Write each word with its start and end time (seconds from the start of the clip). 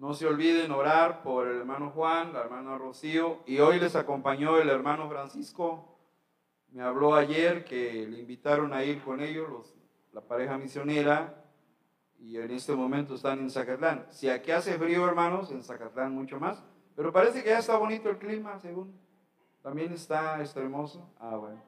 No 0.00 0.14
se 0.14 0.26
olviden 0.26 0.72
orar 0.72 1.22
por 1.22 1.46
el 1.46 1.58
hermano 1.58 1.90
Juan, 1.90 2.32
la 2.32 2.40
hermana 2.40 2.78
Rocío, 2.78 3.40
y 3.44 3.58
hoy 3.58 3.78
les 3.78 3.94
acompañó 3.96 4.56
el 4.56 4.70
hermano 4.70 5.10
Francisco. 5.10 5.98
Me 6.70 6.80
habló 6.80 7.14
ayer 7.14 7.66
que 7.66 8.06
le 8.08 8.20
invitaron 8.20 8.72
a 8.72 8.82
ir 8.82 9.02
con 9.02 9.20
ellos, 9.20 9.50
los, 9.50 9.74
la 10.12 10.22
pareja 10.22 10.56
misionera, 10.56 11.44
y 12.18 12.38
en 12.38 12.50
este 12.50 12.74
momento 12.74 13.14
están 13.14 13.40
en 13.40 13.50
Zacatlán. 13.50 14.06
Si 14.08 14.30
aquí 14.30 14.52
hace 14.52 14.78
frío, 14.78 15.06
hermanos, 15.06 15.50
en 15.50 15.62
Zacatlán 15.62 16.14
mucho 16.14 16.40
más, 16.40 16.64
pero 16.96 17.12
parece 17.12 17.42
que 17.42 17.50
ya 17.50 17.58
está 17.58 17.76
bonito 17.76 18.08
el 18.08 18.16
clima, 18.16 18.58
según. 18.58 18.98
También 19.62 19.92
está, 19.92 20.40
está 20.40 20.60
hermoso. 20.60 21.06
Ah, 21.18 21.36
bueno. 21.36 21.62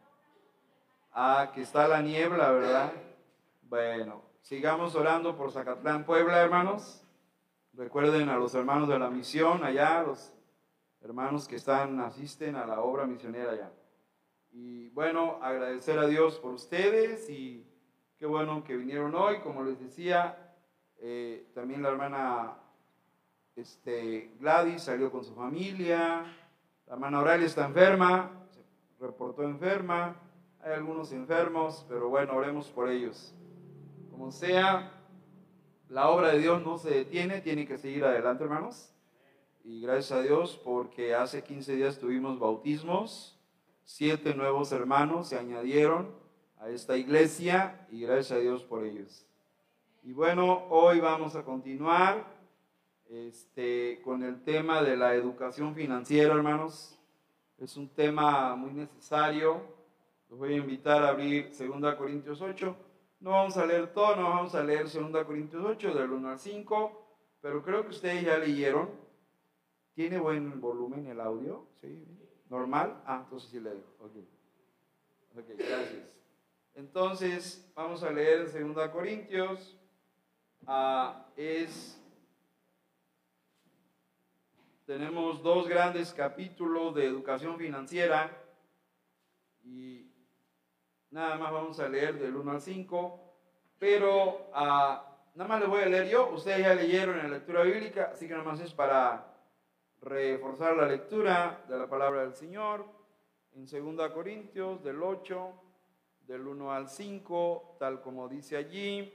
Ah, 1.13 1.53
que 1.55 1.61
está 1.61 1.87
la 1.87 2.01
niebla, 2.01 2.51
¿verdad? 2.51 2.93
Bueno, 3.65 4.23
sigamos 4.41 4.95
orando 4.95 5.37
por 5.37 5.53
Zacatlán, 5.53 6.07
Puebla, 6.07 6.41
hermanos. 6.41 7.02
Recuerden 7.75 8.29
a 8.29 8.37
los 8.37 8.55
hermanos 8.55 8.87
de 8.87 8.99
la 8.99 9.09
misión 9.09 9.65
allá, 9.65 10.03
los 10.03 10.35
hermanos 11.01 11.49
que 11.49 11.57
están, 11.57 12.01
asisten 12.01 12.55
a 12.55 12.67
la 12.67 12.81
obra 12.81 13.07
misionera 13.07 13.53
allá. 13.53 13.73
Y 14.51 14.91
bueno, 14.91 15.39
agradecer 15.41 15.99
a 15.99 16.07
Dios 16.07 16.39
por 16.39 16.53
ustedes 16.53 17.31
y 17.31 17.67
qué 18.19 18.27
bueno 18.27 18.63
que 18.63 18.77
vinieron 18.77 19.15
hoy. 19.15 19.41
Como 19.41 19.65
les 19.65 19.81
decía, 19.81 20.55
eh, 20.99 21.47
también 21.55 21.83
la 21.83 21.89
hermana 21.89 22.59
este, 23.57 24.35
Gladys 24.39 24.83
salió 24.83 25.11
con 25.11 25.25
su 25.25 25.35
familia. 25.35 26.25
La 26.87 26.93
hermana 26.93 27.19
Aurelia 27.21 27.47
está 27.47 27.65
enferma, 27.65 28.31
se 28.51 28.61
reportó 29.01 29.45
enferma. 29.45 30.15
Hay 30.63 30.73
algunos 30.73 31.11
enfermos, 31.13 31.87
pero 31.89 32.11
bueno, 32.11 32.35
oremos 32.35 32.69
por 32.69 32.91
ellos. 32.91 33.35
Como 34.11 34.31
sea, 34.31 34.93
la 35.93 36.09
obra 36.09 36.29
de 36.29 36.39
Dios 36.39 36.65
no 36.65 36.79
se 36.79 36.89
detiene, 36.89 37.43
tiene 37.43 37.67
que 37.67 37.77
seguir 37.77 38.03
adelante, 38.07 38.45
hermanos. 38.45 38.91
Y 39.63 39.83
gracias 39.83 40.13
a 40.13 40.23
Dios 40.23 40.59
porque 40.65 41.15
hace 41.15 41.45
15 41.45 41.77
días 41.77 41.99
tuvimos 41.99 42.39
bautismos, 42.39 43.39
siete 43.85 44.35
nuevos 44.35 44.73
hermanos 44.73 45.29
se 45.29 45.39
añadieron 45.39 46.11
a 46.59 46.71
esta 46.71 46.97
iglesia 46.97 47.87
y 47.91 48.01
gracias 48.01 48.33
a 48.33 48.39
Dios 48.39 48.65
por 48.65 48.87
ellos. 48.87 49.27
Y 50.03 50.15
bueno, 50.15 50.65
hoy 50.71 50.99
vamos 50.99 51.37
a 51.37 51.45
continuar 51.45 52.25
este, 53.11 54.01
con 54.03 54.23
el 54.23 54.43
tema 54.45 54.83
de 54.83 54.97
la 54.97 55.15
educación 55.15 55.75
financiera, 55.75 56.33
hermanos. 56.33 56.99
Es 57.59 57.77
un 57.77 57.91
tema 57.91 58.57
muy 58.57 58.73
necesario. 58.73 59.61
Los 60.31 60.39
voy 60.39 60.55
a 60.55 60.57
invitar 60.57 61.03
a 61.03 61.09
abrir 61.09 61.51
2 61.51 61.95
Corintios 61.97 62.41
8. 62.41 62.75
No 63.23 63.31
vamos 63.31 63.57
a 63.57 63.65
leer 63.65 63.93
todo, 63.93 64.17
no 64.17 64.31
vamos 64.31 64.53
a 64.57 64.65
leer 64.65 64.91
2 64.91 65.25
Corintios 65.25 65.65
8 65.65 65.95
del 65.95 66.11
1 66.11 66.29
al 66.29 66.39
5, 66.41 67.07
pero 67.41 67.63
creo 67.63 67.85
que 67.85 67.91
ustedes 67.91 68.25
ya 68.25 68.37
leyeron. 68.37 68.91
¿Tiene 69.95 70.19
buen 70.19 70.61
volumen 70.61 71.07
el 71.07 71.21
audio? 71.21 71.69
¿Sí? 71.81 72.05
¿Normal? 72.51 73.01
Ah, 73.07 73.21
entonces 73.23 73.49
sí 73.49 73.61
leo. 73.61 73.81
Ok. 74.01 74.17
Ok, 75.39 75.45
gracias. 75.57 76.19
Entonces, 76.75 77.73
vamos 77.77 78.03
a 78.03 78.11
leer 78.11 78.51
2 78.53 78.89
Corintios. 78.89 79.79
Ah, 80.67 81.29
es, 81.37 82.03
tenemos 84.85 85.41
dos 85.45 85.69
grandes 85.69 86.13
capítulos 86.13 86.93
de 86.97 87.07
educación 87.07 87.57
financiera 87.57 88.37
y 89.63 90.12
Nada 91.13 91.37
más 91.37 91.53
vamos 91.53 91.79
a 91.79 91.91
leer 91.91 92.19
del 92.19 92.35
1 92.35 92.53
al 92.53 92.63
5, 92.63 93.21
pero 93.79 94.49
ah, 94.55 95.15
nada 95.35 95.47
más 95.47 95.61
les 95.61 95.69
voy 95.69 95.83
a 95.83 95.87
leer 95.87 96.09
yo. 96.09 96.31
Ustedes 96.31 96.61
ya 96.61 96.75
leyeron 96.75 97.19
en 97.19 97.25
la 97.25 97.37
lectura 97.37 97.63
bíblica, 97.65 98.13
así 98.15 98.27
que 98.27 98.33
nada 98.33 98.45
más 98.45 98.61
es 98.61 98.73
para 98.73 99.31
reforzar 100.01 100.75
la 100.75 100.87
lectura 100.87 101.67
de 101.69 101.79
la 101.79 101.87
palabra 101.87 102.23
del 102.23 102.35
Señor 102.35 102.87
en 103.55 103.67
2 103.67 104.11
Corintios 104.13 104.83
del 104.83 105.03
8, 105.03 105.53
del 106.23 106.47
1 106.47 106.73
al 106.73 106.89
5, 106.89 107.77
tal 107.79 108.01
como 108.01 108.27
dice 108.27 108.57
allí. 108.57 109.13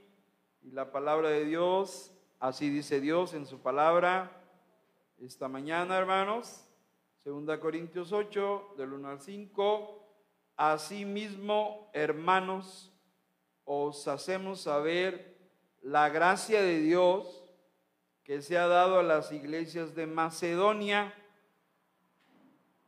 Y 0.61 0.69
la 0.73 0.91
palabra 0.91 1.29
de 1.29 1.45
Dios, 1.45 2.16
así 2.39 2.69
dice 2.69 3.01
Dios 3.01 3.33
en 3.33 3.47
su 3.47 3.59
palabra 3.63 4.31
esta 5.17 5.47
mañana, 5.47 5.97
hermanos. 5.97 6.63
2 7.25 7.57
Corintios 7.57 8.11
8, 8.11 8.75
del 8.77 8.94
1 8.94 9.09
al 9.09 9.19
5. 9.19 10.06
Asimismo, 10.57 11.88
hermanos, 11.94 12.91
os 13.63 14.07
hacemos 14.07 14.62
saber 14.62 15.38
la 15.84 16.09
gracia 16.09 16.63
de 16.63 16.79
Dios 16.79 17.44
que 18.23 18.41
se 18.41 18.57
ha 18.57 18.66
dado 18.66 19.00
a 19.00 19.03
las 19.03 19.31
iglesias 19.31 19.94
de 19.94 20.07
Macedonia, 20.07 21.13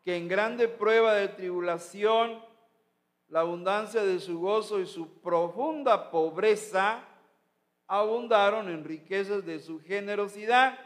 que 0.04 0.18
en 0.18 0.28
grande 0.28 0.68
prueba 0.68 1.14
de 1.14 1.28
tribulación, 1.28 2.44
la 3.28 3.42
abundancia 3.42 4.04
de 4.04 4.20
su 4.20 4.40
gozo 4.40 4.80
y 4.80 4.88
su 4.88 5.22
profunda 5.22 6.10
pobreza 6.10 7.06
abundaron 7.86 8.68
en 8.68 8.84
riquezas 8.84 9.46
de 9.46 9.60
su 9.60 9.80
generosidad. 9.80 10.80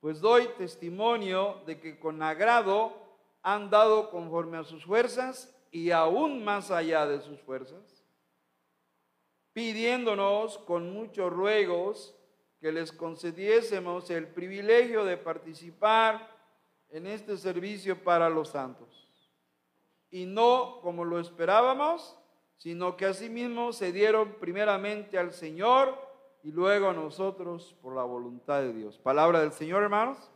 Pues 0.00 0.22
doy 0.22 0.48
testimonio 0.56 1.60
de 1.66 1.78
que 1.78 1.98
con 1.98 2.22
agrado 2.22 2.99
han 3.42 3.70
dado 3.70 4.10
conforme 4.10 4.58
a 4.58 4.64
sus 4.64 4.84
fuerzas 4.84 5.54
y 5.70 5.90
aún 5.90 6.44
más 6.44 6.70
allá 6.70 7.06
de 7.06 7.20
sus 7.20 7.40
fuerzas, 7.40 8.04
pidiéndonos 9.52 10.58
con 10.58 10.92
muchos 10.92 11.32
ruegos 11.32 12.16
que 12.60 12.72
les 12.72 12.92
concediésemos 12.92 14.10
el 14.10 14.28
privilegio 14.28 15.04
de 15.04 15.16
participar 15.16 16.28
en 16.90 17.06
este 17.06 17.36
servicio 17.38 18.02
para 18.02 18.28
los 18.28 18.50
santos. 18.50 19.08
Y 20.10 20.26
no 20.26 20.80
como 20.82 21.04
lo 21.04 21.18
esperábamos, 21.20 22.16
sino 22.56 22.96
que 22.96 23.06
asimismo 23.06 23.72
se 23.72 23.92
dieron 23.92 24.34
primeramente 24.40 25.18
al 25.18 25.32
Señor 25.32 25.96
y 26.42 26.52
luego 26.52 26.88
a 26.88 26.92
nosotros 26.92 27.76
por 27.80 27.94
la 27.94 28.02
voluntad 28.02 28.60
de 28.60 28.72
Dios. 28.72 28.98
Palabra 28.98 29.40
del 29.40 29.52
Señor, 29.52 29.82
hermanos. 29.82 30.30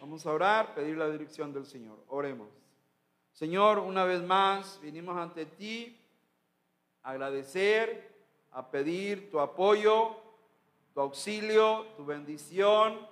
Vamos 0.00 0.24
a 0.26 0.32
orar, 0.32 0.74
pedir 0.74 0.96
la 0.96 1.08
dirección 1.10 1.52
del 1.52 1.66
Señor. 1.66 1.98
Oremos. 2.08 2.48
Señor, 3.32 3.78
una 3.78 4.04
vez 4.04 4.22
más 4.22 4.80
vinimos 4.82 5.16
ante 5.16 5.46
ti 5.46 6.00
a 7.02 7.10
agradecer, 7.10 8.08
a 8.50 8.70
pedir 8.70 9.30
tu 9.30 9.40
apoyo, 9.40 10.16
tu 10.94 11.00
auxilio, 11.00 11.86
tu 11.96 12.04
bendición, 12.04 13.06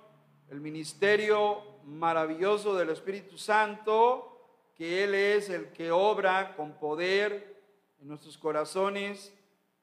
el 0.49 0.59
ministerio 0.59 1.61
maravilloso 1.85 2.75
del 2.75 2.89
Espíritu 2.89 3.37
Santo, 3.37 4.37
que 4.75 5.03
Él 5.03 5.15
es 5.15 5.49
el 5.49 5.71
que 5.71 5.91
obra 5.91 6.55
con 6.55 6.73
poder 6.73 7.57
en 7.99 8.07
nuestros 8.07 8.37
corazones 8.37 9.33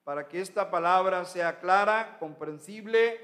para 0.05 0.29
que 0.29 0.41
esta 0.41 0.71
palabra 0.71 1.25
sea 1.25 1.59
clara, 1.59 2.19
comprensible, 2.19 3.19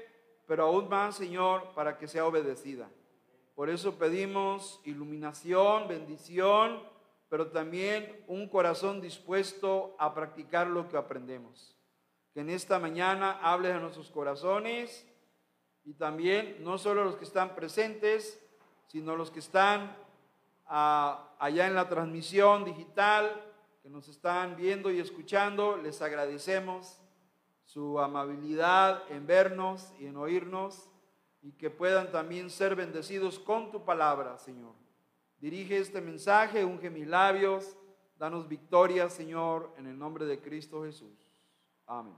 pero 0.47 0.65
aún 0.65 0.89
más, 0.89 1.15
Señor, 1.15 1.73
para 1.75 1.97
que 1.97 2.07
sea 2.07 2.25
obedecida. 2.25 2.89
Por 3.61 3.69
eso 3.69 3.93
pedimos 3.99 4.81
iluminación, 4.85 5.87
bendición, 5.87 6.81
pero 7.29 7.51
también 7.51 8.25
un 8.25 8.49
corazón 8.49 8.99
dispuesto 9.01 9.95
a 9.99 10.15
practicar 10.15 10.65
lo 10.65 10.89
que 10.89 10.97
aprendemos. 10.97 11.77
Que 12.33 12.39
en 12.39 12.49
esta 12.49 12.79
mañana 12.79 13.37
hables 13.39 13.75
a 13.75 13.79
nuestros 13.79 14.09
corazones 14.09 15.07
y 15.83 15.93
también 15.93 16.57
no 16.63 16.79
solo 16.79 17.03
los 17.03 17.17
que 17.17 17.23
están 17.23 17.53
presentes, 17.53 18.43
sino 18.87 19.15
los 19.15 19.29
que 19.29 19.41
están 19.41 19.95
ah, 20.65 21.29
allá 21.37 21.67
en 21.67 21.75
la 21.75 21.87
transmisión 21.87 22.65
digital, 22.65 23.45
que 23.83 23.91
nos 23.91 24.07
están 24.07 24.55
viendo 24.55 24.89
y 24.89 24.99
escuchando, 24.99 25.77
les 25.77 26.01
agradecemos 26.01 26.97
su 27.65 27.99
amabilidad 27.99 29.03
en 29.11 29.27
vernos 29.27 29.93
y 29.99 30.07
en 30.07 30.17
oírnos 30.17 30.90
y 31.41 31.51
que 31.53 31.69
puedan 31.69 32.11
también 32.11 32.49
ser 32.49 32.75
bendecidos 32.75 33.39
con 33.39 33.71
tu 33.71 33.83
palabra, 33.83 34.37
Señor. 34.37 34.73
Dirige 35.39 35.79
este 35.79 36.01
mensaje, 36.01 36.63
unge 36.63 36.89
mis 36.89 37.07
labios, 37.07 37.75
danos 38.17 38.47
victoria, 38.47 39.09
Señor, 39.09 39.73
en 39.77 39.87
el 39.87 39.97
nombre 39.97 40.25
de 40.25 40.39
Cristo 40.39 40.83
Jesús. 40.83 41.31
Amén. 41.87 42.15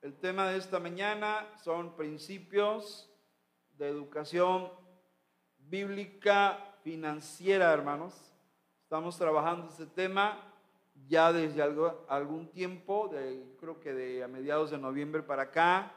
El 0.00 0.14
tema 0.14 0.48
de 0.48 0.56
esta 0.56 0.78
mañana 0.78 1.46
son 1.62 1.94
principios 1.94 3.10
de 3.76 3.88
educación 3.88 4.70
bíblica 5.58 6.76
financiera, 6.82 7.72
hermanos. 7.72 8.14
Estamos 8.82 9.18
trabajando 9.18 9.68
este 9.68 9.86
tema 9.86 10.40
ya 11.06 11.32
desde 11.32 11.62
algún 12.08 12.48
tiempo, 12.50 13.10
creo 13.60 13.78
que 13.80 13.92
de 13.92 14.24
a 14.24 14.28
mediados 14.28 14.70
de 14.70 14.78
noviembre 14.78 15.22
para 15.22 15.42
acá 15.42 15.92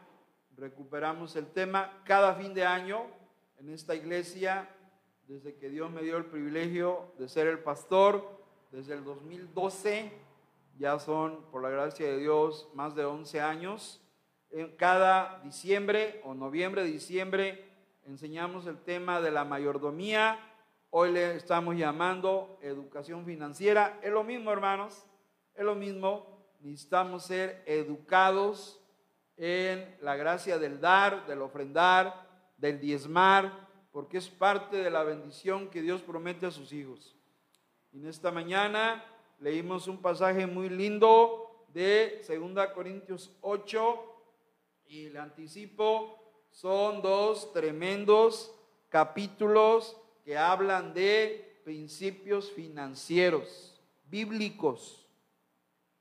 recuperamos 0.60 1.36
el 1.36 1.48
tema 1.48 2.02
cada 2.04 2.36
fin 2.36 2.54
de 2.54 2.66
año 2.66 3.06
en 3.58 3.70
esta 3.70 3.96
iglesia, 3.96 4.70
desde 5.28 5.56
que 5.56 5.70
Dios 5.70 5.92
me 5.92 6.02
dio 6.02 6.18
el 6.18 6.26
privilegio 6.26 7.14
de 7.18 7.30
ser 7.30 7.48
el 7.48 7.60
pastor, 7.60 8.40
desde 8.72 8.94
el 8.94 9.04
2012, 9.04 10.12
ya 10.78 11.00
son, 11.00 11.44
por 11.52 11.62
la 11.62 11.70
gracia 11.70 12.08
de 12.08 12.18
Dios, 12.18 12.70
más 12.74 12.96
de 12.96 13.06
11 13.06 13.42
años. 13.42 14.02
En 14.52 14.76
cada 14.76 15.40
diciembre 15.44 16.22
o 16.24 16.34
noviembre, 16.34 16.84
diciembre, 16.84 17.70
enseñamos 18.06 18.66
el 18.66 18.78
tema 18.78 19.22
de 19.22 19.32
la 19.32 19.46
mayordomía. 19.46 20.40
Hoy 20.90 21.12
le 21.12 21.36
estamos 21.36 21.76
llamando 21.76 22.58
educación 22.62 23.26
financiera. 23.26 24.00
Es 24.02 24.12
lo 24.12 24.24
mismo, 24.24 24.52
hermanos. 24.52 25.06
Es 25.54 25.64
lo 25.64 25.76
mismo. 25.76 26.48
Necesitamos 26.62 27.26
ser 27.26 27.64
educados 27.66 28.79
en 29.40 29.98
la 30.02 30.18
gracia 30.18 30.60
del 30.60 30.82
dar, 30.82 31.26
del 31.26 31.42
ofrendar, 31.42 32.28
del 32.58 32.80
diezmar, 32.80 33.68
porque 33.92 34.18
es 34.18 34.28
parte 34.28 34.78
de 34.78 34.92
la 34.92 35.04
bendición 35.04 35.70
que 35.70 35.82
Dios 35.82 36.02
promete 36.02 36.46
a 36.46 36.52
sus 36.52 36.74
hijos. 36.74 37.16
En 37.94 38.06
esta 38.06 38.32
mañana 38.32 39.04
leímos 39.40 39.88
un 39.88 40.02
pasaje 40.02 40.46
muy 40.46 40.70
lindo 40.70 41.66
de 41.70 42.22
2 42.28 42.68
Corintios 42.74 43.32
8 43.42 44.06
y 44.88 45.10
le 45.10 45.20
anticipo, 45.20 46.18
son 46.52 47.02
dos 47.02 47.54
tremendos 47.54 48.54
capítulos 48.90 49.96
que 50.26 50.38
hablan 50.38 50.94
de 50.94 51.62
principios 51.64 52.52
financieros, 52.52 53.80
bíblicos. 54.06 55.08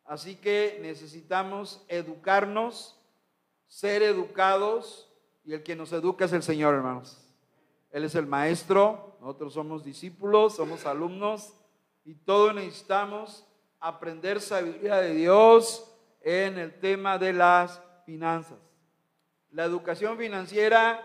Así 0.05 0.37
que 0.37 0.79
necesitamos 0.81 1.84
educarnos, 1.88 2.98
ser 3.69 4.03
educados, 4.03 5.09
y 5.44 5.53
el 5.55 5.62
que 5.62 5.76
nos 5.76 5.93
educa 5.93 6.25
es 6.25 6.32
el 6.32 6.43
Señor, 6.43 6.75
hermanos. 6.75 7.25
Él 7.91 8.05
es 8.05 8.15
el 8.15 8.26
maestro, 8.26 9.17
nosotros 9.20 9.55
somos 9.55 9.85
discípulos, 9.85 10.56
somos 10.56 10.85
alumnos, 10.85 11.55
y 12.05 12.15
todos 12.15 12.55
necesitamos 12.55 13.47
aprender 13.81 14.41
sabiduría 14.41 14.97
de 14.97 15.15
Dios 15.15 15.94
en 16.20 16.59
el 16.59 16.79
tema 16.81 17.19
de 17.19 17.32
las 17.32 17.81
finanzas. 18.05 18.59
La 19.50 19.65
educación 19.65 20.19
financiera, 20.19 21.05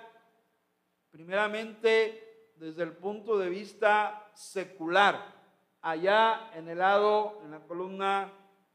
primeramente 1.12 2.52
desde 2.56 2.84
el 2.84 2.94
punto 2.94 3.38
de 3.38 3.50
vista 3.50 4.30
secular, 4.34 5.34
allá 5.82 6.52
en 6.56 6.70
el 6.70 6.80
lado, 6.80 7.40
en 7.44 7.52
la 7.52 7.60
columna, 7.60 8.32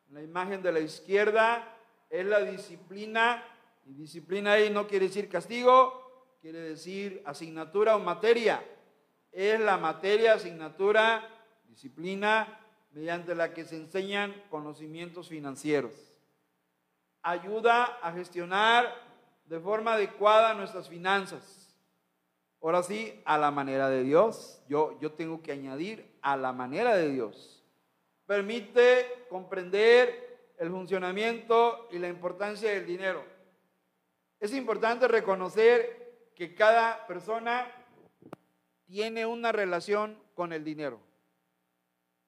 en 0.09 0.15
la 0.15 0.23
imagen 0.23 0.63
de 0.63 0.73
la 0.73 0.81
izquierda, 0.81 1.75
es 2.11 2.25
la 2.25 2.41
disciplina, 2.41 3.43
y 3.89 3.95
disciplina 3.95 4.53
ahí 4.53 4.69
no 4.69 4.87
quiere 4.87 5.07
decir 5.07 5.31
castigo, 5.31 6.37
quiere 6.43 6.61
decir 6.61 7.23
asignatura 7.25 7.97
o 7.97 7.99
materia. 7.99 8.63
Es 9.33 9.59
la 9.59 9.79
materia, 9.79 10.35
asignatura, 10.35 11.27
disciplina 11.65 12.61
mediante 12.91 13.35
la 13.35 13.55
que 13.55 13.65
se 13.65 13.77
enseñan 13.77 14.35
conocimientos 14.51 15.29
financieros. 15.29 15.93
Ayuda 17.23 17.85
a 18.03 18.13
gestionar 18.13 18.95
de 19.47 19.59
forma 19.59 19.95
adecuada 19.95 20.53
nuestras 20.53 20.89
finanzas. 20.89 21.75
Ahora 22.61 22.83
sí, 22.83 23.23
a 23.25 23.39
la 23.39 23.51
manera 23.51 23.89
de 23.89 24.03
Dios. 24.03 24.63
Yo, 24.69 24.99
yo 25.01 25.13
tengo 25.13 25.43
que 25.43 25.53
añadir 25.53 26.19
a 26.21 26.37
la 26.37 26.53
manera 26.53 26.95
de 26.95 27.11
Dios. 27.11 27.65
Permite 28.27 29.25
comprender 29.31 30.53
el 30.59 30.69
funcionamiento 30.71 31.89
y 31.91 31.99
la 31.99 32.09
importancia 32.09 32.71
del 32.71 32.85
dinero. 32.85 33.38
Es 34.41 34.55
importante 34.55 35.09
reconocer 35.09 36.31
que 36.35 36.55
cada 36.55 37.07
persona 37.07 37.67
tiene 38.87 39.27
una 39.27 39.53
relación 39.53 40.23
con 40.35 40.53
el 40.53 40.65
dinero. 40.65 41.01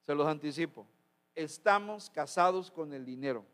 Se 0.01 0.13
los 0.13 0.27
anticipo. 0.27 0.87
Estamos 1.35 2.09
casados 2.09 2.69
con 2.69 2.93
el 2.93 3.05
dinero 3.05 3.45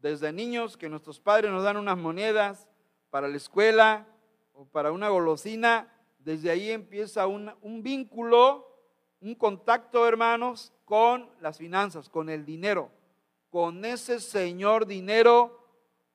desde 0.00 0.32
niños 0.32 0.76
que 0.76 0.88
nuestros 0.88 1.18
padres 1.18 1.50
nos 1.50 1.64
dan 1.64 1.76
unas 1.76 1.98
monedas 1.98 2.68
para 3.10 3.28
la 3.28 3.36
escuela 3.36 4.06
o 4.52 4.64
para 4.64 4.92
una 4.92 5.08
golosina, 5.08 5.92
desde 6.18 6.50
ahí 6.50 6.70
empieza 6.70 7.26
un, 7.26 7.52
un 7.62 7.82
vínculo, 7.82 8.68
un 9.20 9.34
contacto, 9.34 10.06
hermanos, 10.06 10.72
con 10.84 11.28
las 11.40 11.58
finanzas, 11.58 12.08
con 12.08 12.28
el 12.28 12.44
dinero, 12.44 12.90
con 13.50 13.84
ese 13.84 14.20
Señor 14.20 14.86
dinero 14.86 15.65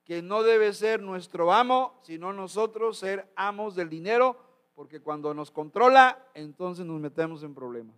que 0.03 0.21
no 0.21 0.43
debe 0.43 0.73
ser 0.73 1.01
nuestro 1.01 1.51
amo, 1.51 1.99
sino 2.03 2.33
nosotros 2.33 2.97
ser 2.97 3.31
amos 3.35 3.75
del 3.75 3.89
dinero, 3.89 4.37
porque 4.75 4.99
cuando 4.99 5.33
nos 5.33 5.51
controla, 5.51 6.27
entonces 6.33 6.85
nos 6.85 6.99
metemos 6.99 7.43
en 7.43 7.53
problemas. 7.53 7.95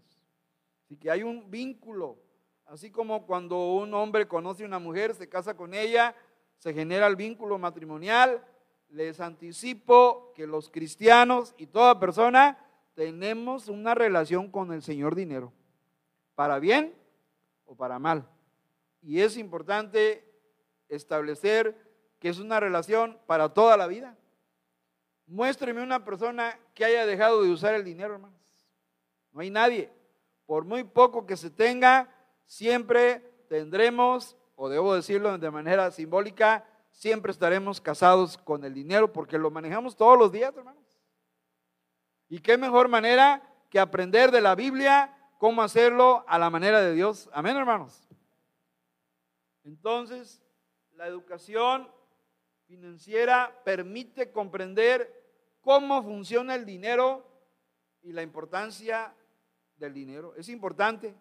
Así 0.85 0.97
que 0.97 1.09
hay 1.09 1.23
un 1.23 1.49
vínculo 1.49 2.17
Así 2.65 2.89
como 2.89 3.25
cuando 3.25 3.73
un 3.73 3.93
hombre 3.93 4.27
conoce 4.27 4.63
a 4.63 4.67
una 4.67 4.79
mujer, 4.79 5.13
se 5.13 5.27
casa 5.29 5.55
con 5.55 5.73
ella, 5.73 6.15
se 6.57 6.73
genera 6.73 7.07
el 7.07 7.15
vínculo 7.15 7.57
matrimonial, 7.57 8.43
les 8.89 9.19
anticipo 9.19 10.31
que 10.33 10.47
los 10.47 10.69
cristianos 10.69 11.53
y 11.57 11.67
toda 11.67 11.99
persona 11.99 12.57
tenemos 12.95 13.67
una 13.67 13.93
relación 13.95 14.49
con 14.49 14.71
el 14.71 14.81
Señor 14.81 15.13
dinero, 15.13 15.51
para 16.35 16.59
bien 16.59 16.95
o 17.65 17.75
para 17.75 17.99
mal. 17.99 18.27
Y 19.01 19.19
es 19.19 19.37
importante 19.37 20.25
establecer 20.89 21.75
que 22.23 22.29
es 22.29 22.39
una 22.39 22.57
relación 22.57 23.19
para 23.27 23.49
toda 23.49 23.75
la 23.75 23.85
vida. 23.85 24.15
Muéstreme 25.27 25.83
una 25.83 26.05
persona 26.05 26.57
que 26.73 26.85
haya 26.85 27.05
dejado 27.05 27.43
de 27.43 27.51
usar 27.51 27.75
el 27.75 27.83
dinero, 27.83 28.13
hermanos. 28.13 28.39
No 29.33 29.41
hay 29.41 29.49
nadie. 29.49 29.91
Por 30.45 30.63
muy 30.63 30.85
poco 30.85 31.25
que 31.25 31.35
se 31.35 31.49
tenga, 31.49 32.09
siempre 32.45 33.19
tendremos, 33.49 34.37
o 34.55 34.69
debo 34.69 34.95
decirlo 34.95 35.37
de 35.37 35.51
manera 35.51 35.91
simbólica, 35.91 36.65
siempre 36.91 37.29
estaremos 37.29 37.81
casados 37.81 38.37
con 38.37 38.63
el 38.63 38.73
dinero 38.73 39.11
porque 39.11 39.37
lo 39.37 39.51
manejamos 39.51 39.97
todos 39.97 40.17
los 40.17 40.31
días, 40.31 40.55
hermanos. 40.55 40.97
¿Y 42.29 42.39
qué 42.39 42.57
mejor 42.57 42.87
manera 42.87 43.43
que 43.69 43.81
aprender 43.81 44.31
de 44.31 44.39
la 44.39 44.55
Biblia 44.55 45.13
cómo 45.39 45.61
hacerlo 45.61 46.23
a 46.29 46.39
la 46.39 46.49
manera 46.49 46.79
de 46.79 46.93
Dios? 46.93 47.29
Amén, 47.33 47.57
hermanos. 47.57 48.07
Entonces, 49.65 50.41
la 50.93 51.05
educación 51.05 51.91
financiera 52.73 53.61
permite 53.63 54.31
comprender 54.31 55.11
cómo 55.61 56.01
funciona 56.01 56.55
el 56.55 56.65
dinero 56.65 57.23
y 58.01 58.13
la 58.13 58.23
importancia 58.23 59.13
del 59.77 59.93
dinero. 59.93 60.33
Es 60.35 60.49
importante. 60.49 61.13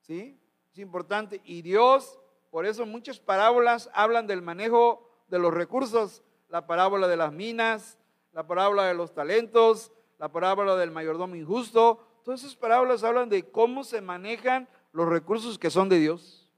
¿Sí? 0.00 0.38
Es 0.72 0.78
importante. 0.78 1.40
Y 1.44 1.62
Dios, 1.62 2.20
por 2.50 2.66
eso 2.66 2.86
muchas 2.86 3.18
parábolas 3.18 3.90
hablan 3.94 4.28
del 4.28 4.42
manejo 4.42 5.10
de 5.26 5.40
los 5.40 5.52
recursos. 5.52 6.22
La 6.48 6.68
parábola 6.68 7.08
de 7.08 7.16
las 7.16 7.32
minas, 7.32 7.98
la 8.32 8.46
parábola 8.46 8.84
de 8.84 8.94
los 8.94 9.12
talentos, 9.12 9.90
la 10.18 10.30
parábola 10.30 10.76
del 10.76 10.92
mayordomo 10.92 11.34
injusto. 11.34 12.06
Todas 12.24 12.44
esas 12.44 12.54
parábolas 12.54 13.02
hablan 13.02 13.28
de 13.28 13.50
cómo 13.50 13.82
se 13.82 14.00
manejan 14.00 14.68
los 14.92 15.08
recursos 15.08 15.58
que 15.58 15.70
son 15.70 15.88
de 15.88 15.98
Dios. 15.98 16.48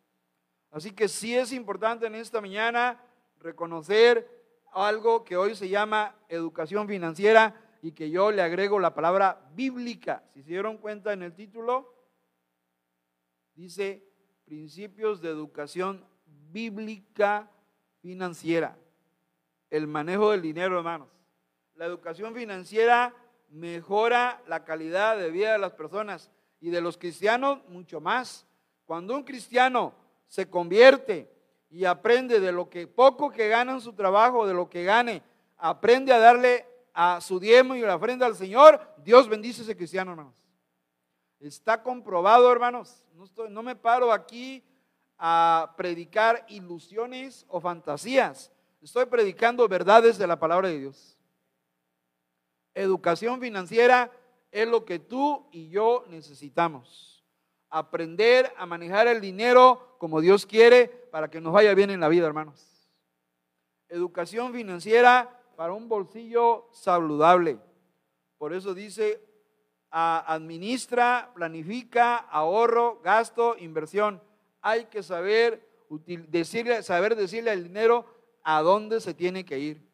Así 0.70 0.90
que 0.90 1.08
sí 1.08 1.34
es 1.34 1.52
importante 1.52 2.06
en 2.06 2.14
esta 2.14 2.42
mañana 2.42 3.00
reconocer 3.42 4.28
algo 4.72 5.24
que 5.24 5.36
hoy 5.36 5.54
se 5.54 5.68
llama 5.68 6.16
educación 6.28 6.88
financiera 6.88 7.54
y 7.82 7.92
que 7.92 8.10
yo 8.10 8.30
le 8.30 8.42
agrego 8.42 8.78
la 8.78 8.94
palabra 8.94 9.50
bíblica. 9.54 10.24
Si 10.32 10.42
se 10.42 10.50
dieron 10.50 10.78
cuenta 10.78 11.12
en 11.12 11.22
el 11.22 11.34
título, 11.34 11.92
Dice 13.54 14.02
principios 14.44 15.20
de 15.20 15.28
educación 15.28 16.04
bíblica 16.26 17.50
financiera. 18.00 18.76
El 19.70 19.86
manejo 19.86 20.30
del 20.30 20.42
dinero, 20.42 20.78
hermanos. 20.78 21.08
La 21.74 21.86
educación 21.86 22.34
financiera 22.34 23.14
mejora 23.50 24.42
la 24.46 24.64
calidad 24.64 25.18
de 25.18 25.30
vida 25.30 25.52
de 25.52 25.58
las 25.58 25.72
personas 25.72 26.30
y 26.60 26.70
de 26.70 26.80
los 26.80 26.96
cristianos 26.96 27.60
mucho 27.68 28.00
más. 28.00 28.46
Cuando 28.86 29.14
un 29.14 29.22
cristiano 29.22 29.94
se 30.28 30.48
convierte 30.48 31.30
y 31.72 31.86
aprende 31.86 32.38
de 32.38 32.52
lo 32.52 32.68
que 32.68 32.86
poco 32.86 33.30
que 33.30 33.48
gana 33.48 33.72
en 33.72 33.80
su 33.80 33.94
trabajo, 33.94 34.46
de 34.46 34.52
lo 34.52 34.68
que 34.68 34.84
gane, 34.84 35.22
aprende 35.56 36.12
a 36.12 36.18
darle 36.18 36.66
a 36.92 37.18
su 37.22 37.40
diezmo 37.40 37.74
y 37.74 37.80
la 37.80 37.96
ofrenda 37.96 38.26
al 38.26 38.36
Señor, 38.36 38.78
Dios 38.98 39.26
bendice 39.26 39.62
a 39.62 39.64
ese 39.64 39.76
cristiano, 39.76 40.10
hermanos. 40.10 40.36
Está 41.40 41.82
comprobado, 41.82 42.52
hermanos. 42.52 43.06
No, 43.48 43.62
me 43.62 43.74
paro 43.74 44.12
aquí 44.12 44.62
a 45.16 45.72
predicar 45.74 46.44
ilusiones 46.48 47.46
o 47.48 47.58
fantasías. 47.58 48.52
Estoy 48.82 49.06
predicando 49.06 49.66
verdades 49.66 50.18
de 50.18 50.26
la 50.26 50.38
palabra 50.38 50.68
de 50.68 50.78
Dios. 50.78 51.16
Educación 52.74 53.40
financiera 53.40 54.12
es 54.50 54.68
lo 54.68 54.84
que 54.84 54.98
tú 54.98 55.48
y 55.50 55.70
yo 55.70 56.04
necesitamos. 56.08 57.11
Aprender 57.74 58.52
a 58.58 58.66
manejar 58.66 59.06
el 59.06 59.22
dinero 59.22 59.96
como 59.98 60.20
Dios 60.20 60.44
quiere 60.44 60.88
para 61.10 61.30
que 61.30 61.40
nos 61.40 61.54
vaya 61.54 61.72
bien 61.72 61.88
en 61.88 62.00
la 62.00 62.08
vida, 62.08 62.26
hermanos. 62.26 62.88
Educación 63.88 64.52
financiera 64.52 65.40
para 65.56 65.72
un 65.72 65.88
bolsillo 65.88 66.68
saludable. 66.72 67.58
Por 68.36 68.52
eso 68.52 68.74
dice 68.74 69.20
administra, 69.90 71.30
planifica, 71.34 72.16
ahorro, 72.16 73.00
gasto, 73.02 73.56
inversión. 73.58 74.22
Hay 74.60 74.84
que 74.86 75.02
saber, 75.02 75.66
decirle, 76.28 76.82
saber 76.82 77.16
decirle 77.16 77.50
al 77.50 77.62
dinero, 77.62 78.04
a 78.42 78.60
dónde 78.60 79.00
se 79.00 79.14
tiene 79.14 79.44
que 79.44 79.58
ir. 79.58 79.88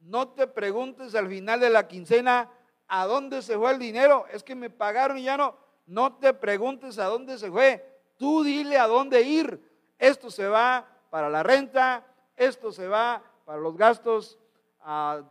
No 0.00 0.28
te 0.28 0.46
preguntes 0.46 1.14
al 1.14 1.28
final 1.28 1.60
de 1.60 1.70
la 1.70 1.88
quincena 1.88 2.50
a 2.86 3.06
dónde 3.06 3.40
se 3.40 3.56
fue 3.56 3.72
el 3.72 3.78
dinero. 3.78 4.26
Es 4.30 4.42
que 4.42 4.54
me 4.54 4.68
pagaron 4.68 5.16
y 5.16 5.24
ya 5.24 5.38
no. 5.38 5.63
No 5.86 6.16
te 6.16 6.32
preguntes 6.34 6.98
a 6.98 7.06
dónde 7.06 7.38
se 7.38 7.50
fue. 7.50 7.84
Tú 8.16 8.42
dile 8.42 8.78
a 8.78 8.86
dónde 8.86 9.22
ir. 9.22 9.60
Esto 9.98 10.30
se 10.30 10.46
va 10.46 10.86
para 11.10 11.28
la 11.28 11.42
renta, 11.42 12.06
esto 12.36 12.72
se 12.72 12.88
va 12.88 13.22
para 13.44 13.60
los 13.60 13.76
gastos 13.76 14.38
ah, 14.80 15.22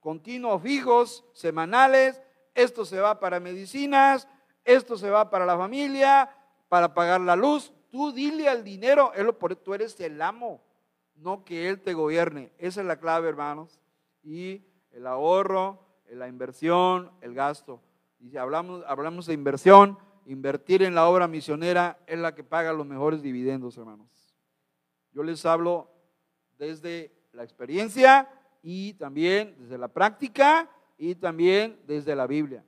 continuos 0.00 0.62
fijos, 0.62 1.24
semanales, 1.32 2.20
esto 2.54 2.84
se 2.84 3.00
va 3.00 3.18
para 3.18 3.40
medicinas, 3.40 4.28
esto 4.64 4.96
se 4.96 5.10
va 5.10 5.30
para 5.30 5.46
la 5.46 5.56
familia, 5.56 6.30
para 6.68 6.94
pagar 6.94 7.20
la 7.20 7.36
luz. 7.36 7.72
Tú 7.90 8.12
dile 8.12 8.48
al 8.48 8.64
dinero, 8.64 9.12
tú 9.62 9.74
eres 9.74 9.98
el 10.00 10.20
amo, 10.20 10.60
no 11.16 11.44
que 11.44 11.68
Él 11.68 11.80
te 11.80 11.94
gobierne. 11.94 12.52
Esa 12.58 12.80
es 12.80 12.86
la 12.86 12.98
clave, 12.98 13.28
hermanos. 13.28 13.80
Y 14.22 14.62
el 14.92 15.06
ahorro, 15.06 15.80
la 16.10 16.28
inversión, 16.28 17.10
el 17.20 17.34
gasto. 17.34 17.80
Y 18.24 18.38
hablamos, 18.38 18.82
hablamos 18.86 19.26
de 19.26 19.34
inversión, 19.34 19.98
invertir 20.24 20.82
en 20.82 20.94
la 20.94 21.06
obra 21.06 21.28
misionera 21.28 21.98
es 22.06 22.18
la 22.18 22.34
que 22.34 22.42
paga 22.42 22.72
los 22.72 22.86
mejores 22.86 23.20
dividendos, 23.20 23.76
hermanos. 23.76 24.34
Yo 25.12 25.22
les 25.22 25.44
hablo 25.44 25.90
desde 26.56 27.12
la 27.32 27.44
experiencia 27.44 28.28
y 28.62 28.94
también 28.94 29.54
desde 29.58 29.76
la 29.76 29.88
práctica 29.88 30.70
y 30.96 31.14
también 31.16 31.78
desde 31.86 32.16
la 32.16 32.26
Biblia. 32.26 32.64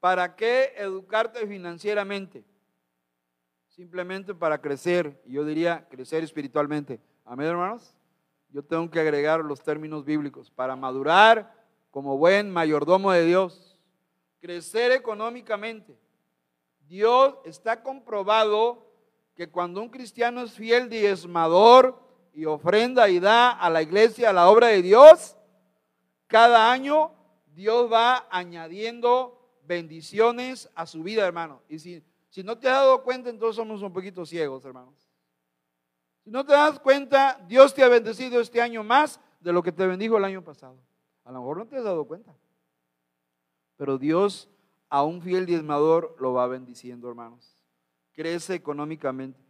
¿Para 0.00 0.34
qué 0.34 0.72
educarte 0.76 1.46
financieramente? 1.46 2.44
Simplemente 3.68 4.34
para 4.34 4.60
crecer, 4.60 5.22
yo 5.24 5.44
diría 5.44 5.86
crecer 5.88 6.24
espiritualmente. 6.24 7.00
Amén, 7.24 7.46
hermanos. 7.46 7.94
Yo 8.48 8.64
tengo 8.64 8.90
que 8.90 8.98
agregar 8.98 9.44
los 9.44 9.62
términos 9.62 10.04
bíblicos 10.04 10.50
para 10.50 10.74
madurar 10.74 11.54
como 11.92 12.18
buen 12.18 12.50
mayordomo 12.50 13.12
de 13.12 13.24
Dios. 13.24 13.69
Crecer 14.40 14.92
económicamente. 14.92 15.98
Dios 16.88 17.36
está 17.44 17.82
comprobado 17.82 18.86
que 19.34 19.48
cuando 19.48 19.80
un 19.80 19.88
cristiano 19.88 20.42
es 20.42 20.52
fiel 20.52 20.88
diezmador 20.88 21.98
y 22.32 22.44
ofrenda 22.44 23.08
y 23.08 23.20
da 23.20 23.50
a 23.50 23.70
la 23.70 23.82
iglesia 23.82 24.30
a 24.30 24.32
la 24.32 24.48
obra 24.50 24.68
de 24.68 24.82
Dios, 24.82 25.36
cada 26.26 26.72
año 26.72 27.12
Dios 27.54 27.90
va 27.92 28.26
añadiendo 28.30 29.40
bendiciones 29.64 30.68
a 30.74 30.86
su 30.86 31.02
vida, 31.02 31.26
hermano. 31.26 31.62
Y 31.68 31.78
si, 31.78 32.02
si 32.28 32.42
no 32.42 32.58
te 32.58 32.68
has 32.68 32.74
dado 32.74 33.02
cuenta, 33.02 33.30
entonces 33.30 33.56
somos 33.56 33.82
un 33.82 33.92
poquito 33.92 34.26
ciegos, 34.26 34.64
hermanos. 34.64 35.08
Si 36.24 36.30
no 36.30 36.44
te 36.44 36.52
das 36.52 36.78
cuenta, 36.78 37.40
Dios 37.46 37.72
te 37.72 37.82
ha 37.82 37.88
bendecido 37.88 38.40
este 38.40 38.60
año 38.60 38.84
más 38.84 39.20
de 39.40 39.52
lo 39.52 39.62
que 39.62 39.72
te 39.72 39.86
bendijo 39.86 40.18
el 40.18 40.24
año 40.24 40.42
pasado. 40.42 40.76
A 41.24 41.32
lo 41.32 41.40
mejor 41.40 41.56
no 41.58 41.66
te 41.66 41.76
has 41.76 41.84
dado 41.84 42.04
cuenta. 42.04 42.34
Pero 43.80 43.96
Dios 43.96 44.50
a 44.90 45.02
un 45.04 45.22
fiel 45.22 45.46
diezmador 45.46 46.14
lo 46.20 46.34
va 46.34 46.46
bendiciendo, 46.46 47.08
hermanos. 47.08 47.56
Crece 48.12 48.54
económicamente. 48.54 49.40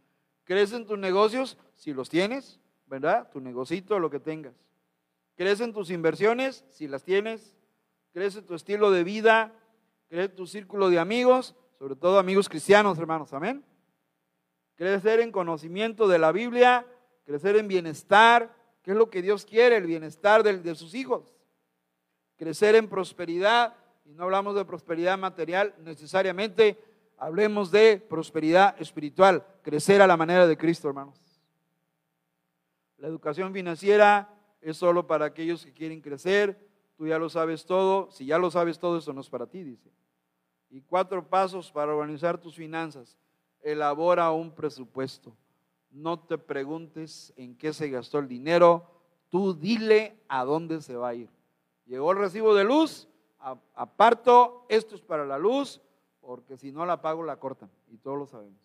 Crece 0.45 0.77
en 0.77 0.85
tus 0.85 0.97
negocios, 0.97 1.57
si 1.75 1.91
los 1.93 2.07
tienes, 2.07 2.57
¿verdad? 2.85 3.29
Tu 3.29 3.41
negocito, 3.41 3.99
lo 3.99 4.09
que 4.09 4.21
tengas. 4.21 4.53
Crece 5.35 5.65
en 5.65 5.73
tus 5.73 5.89
inversiones, 5.89 6.63
si 6.69 6.87
las 6.87 7.03
tienes. 7.03 7.57
Crece 8.13 8.41
tu 8.41 8.55
estilo 8.55 8.89
de 8.89 9.03
vida, 9.03 9.53
crece 10.07 10.29
tu 10.29 10.47
círculo 10.47 10.89
de 10.89 10.99
amigos, 10.99 11.53
sobre 11.77 11.97
todo 11.97 12.17
amigos 12.17 12.47
cristianos, 12.47 12.97
hermanos, 12.99 13.33
amén. 13.33 13.65
Crecer 14.75 15.19
en 15.19 15.33
conocimiento 15.33 16.07
de 16.07 16.19
la 16.19 16.31
Biblia, 16.31 16.87
crecer 17.25 17.57
en 17.57 17.67
bienestar, 17.67 18.55
que 18.81 18.91
es 18.91 18.97
lo 18.97 19.09
que 19.09 19.21
Dios 19.21 19.45
quiere, 19.45 19.75
el 19.75 19.87
bienestar 19.87 20.41
de 20.41 20.75
sus 20.75 20.95
hijos. 20.95 21.35
Crecer 22.37 22.75
en 22.75 22.87
prosperidad, 22.87 23.75
y 24.05 24.13
no 24.13 24.23
hablamos 24.23 24.55
de 24.55 24.65
prosperidad 24.65 25.17
material 25.17 25.73
necesariamente, 25.79 26.77
hablemos 27.17 27.71
de 27.71 27.97
prosperidad 27.97 28.79
espiritual, 28.81 29.45
crecer 29.61 30.01
a 30.01 30.07
la 30.07 30.17
manera 30.17 30.47
de 30.47 30.57
Cristo, 30.57 30.87
hermanos. 30.87 31.19
La 32.97 33.07
educación 33.07 33.53
financiera 33.53 34.29
es 34.61 34.77
solo 34.77 35.07
para 35.07 35.25
aquellos 35.25 35.65
que 35.65 35.73
quieren 35.73 36.01
crecer, 36.01 36.59
tú 36.95 37.07
ya 37.07 37.17
lo 37.17 37.29
sabes 37.29 37.65
todo, 37.65 38.11
si 38.11 38.25
ya 38.25 38.37
lo 38.37 38.51
sabes 38.51 38.79
todo, 38.79 38.97
eso 38.97 39.13
no 39.13 39.21
es 39.21 39.29
para 39.29 39.47
ti, 39.47 39.63
dice. 39.63 39.91
Y 40.69 40.81
cuatro 40.81 41.27
pasos 41.27 41.71
para 41.71 41.93
organizar 41.93 42.37
tus 42.37 42.55
finanzas. 42.55 43.17
Elabora 43.61 44.31
un 44.31 44.53
presupuesto. 44.53 45.35
No 45.89 46.19
te 46.19 46.37
preguntes 46.37 47.33
en 47.35 47.57
qué 47.57 47.73
se 47.73 47.89
gastó 47.89 48.19
el 48.19 48.27
dinero, 48.27 48.87
tú 49.29 49.53
dile 49.53 50.15
a 50.29 50.45
dónde 50.45 50.81
se 50.81 50.95
va 50.95 51.09
a 51.09 51.15
ir. 51.15 51.29
Llegó 51.85 52.11
el 52.13 52.19
recibo 52.19 52.55
de 52.55 52.63
luz, 52.63 53.09
aparto, 53.75 54.65
esto 54.69 54.95
es 54.95 55.01
para 55.01 55.25
la 55.25 55.37
luz, 55.37 55.81
porque 56.19 56.57
si 56.57 56.71
no 56.71 56.85
la 56.85 57.01
pago 57.01 57.23
la 57.23 57.37
cortan, 57.37 57.69
y 57.87 57.97
todos 57.97 58.17
lo 58.17 58.25
sabemos. 58.25 58.59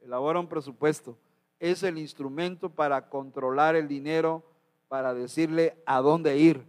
Elabora 0.00 0.40
un 0.40 0.48
presupuesto. 0.48 1.16
Es 1.60 1.82
el 1.84 1.98
instrumento 1.98 2.70
para 2.70 3.08
controlar 3.08 3.76
el 3.76 3.86
dinero, 3.86 4.42
para 4.88 5.14
decirle 5.14 5.80
a 5.86 6.00
dónde 6.00 6.36
ir. 6.36 6.66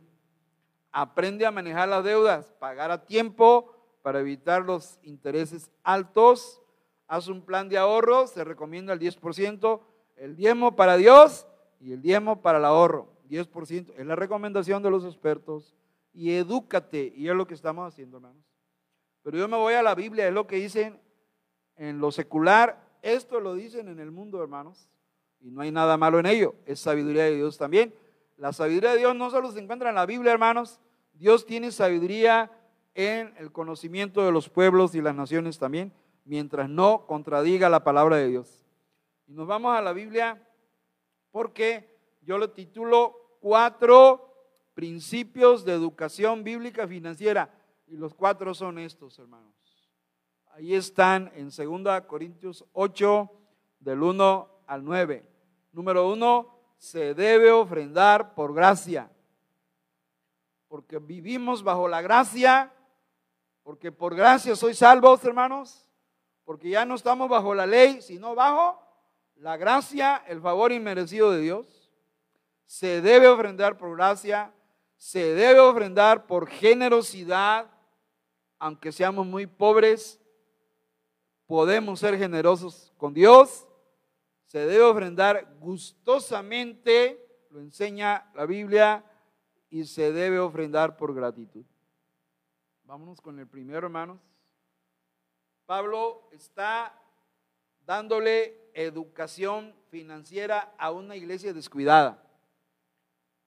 Aprende 0.91 1.45
a 1.45 1.51
manejar 1.51 1.89
las 1.89 2.03
deudas, 2.03 2.53
pagar 2.59 2.91
a 2.91 3.05
tiempo 3.05 3.73
para 4.03 4.19
evitar 4.19 4.63
los 4.63 4.99
intereses 5.01 5.71
altos. 5.83 6.61
Haz 7.07 7.27
un 7.27 7.41
plan 7.41 7.67
de 7.67 7.79
ahorro, 7.79 8.27
se 8.27 8.43
recomienda 8.43 8.93
el 8.93 8.99
10%, 8.99 9.81
el 10.17 10.35
diezmo 10.35 10.75
para 10.75 10.95
Dios 10.97 11.47
y 11.79 11.93
el 11.93 12.01
diezmo 12.01 12.41
para 12.41 12.59
el 12.59 12.65
ahorro. 12.65 13.07
10% 13.29 13.93
es 13.97 14.05
la 14.05 14.15
recomendación 14.15 14.83
de 14.83 14.91
los 14.91 15.03
expertos 15.05 15.73
y 16.13 16.31
edúcate. 16.31 17.11
Y 17.15 17.27
es 17.27 17.35
lo 17.35 17.47
que 17.47 17.53
estamos 17.53 17.91
haciendo, 17.91 18.17
hermanos. 18.17 18.43
Pero 19.23 19.37
yo 19.37 19.47
me 19.47 19.57
voy 19.57 19.73
a 19.73 19.83
la 19.83 19.95
Biblia, 19.95 20.27
es 20.27 20.33
lo 20.33 20.47
que 20.47 20.57
dicen 20.57 20.99
en 21.75 21.99
lo 21.99 22.11
secular. 22.11 22.81
Esto 23.01 23.39
lo 23.39 23.55
dicen 23.55 23.87
en 23.87 23.99
el 23.99 24.11
mundo, 24.11 24.41
hermanos. 24.41 24.89
Y 25.39 25.49
no 25.51 25.61
hay 25.61 25.71
nada 25.71 25.97
malo 25.97 26.19
en 26.19 26.25
ello. 26.25 26.55
Es 26.65 26.79
sabiduría 26.79 27.23
de 27.23 27.35
Dios 27.35 27.57
también. 27.57 27.93
La 28.37 28.53
sabiduría 28.53 28.91
de 28.91 28.99
Dios 28.99 29.15
no 29.15 29.29
solo 29.29 29.51
se 29.51 29.59
encuentra 29.59 29.89
en 29.89 29.95
la 29.95 30.05
Biblia, 30.05 30.31
hermanos. 30.31 30.79
Dios 31.13 31.45
tiene 31.45 31.71
sabiduría 31.71 32.51
en 32.95 33.33
el 33.37 33.51
conocimiento 33.51 34.25
de 34.25 34.31
los 34.31 34.49
pueblos 34.49 34.95
y 34.95 35.01
las 35.01 35.15
naciones 35.15 35.57
también, 35.57 35.91
mientras 36.25 36.69
no 36.69 37.05
contradiga 37.07 37.69
la 37.69 37.83
palabra 37.83 38.17
de 38.17 38.27
Dios. 38.27 38.63
Y 39.27 39.33
nos 39.33 39.47
vamos 39.47 39.75
a 39.75 39.81
la 39.81 39.93
Biblia 39.93 40.41
porque 41.31 41.89
yo 42.21 42.37
lo 42.37 42.51
titulo 42.51 43.37
cuatro 43.41 44.32
principios 44.73 45.65
de 45.65 45.73
educación 45.73 46.43
bíblica 46.43 46.87
financiera. 46.87 47.49
Y 47.87 47.95
los 47.95 48.13
cuatro 48.13 48.53
son 48.53 48.79
estos, 48.79 49.19
hermanos. 49.19 49.53
Ahí 50.51 50.75
están 50.75 51.31
en 51.35 51.49
2 51.49 52.01
Corintios 52.07 52.65
8, 52.73 53.31
del 53.79 54.01
1 54.01 54.49
al 54.67 54.83
9. 54.83 55.25
Número 55.71 56.07
uno, 56.07 56.53
se 56.77 57.13
debe 57.13 57.51
ofrendar 57.51 58.33
por 58.35 58.53
gracia. 58.53 59.09
Porque 60.67 60.99
vivimos 60.99 61.63
bajo 61.63 61.87
la 61.87 62.01
gracia, 62.01 62.71
porque 63.63 63.91
por 63.91 64.15
gracia 64.15 64.55
soy 64.55 64.73
salvos, 64.73 65.23
hermanos. 65.23 65.89
Porque 66.45 66.69
ya 66.69 66.85
no 66.85 66.95
estamos 66.95 67.29
bajo 67.29 67.53
la 67.55 67.65
ley, 67.65 68.01
sino 68.01 68.35
bajo 68.35 68.79
la 69.35 69.57
gracia, 69.57 70.23
el 70.27 70.41
favor 70.41 70.71
inmerecido 70.71 71.31
de 71.31 71.41
Dios. 71.41 71.91
Se 72.65 73.01
debe 73.01 73.27
ofrendar 73.27 73.77
por 73.77 73.95
gracia 73.95 74.53
se 75.03 75.33
debe 75.35 75.59
ofrendar 75.59 76.27
por 76.27 76.47
generosidad, 76.47 77.69
aunque 78.57 78.93
seamos 78.93 79.27
muy 79.27 79.45
pobres, 79.45 80.17
podemos 81.45 81.99
ser 81.99 82.17
generosos 82.17 82.93
con 82.97 83.13
Dios. 83.13 83.67
Se 84.45 84.59
debe 84.59 84.81
ofrendar 84.81 85.57
gustosamente, 85.59 87.21
lo 87.49 87.59
enseña 87.59 88.31
la 88.33 88.45
Biblia, 88.45 89.03
y 89.69 89.83
se 89.83 90.13
debe 90.13 90.39
ofrendar 90.39 90.95
por 90.95 91.13
gratitud. 91.13 91.65
Vámonos 92.85 93.19
con 93.19 93.37
el 93.39 93.47
primero, 93.47 93.87
hermanos. 93.87 94.21
Pablo 95.65 96.29
está 96.31 96.97
dándole 97.85 98.71
educación 98.73 99.75
financiera 99.89 100.73
a 100.77 100.91
una 100.91 101.17
iglesia 101.17 101.51
descuidada 101.51 102.23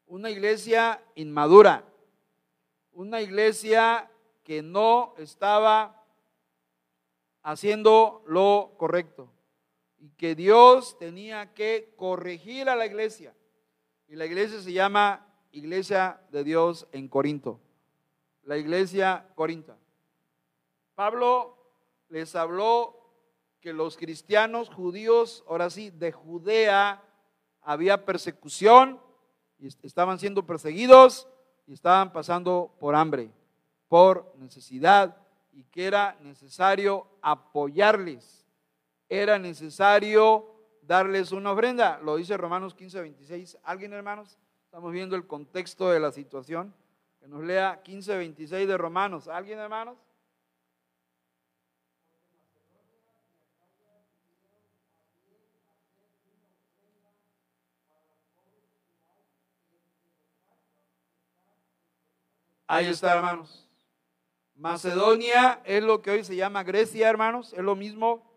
una 0.07 0.31
iglesia 0.31 1.03
inmadura, 1.15 1.85
una 2.93 3.21
iglesia 3.21 4.11
que 4.45 4.63
no 4.63 5.15
estaba 5.19 6.05
haciendo 7.43 8.23
lo 8.27 8.75
correcto 8.77 9.29
y 9.99 10.11
que 10.11 10.35
Dios 10.35 10.97
tenía 10.99 11.53
que 11.55 11.93
corregir 11.97 12.69
a 12.69 12.77
la 12.77 12.87
iglesia. 12.87 13.35
Y 14.09 14.17
la 14.17 14.27
iglesia 14.27 14.61
se 14.61 14.73
llama 14.73 15.27
Iglesia 15.51 16.21
de 16.31 16.45
Dios 16.45 16.87
en 16.93 17.09
Corinto, 17.09 17.61
la 18.45 18.57
iglesia 18.57 19.29
Corinta. 19.35 19.77
Pablo 20.95 21.57
les 22.09 22.37
habló 22.37 22.97
que 23.61 23.73
los 23.73 23.97
cristianos 23.97 24.71
judíos, 24.71 25.45
ahora 25.49 25.71
sí, 25.71 25.91
de 25.91 26.13
Judea, 26.13 27.03
había 27.63 28.05
persecución 28.05 29.01
y 29.59 29.67
estaban 29.67 30.19
siendo 30.19 30.45
perseguidos 30.45 31.29
y 31.67 31.73
estaban 31.73 32.13
pasando 32.13 32.75
por 32.79 32.95
hambre, 32.95 33.31
por 33.89 34.33
necesidad, 34.39 35.17
y 35.53 35.65
que 35.65 35.87
era 35.87 36.17
necesario 36.21 37.07
apoyarles, 37.23 38.45
era 39.09 39.39
necesario 39.39 40.47
darles 40.83 41.33
una 41.33 41.53
ofrenda. 41.53 41.99
Lo 42.03 42.17
dice 42.17 42.37
Romanos 42.37 42.75
15, 42.75 43.01
26. 43.01 43.59
¿Alguien, 43.65 43.93
hermanos? 43.93 44.39
Estamos 44.65 44.93
viendo 44.93 45.17
el 45.17 45.27
contexto 45.27 45.91
de 45.91 46.01
la 46.01 46.13
situación. 46.13 46.75
Que 47.21 47.27
nos 47.27 47.43
lea 47.43 47.81
15, 47.83 48.17
26 48.17 48.69
de 48.69 48.77
Romanos. 48.77 49.29
¿Alguien, 49.29 49.59
hermanos? 49.59 49.97
Ahí 62.69 62.87
está, 62.87 63.15
hermanos. 63.15 63.69
Macedonia 64.57 65.61
es 65.65 65.85
lo 65.85 66.03
que 66.03 66.11
hoy 66.11 66.25
se 66.25 66.35
llama 66.35 66.65
Grecia, 66.65 67.09
hermanos. 67.09 67.53
Es 67.53 67.61
lo 67.61 67.77
mismo. 67.77 68.29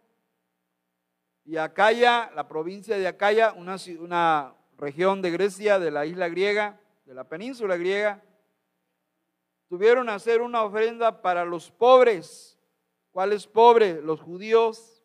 Y 1.46 1.58
Acaya, 1.58 2.30
la 2.36 2.48
provincia 2.48 2.96
de 2.98 3.08
Acaya, 3.08 3.54
una, 3.54 3.78
una 4.00 4.54
región 4.78 5.24
de 5.24 5.32
Grecia, 5.32 5.80
de 5.80 5.90
la 5.90 6.06
isla 6.06 6.30
griega, 6.30 6.80
de 7.06 7.16
la 7.16 7.24
península 7.24 7.76
griega, 7.76 8.24
tuvieron 9.68 10.10
a 10.10 10.16
hacer 10.16 10.42
una 10.42 10.64
ofrenda 10.64 11.24
para 11.24 11.44
los 11.44 11.72
pobres. 11.72 12.60
¿Cuáles 13.12 13.48
pobres? 13.48 14.04
Los 14.04 14.22
judíos 14.22 15.04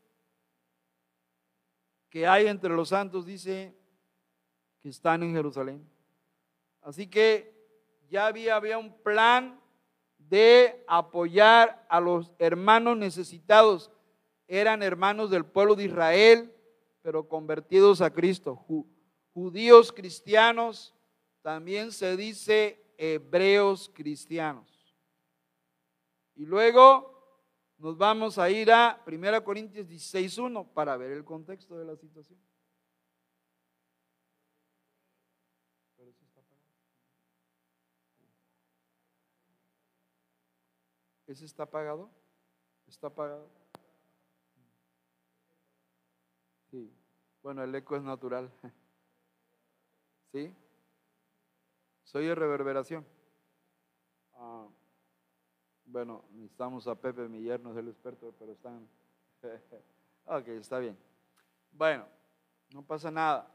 que 2.10 2.26
hay 2.26 2.46
entre 2.46 2.70
los 2.70 2.90
santos, 2.90 3.24
dice, 3.24 3.74
que 4.80 4.90
están 4.90 5.22
en 5.22 5.32
Jerusalén. 5.32 5.88
Así 6.82 7.06
que 7.06 7.53
ya 8.14 8.28
había, 8.28 8.78
un 8.78 8.96
plan 9.02 9.60
de 10.18 10.84
apoyar 10.86 11.84
a 11.88 12.00
los 12.00 12.30
hermanos 12.38 12.96
necesitados. 12.96 13.90
Eran 14.46 14.84
hermanos 14.84 15.30
del 15.30 15.44
pueblo 15.44 15.74
de 15.74 15.86
Israel, 15.86 16.54
pero 17.02 17.28
convertidos 17.28 18.00
a 18.00 18.12
Cristo. 18.12 18.64
Judíos 19.32 19.90
cristianos, 19.92 20.94
también 21.42 21.90
se 21.90 22.16
dice 22.16 22.80
hebreos 22.98 23.90
cristianos. 23.92 24.94
Y 26.36 26.46
luego 26.46 27.42
nos 27.78 27.98
vamos 27.98 28.38
a 28.38 28.48
ir 28.48 28.70
a 28.70 29.02
1 29.08 29.42
Corintios 29.42 29.88
16.1 29.88 30.72
para 30.72 30.96
ver 30.96 31.10
el 31.10 31.24
contexto 31.24 31.76
de 31.76 31.84
la 31.84 31.96
situación. 31.96 32.38
¿Ese 41.34 41.46
está 41.46 41.66
pagado? 41.66 42.08
¿Está 42.86 43.10
pagado? 43.10 43.50
Sí. 46.70 46.88
Bueno, 47.42 47.64
el 47.64 47.74
eco 47.74 47.96
es 47.96 48.04
natural. 48.04 48.52
¿Sí? 50.32 50.54
Soy 52.04 52.26
de 52.26 52.36
reverberación. 52.36 53.04
Ah, 54.34 54.68
bueno, 55.86 56.24
necesitamos 56.30 56.86
a 56.86 56.94
Pepe, 56.94 57.26
mi 57.26 57.42
yerno 57.42 57.72
es 57.72 57.78
el 57.78 57.88
experto, 57.88 58.32
pero 58.38 58.52
están... 58.52 58.88
ok, 60.26 60.46
está 60.50 60.78
bien. 60.78 60.96
Bueno, 61.72 62.06
no 62.72 62.86
pasa 62.86 63.10
nada. 63.10 63.52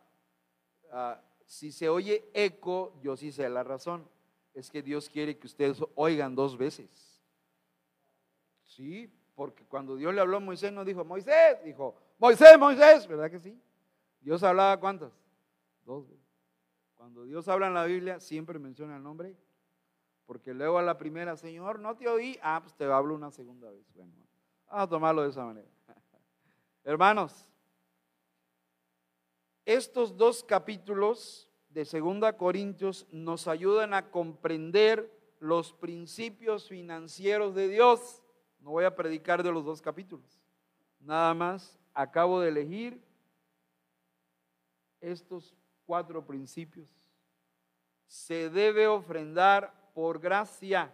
Ah, 0.92 1.22
si 1.46 1.72
se 1.72 1.88
oye 1.88 2.30
eco, 2.34 3.00
yo 3.02 3.16
sí 3.16 3.32
sé 3.32 3.48
la 3.48 3.64
razón. 3.64 4.06
Es 4.54 4.70
que 4.70 4.82
Dios 4.82 5.10
quiere 5.10 5.38
que 5.38 5.48
ustedes 5.48 5.82
oigan 5.96 6.36
dos 6.36 6.58
veces. 6.58 7.09
Sí, 8.70 9.12
porque 9.36 9.66
cuando 9.66 9.96
Dios 9.96 10.14
le 10.14 10.22
habló 10.22 10.38
a 10.38 10.40
Moisés 10.40 10.72
no 10.72 10.86
dijo, 10.86 11.04
Moisés, 11.04 11.58
dijo, 11.64 11.96
Moisés, 12.20 12.58
Moisés, 12.58 13.08
¿verdad 13.08 13.32
que 13.32 13.40
sí? 13.40 13.60
Dios 14.22 14.44
hablaba 14.44 14.80
cuántas? 14.80 15.12
Dos. 15.86 16.06
Cuando 16.94 17.24
Dios 17.24 17.48
habla 17.48 17.68
en 17.68 17.74
la 17.74 17.86
Biblia, 17.86 18.20
siempre 18.20 18.60
menciona 18.60 18.98
el 18.98 19.04
nombre, 19.04 19.36
porque 20.28 20.54
luego 20.54 20.78
a 20.78 20.84
la 20.84 20.98
primera, 20.98 21.36
Señor, 21.36 21.80
no 21.80 21.96
te 21.98 22.08
oí, 22.08 22.38
ah, 22.44 22.60
pues 22.62 22.76
te 22.76 22.86
hablo 22.86 23.16
una 23.16 23.32
segunda 23.32 23.72
vez. 23.72 23.84
Bueno, 23.96 24.14
vamos 24.68 24.84
a 24.84 24.88
tomarlo 24.88 25.24
de 25.24 25.30
esa 25.30 25.46
manera. 25.46 25.68
Hermanos, 26.84 27.48
estos 29.66 30.16
dos 30.16 30.44
capítulos 30.44 31.50
de 31.70 31.86
Segunda 31.86 32.38
Corintios 32.38 33.08
nos 33.12 33.48
ayudan 33.48 33.94
a 33.96 34.12
comprender 34.12 35.12
los 35.40 35.74
principios 35.74 36.68
financieros 36.68 37.56
de 37.56 37.68
Dios. 37.70 38.22
No 38.60 38.72
voy 38.72 38.86
a 38.86 38.96
predicar 38.96 39.42
de 39.44 39.52
los 39.52 39.64
dos 39.66 39.82
capítulos. 39.82 40.42
Nada 41.00 41.34
más 41.34 41.78
acabo 41.94 42.40
de 42.42 42.50
elegir 42.50 43.02
estos 45.00 45.56
cuatro 45.86 46.26
principios. 46.26 46.90
Se 48.08 48.50
debe 48.50 48.88
ofrendar 48.88 49.74
por 49.94 50.20
gracia. 50.20 50.92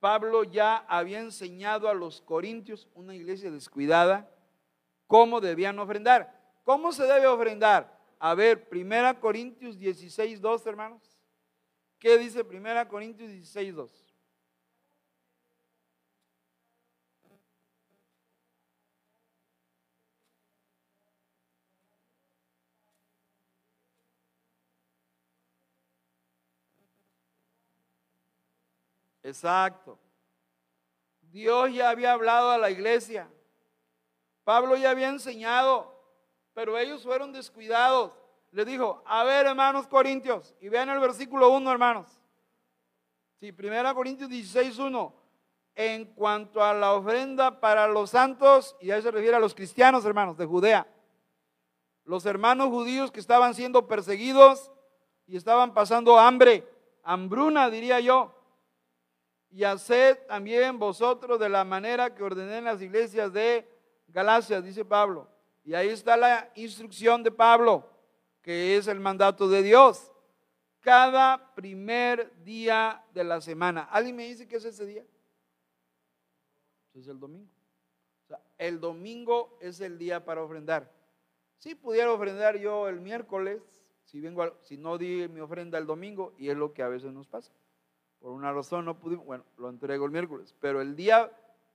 Pablo 0.00 0.44
ya 0.44 0.78
había 0.88 1.20
enseñado 1.20 1.88
a 1.88 1.94
los 1.94 2.20
corintios, 2.20 2.88
una 2.94 3.14
iglesia 3.14 3.50
descuidada, 3.50 4.30
cómo 5.06 5.40
debían 5.40 5.78
ofrendar. 5.78 6.34
¿Cómo 6.64 6.92
se 6.92 7.04
debe 7.04 7.26
ofrendar? 7.26 7.98
A 8.18 8.34
ver, 8.34 8.68
Primera 8.68 9.18
Corintios 9.18 9.78
16, 9.78 10.40
2, 10.40 10.66
hermanos. 10.66 11.02
¿Qué 11.98 12.18
dice 12.18 12.44
Primera 12.44 12.86
Corintios 12.88 13.30
16, 13.30 13.74
2? 13.74 14.03
Exacto. 29.24 29.98
Dios 31.22 31.72
ya 31.72 31.90
había 31.90 32.12
hablado 32.12 32.50
a 32.50 32.58
la 32.58 32.70
iglesia. 32.70 33.28
Pablo 34.44 34.76
ya 34.76 34.90
había 34.90 35.08
enseñado, 35.08 35.92
pero 36.52 36.78
ellos 36.78 37.02
fueron 37.02 37.32
descuidados. 37.32 38.12
Le 38.52 38.64
dijo, 38.64 39.02
a 39.06 39.24
ver 39.24 39.46
hermanos 39.46 39.88
corintios, 39.88 40.54
y 40.60 40.68
vean 40.68 40.90
el 40.90 41.00
versículo 41.00 41.48
1 41.50 41.72
hermanos. 41.72 42.06
Sí, 43.40 43.50
primera 43.50 43.92
Corintios 43.94 44.30
16, 44.30 44.78
1. 44.78 45.14
En 45.74 46.04
cuanto 46.14 46.62
a 46.62 46.72
la 46.72 46.92
ofrenda 46.92 47.60
para 47.60 47.88
los 47.88 48.10
santos, 48.10 48.76
y 48.80 48.92
ahí 48.92 49.02
se 49.02 49.10
refiere 49.10 49.36
a 49.36 49.40
los 49.40 49.54
cristianos 49.54 50.04
hermanos 50.04 50.36
de 50.36 50.46
Judea, 50.46 50.86
los 52.04 52.26
hermanos 52.26 52.68
judíos 52.68 53.10
que 53.10 53.18
estaban 53.18 53.54
siendo 53.54 53.88
perseguidos 53.88 54.70
y 55.26 55.36
estaban 55.36 55.74
pasando 55.74 56.18
hambre, 56.18 56.68
hambruna 57.02 57.70
diría 57.70 57.98
yo, 57.98 58.43
y 59.54 59.62
haced 59.62 60.18
también 60.26 60.80
vosotros 60.80 61.38
de 61.38 61.48
la 61.48 61.62
manera 61.62 62.12
que 62.12 62.24
ordené 62.24 62.58
en 62.58 62.64
las 62.64 62.82
iglesias 62.82 63.32
de 63.32 63.64
Galacia, 64.08 64.60
dice 64.60 64.84
Pablo. 64.84 65.28
Y 65.62 65.74
ahí 65.74 65.90
está 65.90 66.16
la 66.16 66.50
instrucción 66.56 67.22
de 67.22 67.30
Pablo, 67.30 67.88
que 68.42 68.76
es 68.76 68.88
el 68.88 68.98
mandato 68.98 69.48
de 69.48 69.62
Dios. 69.62 70.10
Cada 70.80 71.54
primer 71.54 72.34
día 72.42 73.04
de 73.14 73.22
la 73.22 73.40
semana. 73.40 73.84
¿Alguien 73.84 74.16
me 74.16 74.26
dice 74.26 74.48
qué 74.48 74.56
es 74.56 74.64
ese 74.64 74.86
día? 74.86 75.06
Es 76.92 77.06
el 77.06 77.20
domingo. 77.20 77.52
O 78.24 78.26
sea, 78.26 78.40
el 78.58 78.80
domingo 78.80 79.56
es 79.60 79.80
el 79.80 79.98
día 79.98 80.24
para 80.24 80.42
ofrendar. 80.42 80.90
Si 81.58 81.76
pudiera 81.76 82.12
ofrendar 82.12 82.58
yo 82.58 82.88
el 82.88 83.00
miércoles, 83.00 83.62
si 84.02 84.20
vengo, 84.20 84.58
si 84.62 84.76
no 84.76 84.98
di 84.98 85.28
mi 85.28 85.38
ofrenda 85.38 85.78
el 85.78 85.86
domingo, 85.86 86.34
y 86.38 86.48
es 86.48 86.56
lo 86.56 86.74
que 86.74 86.82
a 86.82 86.88
veces 86.88 87.12
nos 87.12 87.28
pasa. 87.28 87.52
Por 88.24 88.32
una 88.32 88.54
razón 88.54 88.86
no 88.86 88.98
pudimos, 88.98 89.26
bueno, 89.26 89.44
lo 89.58 89.68
entrego 89.68 90.06
el 90.06 90.10
miércoles, 90.10 90.54
pero 90.58 90.80
el 90.80 90.96
día 90.96 91.30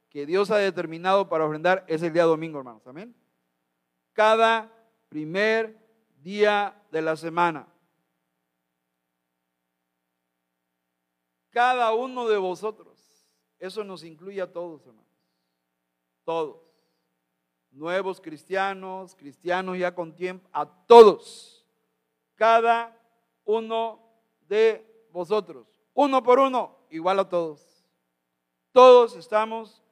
que 0.09 0.25
Dios 0.25 0.49
ha 0.49 0.57
determinado 0.57 1.29
para 1.29 1.45
ofrendar 1.45 1.85
es 1.87 2.01
el 2.01 2.11
día 2.11 2.23
domingo, 2.23 2.57
hermanos. 2.57 2.81
Amén. 2.87 3.15
Cada 4.13 4.73
primer 5.09 5.77
día 6.23 6.75
de 6.91 7.03
la 7.03 7.15
semana. 7.15 7.67
Cada 11.51 11.93
uno 11.93 12.27
de 12.27 12.37
vosotros. 12.37 13.29
Eso 13.59 13.83
nos 13.83 14.03
incluye 14.03 14.41
a 14.41 14.51
todos, 14.51 14.83
hermanos. 14.87 15.05
Todos. 16.23 16.63
Nuevos 17.69 18.19
cristianos, 18.19 19.13
cristianos 19.13 19.77
ya 19.77 19.93
con 19.93 20.15
tiempo, 20.15 20.49
a 20.51 20.65
todos. 20.87 21.63
Cada 22.33 22.99
uno 23.45 24.01
de 24.47 25.07
vosotros 25.11 25.78
uno 26.01 26.23
por 26.23 26.39
uno, 26.39 26.77
igual 26.91 27.19
a 27.19 27.27
todos. 27.27 27.83
Todos 28.71 29.17
estamos 29.17 29.83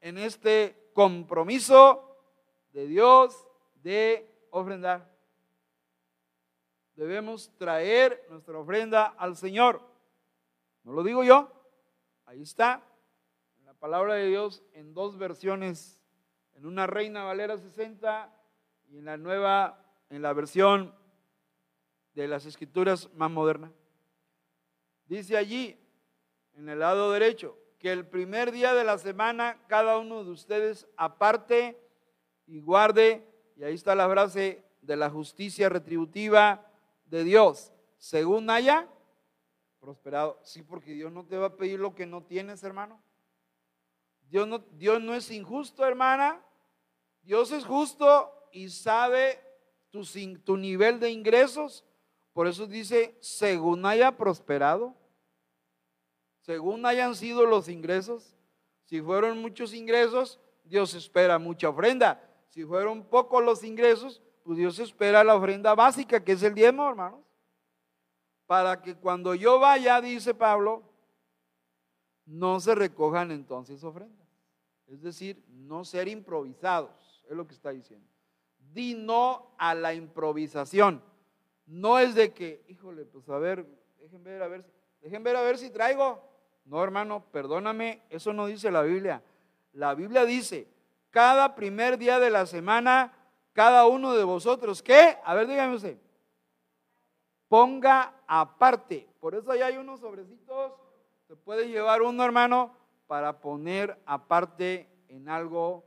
en 0.00 0.16
este 0.16 0.90
compromiso 0.94 2.16
de 2.72 2.86
Dios 2.86 3.46
de 3.82 4.46
ofrendar. 4.48 5.12
debemos 6.94 7.50
traer 7.58 8.26
nuestra 8.30 8.58
ofrenda 8.58 9.04
al 9.18 9.36
Señor. 9.36 9.82
No 10.84 10.92
lo 10.92 11.02
digo 11.02 11.22
yo, 11.22 11.52
ahí 12.24 12.40
está, 12.40 12.82
en 13.58 13.66
la 13.66 13.74
palabra 13.74 14.14
de 14.14 14.28
Dios, 14.28 14.62
en 14.72 14.94
dos 14.94 15.18
versiones, 15.18 16.00
en 16.54 16.64
una 16.64 16.86
Reina 16.86 17.24
Valera 17.24 17.58
60 17.58 18.34
y 18.88 18.96
en 18.96 19.04
la 19.04 19.18
nueva, 19.18 19.84
en 20.08 20.22
la 20.22 20.32
versión 20.32 20.94
de 22.14 22.26
las 22.26 22.46
escrituras 22.46 23.12
más 23.12 23.30
moderna. 23.30 23.70
Dice 25.12 25.36
allí, 25.36 25.78
en 26.54 26.70
el 26.70 26.78
lado 26.78 27.12
derecho, 27.12 27.58
que 27.78 27.92
el 27.92 28.06
primer 28.06 28.50
día 28.50 28.72
de 28.72 28.82
la 28.82 28.96
semana 28.96 29.62
cada 29.66 29.98
uno 29.98 30.24
de 30.24 30.30
ustedes 30.30 30.88
aparte 30.96 31.78
y 32.46 32.62
guarde, 32.62 33.22
y 33.58 33.62
ahí 33.62 33.74
está 33.74 33.94
la 33.94 34.08
frase 34.08 34.64
de 34.80 34.96
la 34.96 35.10
justicia 35.10 35.68
retributiva 35.68 36.66
de 37.04 37.24
Dios, 37.24 37.74
según 37.98 38.48
haya 38.48 38.88
prosperado. 39.80 40.40
Sí, 40.44 40.62
porque 40.62 40.92
Dios 40.92 41.12
no 41.12 41.26
te 41.26 41.36
va 41.36 41.48
a 41.48 41.56
pedir 41.56 41.78
lo 41.78 41.94
que 41.94 42.06
no 42.06 42.22
tienes, 42.22 42.64
hermano. 42.64 42.98
Dios 44.30 44.48
no, 44.48 44.60
Dios 44.78 44.98
no 45.02 45.14
es 45.14 45.30
injusto, 45.30 45.84
hermana. 45.84 46.42
Dios 47.20 47.52
es 47.52 47.66
justo 47.66 48.32
y 48.50 48.70
sabe 48.70 49.38
tu, 49.90 50.04
tu 50.42 50.56
nivel 50.56 50.98
de 50.98 51.10
ingresos. 51.10 51.84
Por 52.32 52.46
eso 52.46 52.66
dice, 52.66 53.14
según 53.20 53.84
haya 53.84 54.16
prosperado 54.16 55.01
según 56.42 56.84
hayan 56.86 57.14
sido 57.14 57.46
los 57.46 57.68
ingresos. 57.68 58.36
Si 58.84 59.00
fueron 59.00 59.40
muchos 59.40 59.72
ingresos, 59.72 60.38
Dios 60.64 60.94
espera 60.94 61.38
mucha 61.38 61.68
ofrenda. 61.68 62.22
Si 62.50 62.64
fueron 62.64 63.04
pocos 63.04 63.42
los 63.42 63.64
ingresos, 63.64 64.20
pues 64.44 64.58
Dios 64.58 64.78
espera 64.78 65.24
la 65.24 65.36
ofrenda 65.36 65.74
básica, 65.74 66.22
que 66.22 66.32
es 66.32 66.42
el 66.42 66.54
diezmo, 66.54 66.88
hermanos. 66.88 67.20
Para 68.46 68.82
que 68.82 68.94
cuando 68.94 69.34
yo 69.34 69.58
vaya, 69.58 70.00
dice 70.00 70.34
Pablo, 70.34 70.82
no 72.26 72.60
se 72.60 72.74
recojan 72.74 73.30
entonces 73.30 73.82
ofrendas. 73.82 74.28
Es 74.88 75.00
decir, 75.00 75.42
no 75.48 75.84
ser 75.84 76.08
improvisados, 76.08 77.24
es 77.30 77.36
lo 77.36 77.46
que 77.46 77.54
está 77.54 77.70
diciendo. 77.70 78.06
Di 78.58 78.94
no 78.94 79.54
a 79.58 79.74
la 79.74 79.94
improvisación. 79.94 81.02
No 81.66 81.98
es 81.98 82.14
de 82.14 82.32
que, 82.34 82.64
híjole, 82.68 83.04
pues 83.04 83.28
a 83.28 83.38
ver, 83.38 83.66
dejen 83.98 84.22
ver 84.22 84.42
a 84.42 84.48
ver, 84.48 84.66
dejen 85.00 85.22
ver 85.22 85.36
a 85.36 85.42
ver 85.42 85.56
si 85.56 85.70
traigo. 85.70 86.31
No, 86.64 86.82
hermano, 86.82 87.24
perdóname, 87.32 88.02
eso 88.08 88.32
no 88.32 88.46
dice 88.46 88.70
la 88.70 88.82
Biblia. 88.82 89.22
La 89.72 89.94
Biblia 89.94 90.24
dice, 90.24 90.68
cada 91.10 91.54
primer 91.54 91.98
día 91.98 92.20
de 92.20 92.30
la 92.30 92.46
semana, 92.46 93.12
cada 93.52 93.86
uno 93.86 94.14
de 94.14 94.24
vosotros, 94.24 94.82
¿qué? 94.82 95.18
A 95.24 95.34
ver, 95.34 95.48
dígame 95.48 95.74
usted. 95.74 95.98
Ponga 97.48 98.14
aparte. 98.26 99.08
Por 99.20 99.34
eso 99.34 99.50
ahí 99.50 99.60
hay 99.60 99.76
unos 99.76 100.00
sobrecitos. 100.00 100.72
Se 101.26 101.36
puede 101.36 101.68
llevar 101.68 102.02
uno, 102.02 102.24
hermano, 102.24 102.74
para 103.06 103.40
poner 103.40 104.00
aparte 104.06 104.88
en 105.08 105.28
algo. 105.28 105.84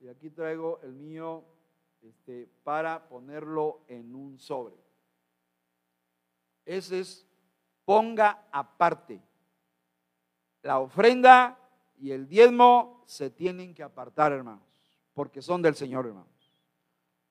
Y 0.00 0.08
aquí 0.08 0.30
traigo 0.30 0.80
el 0.82 0.92
mío 0.92 1.44
este, 2.02 2.48
para 2.64 3.08
ponerlo 3.08 3.82
en 3.88 4.14
un 4.14 4.38
sobre. 4.38 4.74
Ese 6.64 7.00
es, 7.00 7.26
ponga 7.84 8.46
aparte 8.50 9.22
la 10.64 10.80
ofrenda 10.80 11.58
y 11.98 12.10
el 12.10 12.26
diezmo 12.26 13.04
se 13.06 13.30
tienen 13.30 13.74
que 13.74 13.82
apartar, 13.82 14.32
hermanos, 14.32 14.64
porque 15.12 15.42
son 15.42 15.60
del 15.62 15.74
Señor, 15.74 16.06
hermanos. 16.06 16.52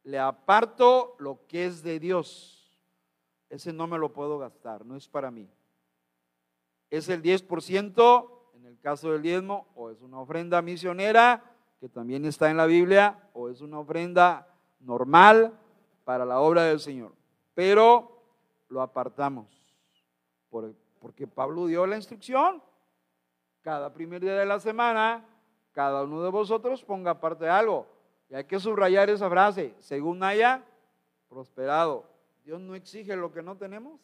Le 0.03 0.19
aparto 0.19 1.15
lo 1.17 1.45
que 1.47 1.65
es 1.65 1.81
de 1.81 1.99
Dios. 1.99 2.71
Ese 3.49 3.73
no 3.73 3.87
me 3.87 3.97
lo 3.97 4.13
puedo 4.13 4.37
gastar, 4.37 4.85
no 4.85 4.95
es 4.95 5.07
para 5.07 5.31
mí. 5.31 5.49
Es 6.91 7.09
el 7.09 7.23
10% 7.23 8.29
en 8.53 8.65
el 8.65 8.79
caso 8.79 9.11
del 9.11 9.23
diezmo, 9.23 9.67
o 9.75 9.89
es 9.89 9.99
una 10.01 10.19
ofrenda 10.19 10.61
misionera, 10.61 11.43
que 11.79 11.89
también 11.89 12.25
está 12.25 12.51
en 12.51 12.57
la 12.57 12.67
Biblia, 12.67 13.29
o 13.33 13.49
es 13.49 13.61
una 13.61 13.79
ofrenda 13.79 14.47
normal 14.79 15.59
para 16.03 16.23
la 16.23 16.39
obra 16.39 16.65
del 16.65 16.79
Señor. 16.79 17.13
Pero 17.55 18.21
lo 18.69 18.81
apartamos, 18.81 19.47
porque 20.99 21.25
Pablo 21.25 21.65
dio 21.65 21.87
la 21.87 21.95
instrucción 21.95 22.61
cada 23.63 23.93
primer 23.93 24.21
día 24.21 24.35
de 24.35 24.45
la 24.45 24.59
semana, 24.59 25.25
cada 25.71 26.03
uno 26.03 26.21
de 26.21 26.29
vosotros 26.29 26.83
ponga 26.83 27.19
parte 27.19 27.45
de 27.45 27.49
algo. 27.49 27.87
Y 28.29 28.35
hay 28.35 28.43
que 28.43 28.59
subrayar 28.59 29.09
esa 29.09 29.29
frase, 29.29 29.73
según 29.79 30.21
haya 30.21 30.63
prosperado. 31.29 32.05
Dios 32.43 32.59
no 32.59 32.75
exige 32.75 33.15
lo 33.15 33.31
que 33.31 33.41
no 33.41 33.57
tenemos. 33.57 33.99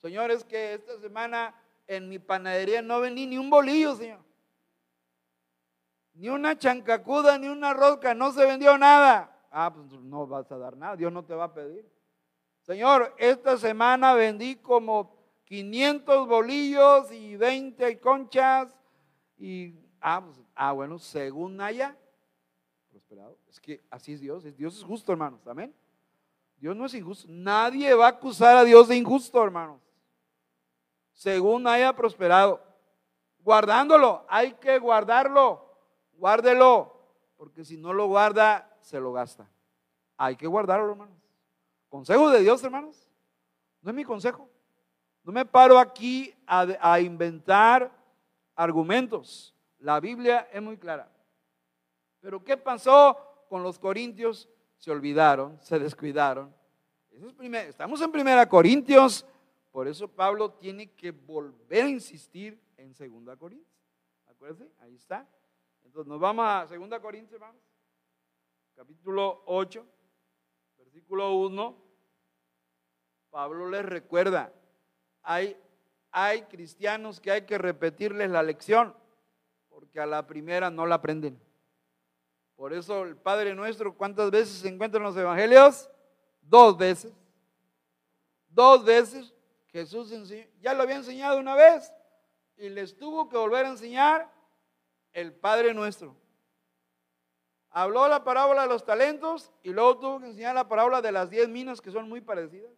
Señores, 0.00 0.44
que 0.44 0.74
esta 0.74 0.98
semana 1.00 1.54
en 1.86 2.08
mi 2.08 2.18
panadería 2.18 2.80
no 2.80 3.00
vení 3.00 3.26
ni 3.26 3.38
un 3.38 3.50
bolillo, 3.50 3.96
Señor. 3.96 4.20
Ni 6.14 6.28
una 6.28 6.56
chancacuda, 6.56 7.36
ni 7.38 7.48
una 7.48 7.74
rosca, 7.74 8.14
no 8.14 8.30
se 8.32 8.46
vendió 8.46 8.78
nada. 8.78 9.36
Ah, 9.50 9.72
pues 9.74 10.00
no 10.00 10.26
vas 10.26 10.50
a 10.52 10.58
dar 10.58 10.76
nada, 10.76 10.96
Dios 10.96 11.12
no 11.12 11.24
te 11.24 11.34
va 11.34 11.44
a 11.44 11.54
pedir. 11.54 11.90
Señor, 12.62 13.14
esta 13.18 13.56
semana 13.56 14.14
vendí 14.14 14.56
como 14.56 15.23
500 15.44 16.26
bolillos 16.26 17.12
y 17.12 17.36
20 17.36 18.00
conchas 18.00 18.74
y, 19.36 19.74
ah, 20.00 20.22
pues, 20.24 20.40
ah, 20.54 20.72
bueno, 20.72 20.98
según 20.98 21.60
haya 21.60 21.96
prosperado. 22.90 23.38
Es 23.48 23.60
que 23.60 23.82
así 23.90 24.12
es 24.12 24.20
Dios, 24.20 24.44
Dios 24.56 24.76
es 24.76 24.84
justo, 24.84 25.12
hermanos, 25.12 25.46
amén. 25.46 25.74
Dios 26.56 26.74
no 26.74 26.86
es 26.86 26.94
injusto, 26.94 27.26
nadie 27.30 27.92
va 27.94 28.06
a 28.06 28.10
acusar 28.10 28.56
a 28.56 28.64
Dios 28.64 28.88
de 28.88 28.96
injusto, 28.96 29.42
hermanos. 29.42 29.80
Según 31.12 31.66
haya 31.66 31.94
prosperado, 31.94 32.62
guardándolo, 33.40 34.24
hay 34.28 34.54
que 34.54 34.78
guardarlo, 34.78 35.76
guárdelo, 36.14 36.94
porque 37.36 37.64
si 37.64 37.76
no 37.76 37.92
lo 37.92 38.06
guarda, 38.06 38.74
se 38.80 38.98
lo 38.98 39.12
gasta. 39.12 39.48
Hay 40.16 40.36
que 40.36 40.46
guardarlo, 40.46 40.90
hermanos. 40.90 41.18
Consejo 41.88 42.30
de 42.30 42.40
Dios, 42.40 42.62
hermanos. 42.64 43.10
No 43.82 43.90
es 43.90 43.96
mi 43.96 44.04
consejo. 44.04 44.48
No 45.24 45.32
me 45.32 45.46
paro 45.46 45.78
aquí 45.78 46.34
a, 46.46 47.00
inventar 47.00 47.90
argumentos. 48.54 49.54
La 49.78 49.98
Biblia 49.98 50.48
es 50.52 50.60
muy 50.60 50.76
clara. 50.76 51.10
Pero 52.20 52.44
¿qué 52.44 52.58
pasó 52.58 53.16
con 53.48 53.62
los 53.62 53.78
corintios? 53.78 54.48
Se 54.76 54.90
olvidaron, 54.90 55.58
se 55.62 55.78
descuidaron. 55.78 56.54
estamos 57.10 58.02
en 58.02 58.12
Primera 58.12 58.46
Corintios, 58.46 59.24
por 59.72 59.88
eso 59.88 60.08
Pablo 60.08 60.52
tiene 60.52 60.92
que 60.92 61.10
volver 61.10 61.84
a 61.84 61.88
insistir 61.88 62.60
en 62.76 62.94
Segunda 62.94 63.34
Corintios. 63.34 63.74
Acuérdense, 64.26 64.70
ahí 64.80 64.94
está. 64.94 65.26
Entonces 65.84 66.06
nos 66.06 66.20
vamos 66.20 66.44
a 66.46 66.66
Segunda 66.66 67.00
Corintios, 67.00 67.32
hermanos. 67.40 67.62
Capítulo 68.74 69.42
8, 69.46 69.86
versículo 70.76 71.34
1. 71.36 71.76
Pablo 73.30 73.70
les 73.70 73.84
recuerda, 73.84 74.52
hay, 75.24 75.56
hay 76.12 76.42
cristianos 76.42 77.20
que 77.20 77.32
hay 77.32 77.42
que 77.42 77.58
repetirles 77.58 78.30
la 78.30 78.42
lección, 78.42 78.94
porque 79.68 79.98
a 79.98 80.06
la 80.06 80.26
primera 80.26 80.70
no 80.70 80.86
la 80.86 80.96
aprenden. 80.96 81.40
Por 82.54 82.72
eso 82.72 83.02
el 83.02 83.16
Padre 83.16 83.54
nuestro, 83.54 83.96
¿cuántas 83.96 84.30
veces 84.30 84.58
se 84.58 84.68
encuentra 84.68 84.98
en 84.98 85.04
los 85.04 85.16
evangelios? 85.16 85.90
Dos 86.42 86.76
veces. 86.76 87.12
Dos 88.48 88.84
veces 88.84 89.34
Jesús 89.74 90.12
ya 90.60 90.72
lo 90.72 90.84
había 90.84 90.96
enseñado 90.96 91.40
una 91.40 91.56
vez 91.56 91.92
y 92.56 92.68
les 92.68 92.96
tuvo 92.96 93.28
que 93.28 93.36
volver 93.36 93.66
a 93.66 93.70
enseñar 93.70 94.30
el 95.12 95.32
Padre 95.32 95.74
nuestro. 95.74 96.16
Habló 97.70 98.06
la 98.06 98.22
parábola 98.22 98.62
de 98.62 98.68
los 98.68 98.84
talentos 98.84 99.50
y 99.64 99.70
luego 99.70 99.98
tuvo 99.98 100.20
que 100.20 100.26
enseñar 100.26 100.54
la 100.54 100.68
parábola 100.68 101.02
de 101.02 101.10
las 101.10 101.28
diez 101.28 101.48
minas 101.48 101.80
que 101.80 101.90
son 101.90 102.08
muy 102.08 102.20
parecidas. 102.20 102.70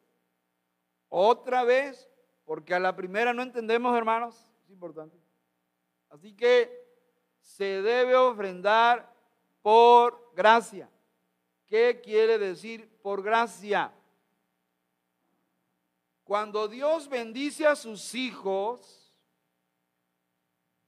Otra 1.10 1.64
vez 1.64 2.08
porque 2.46 2.74
a 2.74 2.78
la 2.78 2.94
primera 2.94 3.34
no 3.34 3.42
entendemos, 3.42 3.94
hermanos, 3.94 4.34
es 4.64 4.70
importante. 4.70 5.18
Así 6.08 6.32
que 6.32 6.70
se 7.40 7.82
debe 7.82 8.14
ofrendar 8.14 9.12
por 9.60 10.32
gracia. 10.34 10.88
¿Qué 11.66 12.00
quiere 12.02 12.38
decir 12.38 12.88
por 13.02 13.20
gracia? 13.20 13.92
Cuando 16.22 16.68
Dios 16.68 17.08
bendice 17.08 17.66
a 17.66 17.74
sus 17.74 18.14
hijos, 18.14 19.12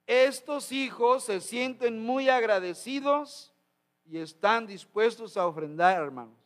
estos 0.06 0.70
hijos 0.70 1.24
se 1.24 1.40
sienten 1.40 2.00
muy 2.00 2.28
agradecidos 2.28 3.52
y 4.04 4.18
están 4.18 4.66
dispuestos 4.66 5.36
a 5.36 5.46
ofrendar, 5.46 6.00
hermanos. 6.00 6.38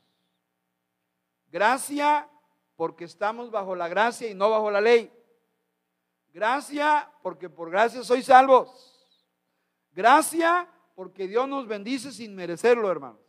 Gracia 1.48 2.28
porque 2.76 3.04
estamos 3.04 3.50
bajo 3.50 3.74
la 3.74 3.88
gracia 3.88 4.28
y 4.28 4.34
no 4.34 4.50
bajo 4.50 4.70
la 4.70 4.80
ley. 4.80 5.12
Gracia 6.32 7.10
porque 7.22 7.50
por 7.50 7.70
gracia 7.70 8.02
sois 8.02 8.24
salvos. 8.24 8.92
Gracia 9.92 10.68
porque 10.94 11.28
Dios 11.28 11.48
nos 11.48 11.66
bendice 11.66 12.12
sin 12.12 12.34
merecerlo, 12.34 12.90
hermanos. 12.90 13.20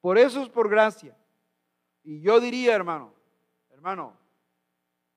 Por 0.00 0.18
eso 0.18 0.42
es 0.42 0.48
por 0.48 0.68
gracia. 0.68 1.16
Y 2.02 2.20
yo 2.20 2.40
diría, 2.40 2.74
hermano, 2.74 3.12
hermano, 3.70 4.16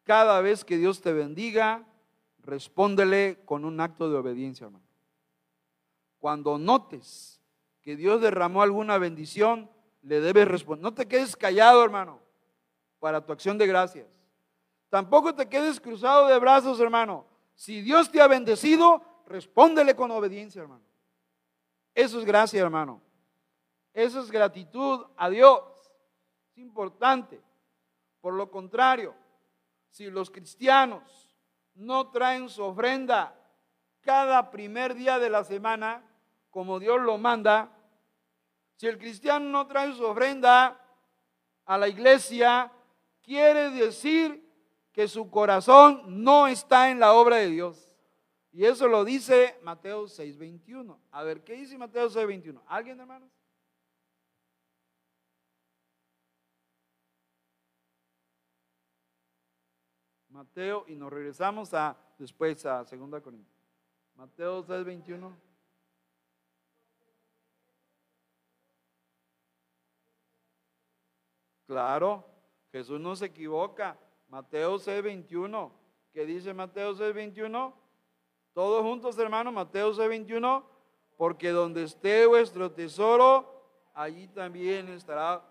cada 0.04 0.42
vez 0.42 0.66
que 0.66 0.78
Dios 0.78 1.02
te 1.02 1.14
bendiga, 1.14 1.86
respóndele 2.40 3.40
con 3.46 3.66
un 3.66 3.80
acto 3.80 4.10
de 4.10 4.18
obediencia, 4.18 4.66
hermano. 4.66 4.86
Cuando 6.20 6.58
notes 6.58 7.42
que 7.82 7.96
Dios 7.96 8.22
derramó 8.22 8.62
alguna 8.62 8.98
bendición, 8.98 9.70
le 10.02 10.22
debes 10.22 10.48
responder. 10.48 10.84
No 10.84 10.94
te 10.94 11.08
quedes 11.08 11.36
callado, 11.36 11.84
hermano, 11.84 12.20
para 13.02 13.26
tu 13.26 13.34
acción 13.34 13.58
de 13.58 13.66
gracias. 13.66 14.08
Tampoco 14.90 15.34
te 15.34 15.50
quedes 15.50 15.80
cruzado 15.80 16.28
de 16.28 16.38
brazos, 16.38 16.80
hermano. 16.80 17.26
Si 17.56 17.82
Dios 17.82 18.12
te 18.12 18.22
ha 18.22 18.28
bendecido, 18.28 19.02
respóndele 19.26 19.96
con 19.96 20.12
obediencia, 20.12 20.62
hermano. 20.62 20.86
Eso 21.96 22.20
es 22.20 22.26
gracia, 22.26 22.62
hermano. 22.62 23.02
Eso 23.92 24.22
es 24.22 24.30
gratitud 24.30 25.08
a 25.18 25.30
Dios. 25.30 25.64
Es 26.52 26.60
importante. 26.60 27.42
Por 28.22 28.36
lo 28.36 28.52
contrario, 28.52 29.16
si 29.90 30.10
los 30.12 30.30
cristianos 30.30 31.36
no 31.74 32.12
traen 32.12 32.50
su 32.50 32.64
ofrenda 32.64 33.36
cada 34.02 34.52
primer 34.52 34.94
día 34.94 35.18
de 35.18 35.32
la 35.32 35.44
semana, 35.44 36.04
como 36.52 36.80
Dios 36.80 37.02
lo 37.02 37.18
manda, 37.18 37.72
si 38.76 38.86
el 38.86 39.00
cristiano 39.00 39.50
no 39.50 39.66
trae 39.66 39.92
su 39.94 40.06
ofrenda 40.06 40.80
a 41.66 41.78
la 41.80 41.88
iglesia, 41.88 42.72
quiere 43.22 43.70
decir 43.72 44.48
que 44.92 45.08
su 45.08 45.30
corazón 45.30 46.24
no 46.24 46.48
está 46.48 46.90
en 46.90 47.00
la 47.00 47.14
obra 47.14 47.38
de 47.38 47.48
Dios. 47.48 47.88
Y 48.52 48.66
eso 48.66 48.88
lo 48.88 49.06
dice 49.06 49.58
Mateo 49.64 50.08
6:21. 50.08 51.00
A 51.12 51.24
ver, 51.24 51.44
¿qué 51.44 51.54
dice 51.54 51.78
Mateo 51.78 52.10
6:21? 52.10 52.62
¿Alguien, 52.68 53.00
hermanos? 53.00 53.30
Mateo, 60.30 60.86
y 60.88 60.96
nos 60.96 61.12
regresamos 61.12 61.74
a 61.74 61.96
después 62.18 62.66
a 62.66 62.84
2 62.84 63.22
Corintios. 63.22 63.56
Mateo 64.16 64.64
6:21. 64.64 65.36
Claro, 71.68 72.26
Jesús 72.72 73.00
no 73.00 73.16
se 73.16 73.26
equivoca. 73.26 73.98
Mateo 74.30 74.80
6:21. 74.80 75.72
¿Qué 76.14 76.26
dice 76.26 76.54
Mateo 76.54 76.94
6:21? 76.94 77.74
Todos 78.54 78.82
juntos, 78.82 79.18
hermanos, 79.18 79.54
Mateo 79.54 79.94
6:21. 79.94 80.64
Porque 81.18 81.50
donde 81.50 81.84
esté 81.84 82.26
vuestro 82.26 82.72
tesoro, 82.72 83.46
allí 83.94 84.28
también 84.30 84.90
estará. 84.90 85.44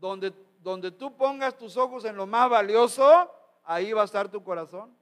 Donde, 0.00 0.32
donde 0.60 0.90
tú 0.90 1.16
pongas 1.16 1.56
tus 1.56 1.76
ojos 1.76 2.04
en 2.04 2.16
lo 2.16 2.26
más 2.26 2.50
valioso, 2.50 3.30
ahí 3.62 3.92
va 3.92 4.02
a 4.02 4.06
estar 4.06 4.30
tu 4.30 4.42
corazón. 4.42 4.96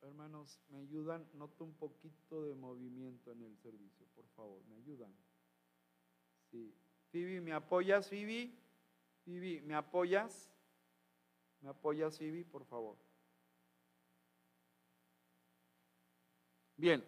Hermanos, 0.00 0.60
me 0.70 0.78
ayudan, 0.78 1.26
noto 1.34 1.64
un 1.64 1.74
poquito 1.74 2.44
de 2.44 2.54
movimiento 2.54 3.32
en 3.32 3.42
el 3.42 3.56
servicio, 3.58 4.06
por 4.14 4.24
favor, 4.36 4.62
me 4.68 4.76
ayudan. 4.76 5.12
Sí. 6.50 6.74
Phoebe, 7.14 7.40
¿me 7.40 7.52
apoyas, 7.52 8.08
Phoebe? 8.08 8.50
Phoebe, 9.24 9.62
¿me 9.62 9.76
apoyas? 9.76 10.50
¿Me 11.60 11.68
apoyas, 11.68 12.18
Phoebe, 12.18 12.44
por 12.44 12.64
favor? 12.64 12.96
Bien, 16.76 17.04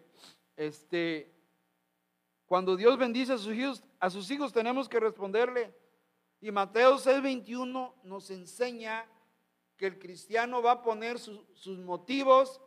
este, 0.55 1.29
cuando 2.45 2.77
Dios 2.77 2.97
bendice 2.97 3.33
a 3.33 3.37
sus 3.37 3.53
hijos, 3.53 3.83
a 3.99 4.09
sus 4.09 4.31
hijos 4.31 4.53
tenemos 4.53 4.87
que 4.87 5.01
responderle. 5.01 5.75
Y 6.39 6.51
Mateo 6.51 6.97
6:21 6.99 7.93
nos 8.03 8.31
enseña 8.31 9.05
que 9.75 9.87
el 9.87 9.99
cristiano 9.99 10.61
va 10.61 10.71
a 10.71 10.83
poner 10.83 11.19
sus 11.19 11.79
motivos, 11.79 12.61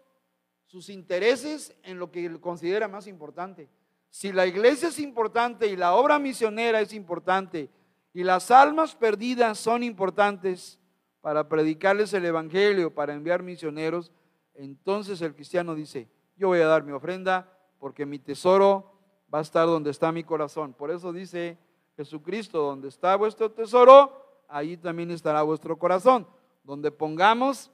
sus 0.66 0.90
intereses 0.90 1.74
en 1.85 1.98
lo 1.98 2.12
que 2.12 2.38
considera 2.38 2.87
más 2.87 3.07
importante. 3.07 3.70
Si 4.11 4.33
la 4.33 4.46
iglesia 4.46 4.88
es 4.88 4.99
importante 4.99 5.68
y 5.68 5.77
la 5.77 5.94
obra 5.94 6.18
misionera 6.18 6.81
es 6.81 6.92
importante 6.92 7.70
y 8.12 8.25
las 8.25 8.51
almas 8.51 8.94
perdidas 8.94 9.59
son 9.59 9.83
importantes 9.83 10.79
para 11.20 11.49
predicarles 11.49 12.12
el 12.12 12.25
Evangelio, 12.25 12.92
para 12.92 13.14
enviar 13.14 13.42
misioneros, 13.42 14.11
entonces 14.55 15.20
el 15.23 15.35
cristiano 15.35 15.75
dice, 15.75 16.09
yo 16.37 16.49
voy 16.49 16.61
a 16.61 16.66
dar 16.66 16.83
mi 16.83 16.92
ofrenda 16.92 17.57
porque 17.79 18.05
mi 18.05 18.18
tesoro 18.18 18.92
va 19.33 19.38
a 19.38 19.42
estar 19.42 19.66
donde 19.66 19.90
está 19.90 20.11
mi 20.11 20.25
corazón. 20.25 20.75
Por 20.75 20.90
eso 20.90 21.12
dice 21.12 21.57
Jesucristo, 21.96 22.62
donde 22.62 22.88
está 22.88 23.14
vuestro 23.16 23.51
tesoro, 23.53 24.44
ahí 24.49 24.77
también 24.77 25.11
estará 25.11 25.42
vuestro 25.42 25.79
corazón. 25.79 26.27
Donde 26.64 26.90
pongamos 26.90 27.70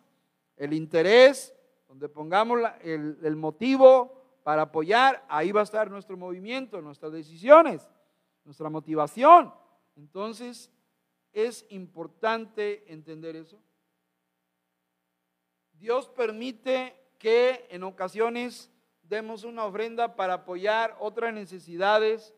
el 0.57 0.75
interés, 0.75 1.55
donde 1.88 2.09
pongamos 2.09 2.61
el, 2.83 3.18
el 3.22 3.37
motivo 3.37 4.15
para 4.46 4.62
apoyar, 4.62 5.26
ahí 5.28 5.50
va 5.50 5.62
a 5.62 5.64
estar 5.64 5.90
nuestro 5.90 6.16
movimiento, 6.16 6.80
nuestras 6.80 7.11
decisiones, 7.11 7.90
nuestra 8.44 8.70
motivación. 8.70 9.52
Entonces, 9.96 10.70
es 11.32 11.66
importante 11.70 12.85
entender 12.92 13.35
eso. 13.35 13.59
Dios 15.72 16.09
permite 16.11 16.94
que 17.18 17.66
en 17.70 17.82
ocasiones 17.82 18.70
demos 19.02 19.42
una 19.42 19.64
ofrenda 19.64 20.14
para 20.14 20.35
apoyar 20.35 20.96
otras 21.00 21.35
necesidades 21.35 22.32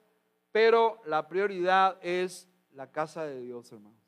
pero 0.51 1.01
la 1.05 1.29
prioridad 1.29 1.99
es 2.03 2.49
la 2.73 2.90
casa 2.90 3.25
de 3.25 3.40
Dios, 3.40 3.71
hermanos. 3.71 3.99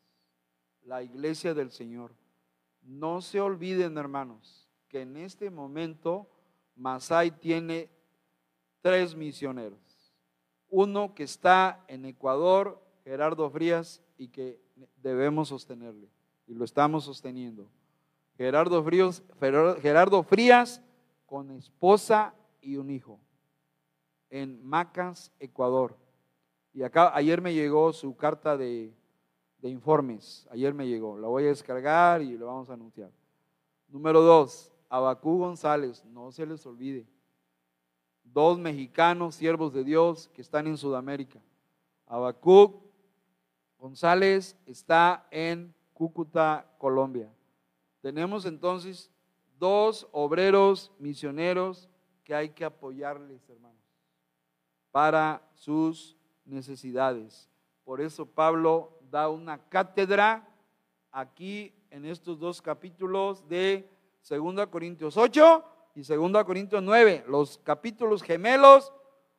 La 0.83 1.03
iglesia 1.03 1.55
del 1.55 1.71
Señor. 1.71 2.15
No 2.83 3.21
se 3.21 3.41
olviden, 3.41 3.99
hermanos, 3.99 4.69
que 4.89 5.03
en 5.03 5.17
este 5.19 5.51
momento 5.51 6.31
Masai 6.81 7.31
tiene 7.31 7.91
tres 8.81 9.15
misioneros. 9.15 9.79
Uno 10.69 11.15
que 11.15 11.25
está 11.25 11.85
en 11.89 12.07
Ecuador, 12.07 12.83
Gerardo 13.05 13.51
Frías, 13.51 14.03
y 14.17 14.29
que 14.29 14.59
debemos 14.97 15.49
sostenerle. 15.49 16.09
Y 16.47 16.55
lo 16.55 16.65
estamos 16.65 17.05
sosteniendo. 17.05 17.69
Gerardo 18.37 18.83
Frías, 18.83 19.23
Gerardo 19.83 20.23
Frías 20.23 20.83
con 21.27 21.51
esposa 21.51 22.35
y 22.61 22.77
un 22.77 22.91
hijo 22.91 23.21
en 24.31 24.65
Macas, 24.65 25.33
Ecuador. 25.39 25.97
Y 26.73 26.83
acá 26.83 27.15
ayer 27.15 27.43
me 27.43 27.53
llegó 27.53 27.93
su 27.93 28.17
carta 28.17 28.57
de, 28.57 28.95
informes. 29.63 30.47
Ayer 30.51 30.73
me 30.73 30.87
llegó. 30.87 31.19
La 31.19 31.29
voy 31.29 31.45
a 31.45 31.49
descargar 31.49 32.23
y 32.23 32.39
lo 32.39 32.47
vamos 32.47 32.71
a 32.71 32.75
anunciar. 32.75 33.11
Número 33.89 34.23
dos, 34.23 34.73
Abacú 34.91 35.39
González, 35.39 36.05
no 36.05 36.33
se 36.33 36.45
les 36.45 36.67
olvide. 36.67 37.07
Dos 38.25 38.59
mexicanos, 38.59 39.37
siervos 39.37 39.73
de 39.73 39.85
Dios, 39.85 40.29
que 40.35 40.43
están 40.43 40.67
en 40.67 40.77
Sudamérica. 40.77 41.41
Abacú 42.07 42.83
González 43.79 44.59
está 44.67 45.27
en 45.31 45.73
Cúcuta, 45.95 46.75
Colombia. 46.77 47.33
Tenemos 48.03 48.45
entonces 48.45 49.13
dos 49.59 50.09
obreros 50.11 50.91
misioneros 50.99 51.89
que 52.25 52.35
hay 52.35 52.51
que 52.51 52.65
apoyarles, 52.65 53.49
hermanos, 53.49 53.79
para 54.91 55.41
sus 55.55 56.17
necesidades. 56.45 57.49
Por 57.85 58.01
eso 58.01 58.27
Pablo 58.27 58.99
da 59.09 59.29
una 59.29 59.59
cátedra 59.69 60.49
aquí 61.13 61.73
en 61.91 62.05
estos 62.05 62.41
dos 62.41 62.61
capítulos 62.61 63.47
de 63.49 63.89
2 64.29 64.67
Corintios 64.69 65.17
8 65.17 65.65
y 65.95 66.03
2 66.03 66.45
Corintios 66.45 66.83
9, 66.83 67.25
los 67.27 67.59
capítulos 67.59 68.23
gemelos, 68.23 68.93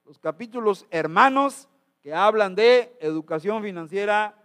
los 0.05 0.19
capítulos 0.19 0.85
hermanos 0.89 1.69
que 2.01 2.13
hablan 2.13 2.55
de 2.55 2.97
educación 2.99 3.61
financiera 3.61 4.35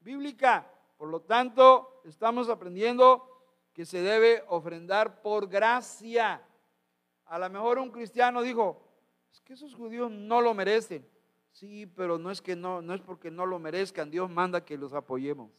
bíblica. 0.00 0.70
Por 0.96 1.08
lo 1.08 1.20
tanto, 1.20 2.00
estamos 2.04 2.48
aprendiendo 2.48 3.28
que 3.72 3.84
se 3.84 4.00
debe 4.00 4.44
ofrendar 4.48 5.20
por 5.22 5.48
gracia. 5.48 6.42
A 7.26 7.38
lo 7.38 7.50
mejor 7.50 7.78
un 7.78 7.90
cristiano 7.90 8.42
dijo, 8.42 8.82
es 9.32 9.40
que 9.40 9.54
esos 9.54 9.74
judíos 9.74 10.10
no 10.10 10.40
lo 10.40 10.54
merecen. 10.54 11.06
Sí, 11.52 11.86
pero 11.86 12.18
no 12.18 12.30
es 12.30 12.40
que 12.40 12.54
no, 12.54 12.82
no 12.82 12.94
es 12.94 13.00
porque 13.00 13.30
no 13.30 13.46
lo 13.46 13.58
merezcan, 13.58 14.10
Dios 14.10 14.30
manda 14.30 14.64
que 14.64 14.76
los 14.76 14.92
apoyemos. 14.92 15.50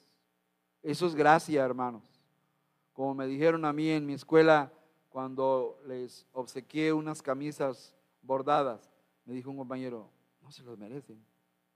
Eso 0.83 1.07
es 1.07 1.15
gracia, 1.15 1.63
hermanos. 1.63 2.16
Como 2.97 3.13
me 3.13 3.27
dijeron 3.27 3.63
a 3.63 3.71
mí 3.73 3.91
en 3.91 4.07
mi 4.07 4.13
escuela 4.13 4.73
cuando 5.09 5.79
les 5.85 6.25
obsequié 6.31 6.91
unas 6.91 7.21
camisas 7.21 7.95
bordadas, 8.23 8.89
me 9.23 9.35
dijo 9.35 9.51
un 9.51 9.57
compañero, 9.57 10.09
no 10.41 10.51
se 10.51 10.63
los 10.63 10.79
merecen. 10.79 11.23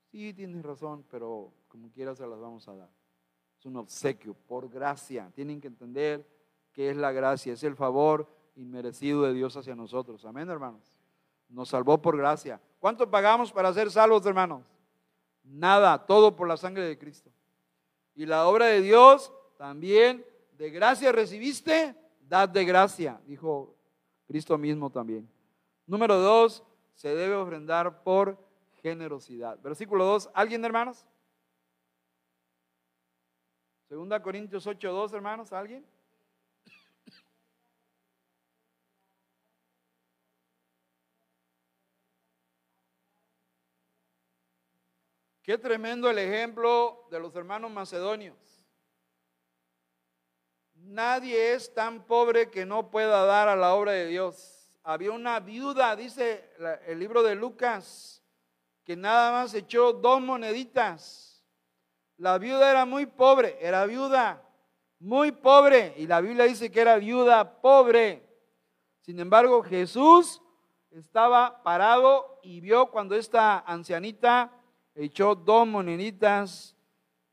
Sí, 0.10 0.34
tienes 0.34 0.64
razón, 0.64 1.06
pero 1.12 1.54
como 1.68 1.92
quiera 1.92 2.16
se 2.16 2.26
las 2.26 2.40
vamos 2.40 2.68
a 2.68 2.76
dar. 2.76 2.90
Es 3.60 3.68
un 3.68 3.78
obsequio 3.78 4.34
por 4.34 4.68
gracia. 4.68 5.32
Tienen 5.36 5.62
que 5.62 5.68
entender 5.68 6.28
que 6.74 6.90
es 6.90 6.98
la 6.98 7.12
gracia, 7.12 7.54
es 7.54 7.64
el 7.64 7.76
favor 7.76 8.28
inmerecido 8.56 9.22
de 9.22 9.34
Dios 9.34 9.56
hacia 9.56 9.76
nosotros. 9.76 10.26
Amén, 10.26 10.50
hermanos. 10.50 10.92
Nos 11.50 11.70
salvó 11.70 12.02
por 12.02 12.18
gracia. 12.18 12.60
¿Cuánto 12.80 13.12
pagamos 13.12 13.52
para 13.52 13.72
ser 13.74 13.92
salvos, 13.92 14.26
hermanos? 14.26 14.64
Nada, 15.44 16.04
todo 16.04 16.36
por 16.36 16.48
la 16.48 16.58
sangre 16.58 16.82
de 16.82 16.98
Cristo. 16.98 17.30
Y 18.16 18.26
la 18.26 18.48
obra 18.48 18.66
de 18.66 18.82
Dios 18.82 19.32
también, 19.60 20.26
de 20.62 20.70
gracia 20.70 21.12
recibiste, 21.12 21.96
dad 22.30 22.48
de 22.48 22.64
gracia, 22.64 23.20
dijo 23.26 23.76
Cristo 24.28 24.60
mismo 24.60 24.92
también. 24.92 25.28
Número 25.88 26.16
dos, 26.20 26.64
se 26.94 27.16
debe 27.16 27.34
ofrendar 27.34 28.04
por 28.04 28.38
generosidad. 28.84 29.60
Versículo 29.60 30.06
2, 30.06 30.30
¿alguien 30.36 30.64
hermanos? 30.64 31.04
Segunda 33.90 34.22
Corintios 34.22 34.68
8, 34.68 34.92
2 34.92 35.14
hermanos, 35.14 35.52
¿alguien? 35.52 35.84
Qué 45.42 45.58
tremendo 45.58 46.08
el 46.08 46.20
ejemplo 46.20 47.08
de 47.10 47.20
los 47.20 47.36
hermanos 47.36 47.72
macedonios. 47.72 48.51
Nadie 50.86 51.54
es 51.54 51.74
tan 51.74 52.04
pobre 52.04 52.50
que 52.50 52.66
no 52.66 52.90
pueda 52.90 53.24
dar 53.26 53.48
a 53.48 53.56
la 53.56 53.76
obra 53.76 53.92
de 53.92 54.08
Dios. 54.08 54.70
Había 54.84 55.12
una 55.12 55.40
viuda, 55.40 55.96
dice 55.96 56.50
el 56.88 57.00
libro 57.00 57.22
de 57.24 57.36
Lucas, 57.36 58.24
que 58.84 58.96
nada 58.96 59.32
más 59.32 59.54
echó 59.54 59.94
dos 59.94 60.22
moneditas. 60.22 61.46
La 62.18 62.38
viuda 62.38 62.70
era 62.72 62.86
muy 62.86 63.06
pobre, 63.06 63.58
era 63.62 63.86
viuda, 63.86 64.44
muy 65.00 65.32
pobre. 65.32 65.94
Y 65.98 66.08
la 66.08 66.20
Biblia 66.20 66.46
dice 66.46 66.72
que 66.72 66.82
era 66.82 66.98
viuda 66.98 67.62
pobre. 67.62 68.28
Sin 69.02 69.20
embargo, 69.20 69.64
Jesús 69.64 70.42
estaba 70.90 71.62
parado 71.64 72.40
y 72.42 72.60
vio 72.60 72.88
cuando 72.88 73.16
esta 73.16 73.60
ancianita 73.60 74.52
echó 74.96 75.36
dos 75.36 75.68
moneditas 75.68 76.76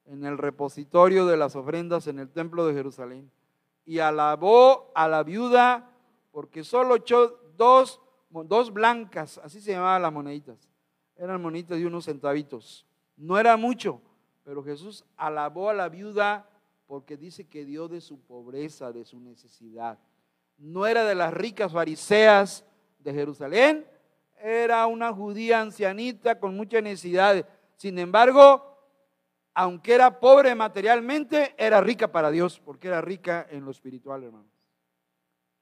en 0.04 0.24
el 0.24 0.38
repositorio 0.38 1.26
de 1.26 1.36
las 1.36 1.56
ofrendas 1.56 2.06
en 2.06 2.18
el 2.18 2.30
templo 2.30 2.66
de 2.66 2.74
Jerusalén 2.74 3.32
y 3.88 4.00
alabó 4.00 4.92
a 4.94 5.08
la 5.08 5.22
viuda 5.22 5.90
porque 6.30 6.62
solo 6.62 6.96
echó 6.96 7.40
dos, 7.56 8.02
dos 8.28 8.70
blancas, 8.70 9.40
así 9.42 9.62
se 9.62 9.72
llamaban 9.72 10.02
las 10.02 10.12
moneditas. 10.12 10.68
Eran 11.16 11.40
moneditas 11.40 11.78
de 11.78 11.86
unos 11.86 12.04
centavitos. 12.04 12.84
No 13.16 13.38
era 13.38 13.56
mucho, 13.56 14.02
pero 14.44 14.62
Jesús 14.62 15.06
alabó 15.16 15.70
a 15.70 15.72
la 15.72 15.88
viuda 15.88 16.50
porque 16.86 17.16
dice 17.16 17.48
que 17.48 17.64
dio 17.64 17.88
de 17.88 18.02
su 18.02 18.20
pobreza, 18.20 18.92
de 18.92 19.06
su 19.06 19.20
necesidad. 19.20 19.98
No 20.58 20.86
era 20.86 21.04
de 21.04 21.14
las 21.14 21.32
ricas 21.32 21.72
fariseas 21.72 22.66
de 22.98 23.14
Jerusalén, 23.14 23.86
era 24.38 24.86
una 24.86 25.14
judía 25.14 25.62
ancianita 25.62 26.38
con 26.38 26.54
mucha 26.54 26.82
necesidad. 26.82 27.48
Sin 27.76 27.98
embargo, 27.98 28.77
aunque 29.58 29.92
era 29.92 30.20
pobre 30.20 30.54
materialmente, 30.54 31.52
era 31.58 31.80
rica 31.80 32.12
para 32.12 32.30
Dios, 32.30 32.60
porque 32.64 32.86
era 32.86 33.00
rica 33.00 33.44
en 33.50 33.64
lo 33.64 33.72
espiritual, 33.72 34.22
hermanos. 34.22 34.52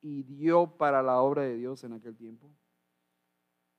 Y 0.02 0.22
dio 0.24 0.66
para 0.66 1.02
la 1.02 1.22
obra 1.22 1.44
de 1.44 1.56
Dios 1.56 1.82
en 1.82 1.94
aquel 1.94 2.14
tiempo. 2.14 2.46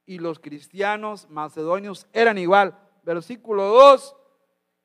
Y 0.07 0.17
los 0.17 0.39
cristianos 0.39 1.29
macedonios 1.29 2.07
eran 2.13 2.39
igual. 2.39 2.79
Versículo 3.03 3.65
2, 3.67 4.15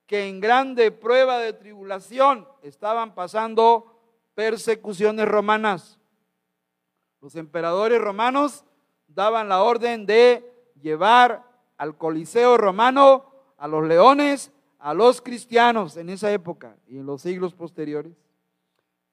que 0.04 0.28
en 0.28 0.38
grande 0.38 0.90
prueba 0.90 1.38
de 1.38 1.54
tribulación 1.54 2.46
estaban 2.60 3.14
pasando 3.14 4.02
persecuciones 4.34 5.26
romanas. 5.26 5.98
Los 7.22 7.36
emperadores 7.36 8.02
romanos 8.02 8.66
daban 9.06 9.48
la 9.48 9.62
orden 9.62 10.04
de 10.04 10.70
llevar 10.82 11.42
al 11.78 11.96
Coliseo 11.96 12.58
romano 12.58 13.32
a 13.56 13.66
los 13.66 13.82
leones, 13.88 14.52
a 14.82 14.94
los 14.94 15.22
cristianos 15.22 15.96
en 15.96 16.10
esa 16.10 16.32
época 16.32 16.76
y 16.88 16.98
en 16.98 17.06
los 17.06 17.22
siglos 17.22 17.54
posteriores, 17.54 18.16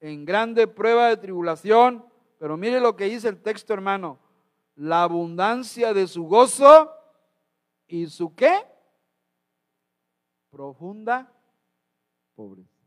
en 0.00 0.24
grande 0.24 0.66
prueba 0.66 1.08
de 1.08 1.16
tribulación, 1.16 2.04
pero 2.40 2.56
mire 2.56 2.80
lo 2.80 2.96
que 2.96 3.04
dice 3.04 3.28
el 3.28 3.40
texto 3.40 3.72
hermano, 3.72 4.18
la 4.74 5.04
abundancia 5.04 5.94
de 5.94 6.08
su 6.08 6.24
gozo 6.24 6.92
y 7.86 8.08
su 8.08 8.34
qué? 8.34 8.66
Profunda 10.50 11.32
pobreza. 12.34 12.84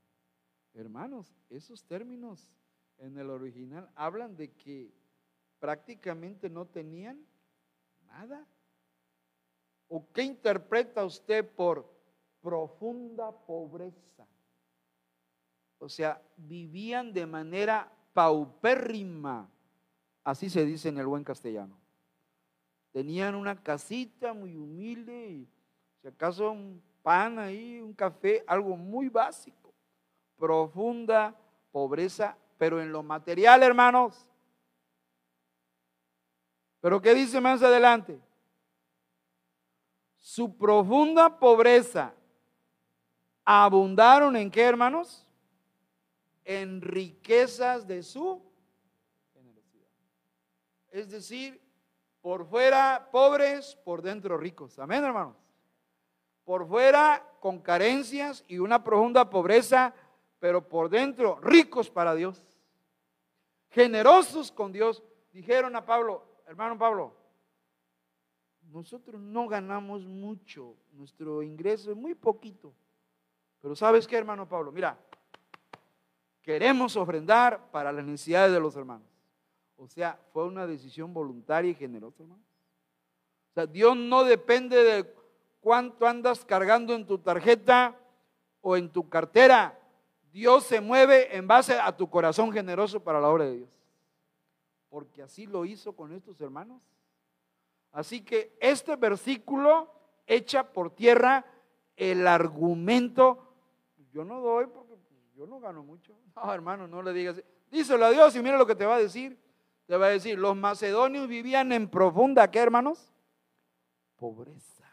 Hermanos, 0.74 1.34
esos 1.50 1.86
términos 1.86 2.50
en 2.98 3.17
el 3.17 3.30
original 3.30 3.89
hablan 3.96 4.36
de 4.36 4.52
que 4.52 4.91
prácticamente 5.60 6.50
no 6.50 6.65
tenían 6.65 7.26
nada. 8.08 8.46
¿O 9.88 10.06
qué 10.12 10.24
interpreta 10.24 11.06
usted 11.06 11.50
por 11.50 11.93
profunda 12.44 13.32
pobreza? 13.32 14.28
O 15.80 15.90
sea, 15.90 16.22
vivían 16.38 17.12
de 17.12 17.26
manera 17.26 17.92
paupérrima, 18.14 19.50
así 20.24 20.50
se 20.50 20.66
dice 20.66 20.90
en 20.90 21.00
el 21.00 21.08
buen 21.08 21.24
castellano. 21.24 21.76
Tenían 22.92 23.34
una 23.34 23.64
casita 23.64 24.34
muy 24.34 24.56
humilde 24.56 25.30
y 25.30 25.48
si 26.02 26.08
acaso 26.08 26.52
un 26.52 26.84
pan 27.02 27.40
ahí, 27.40 27.82
un 27.82 27.94
café, 27.94 28.44
algo 28.46 28.78
muy 28.78 29.10
básico. 29.10 29.74
Profunda 30.38 31.36
pobreza, 31.72 32.38
pero 32.58 32.82
en 32.82 32.92
lo 32.92 33.02
material, 33.02 33.64
hermanos. 33.64 34.28
Pero 36.82 37.02
¿qué 37.02 37.16
dice 37.16 37.42
más 37.42 37.64
adelante? 37.64 38.20
su 40.24 40.58
profunda 40.58 41.38
pobreza 41.38 42.14
abundaron 43.46 44.36
en 44.36 44.50
qué, 44.50 44.62
hermanos? 44.64 45.26
En 46.46 46.82
riquezas 46.82 47.88
de 47.88 48.04
su 48.04 48.42
generosidad. 49.34 49.88
Es 50.92 51.10
decir, 51.10 51.62
por 52.22 52.46
fuera 52.46 53.10
pobres, 53.12 53.76
por 53.84 54.02
dentro 54.02 54.38
ricos. 54.38 54.80
Amén, 54.80 55.04
hermanos. 55.04 55.36
Por 56.46 56.68
fuera 56.68 57.26
con 57.40 57.60
carencias 57.60 58.44
y 58.48 58.60
una 58.60 58.84
profunda 58.84 59.30
pobreza, 59.30 59.94
pero 60.40 60.68
por 60.68 60.90
dentro 60.90 61.40
ricos 61.42 61.90
para 61.90 62.16
Dios. 62.16 62.44
Generosos 63.70 64.52
con 64.52 64.72
Dios. 64.72 65.04
Dijeron 65.32 65.76
a 65.76 65.86
Pablo, 65.86 66.24
hermano 66.46 66.78
Pablo, 66.78 67.16
nosotros 68.72 69.22
no 69.22 69.48
ganamos 69.48 70.06
mucho, 70.06 70.76
nuestro 70.92 71.44
ingreso 71.44 71.92
es 71.92 71.98
muy 71.98 72.16
poquito. 72.16 72.74
Pero 73.63 73.78
¿sabes 73.78 74.06
qué, 74.06 74.17
hermano 74.17 74.45
Pablo? 74.45 74.73
Mira, 74.73 74.99
queremos 76.41 76.97
ofrendar 76.97 77.71
para 77.71 77.93
las 77.93 78.04
necesidades 78.04 78.52
de 78.52 78.60
los 78.60 78.76
hermanos. 78.76 79.08
O 79.78 79.88
sea, 79.88 80.19
fue 80.34 80.43
una 80.43 80.67
decisión 80.67 81.13
voluntaria 81.13 81.71
y 81.71 81.73
generosa, 81.73 82.23
hermano. 82.23 82.43
O 83.52 83.54
sea, 83.54 83.65
Dios 83.65 83.95
no 83.95 84.26
depende 84.26 84.84
de 84.84 85.15
cuánto 85.62 86.06
andas 86.06 86.43
cargando 86.43 86.93
en 86.93 87.08
tu 87.08 87.19
tarjeta 87.19 87.97
o 88.60 88.76
en 88.76 88.89
tu 88.89 89.08
cartera. 89.08 89.80
Dios 90.34 90.65
se 90.65 90.82
mueve 90.82 91.34
en 91.34 91.47
base 91.47 91.80
a 91.80 91.95
tu 91.95 92.10
corazón 92.10 92.52
generoso 92.52 93.02
para 93.02 93.21
la 93.21 93.30
obra 93.30 93.45
de 93.45 93.58
Dios. 93.60 93.69
Porque 94.89 95.21
así 95.21 95.45
lo 95.45 95.63
hizo 95.63 95.95
con 95.95 96.12
estos 96.12 96.41
hermanos. 96.41 96.82
Así 97.93 98.26
que 98.26 98.58
este 98.60 98.97
versículo 98.97 99.89
echa 100.28 100.73
por 100.73 100.93
tierra 100.93 101.45
el 101.95 102.28
argumento, 102.28 103.53
yo 104.13 104.23
no 104.23 104.39
doy 104.39 104.67
porque 104.67 104.93
yo 105.36 105.45
no 105.45 105.60
gano 105.60 105.84
mucho. 105.84 106.17
No, 106.36 106.54
hermano, 106.54 106.88
no 106.88 107.02
le 107.02 107.13
digas. 107.13 107.43
Díselo 107.69 108.06
a 108.06 108.10
Dios 108.10 108.36
y 108.36 108.41
mira 108.41 108.58
lo 108.58 108.65
que 108.65 108.76
te 108.76 108.86
va 108.86 108.95
a 108.95 108.99
decir. 108.99 109.38
Te 109.86 109.97
va 109.97 110.06
a 110.06 110.10
decir, 110.10 110.39
los 110.39 110.56
macedonios 110.56 111.28
vivían 111.28 111.71
en 111.73 111.89
profunda, 111.89 112.49
¿qué 112.49 112.60
hermanos? 112.60 113.13
Pobreza. 114.15 114.89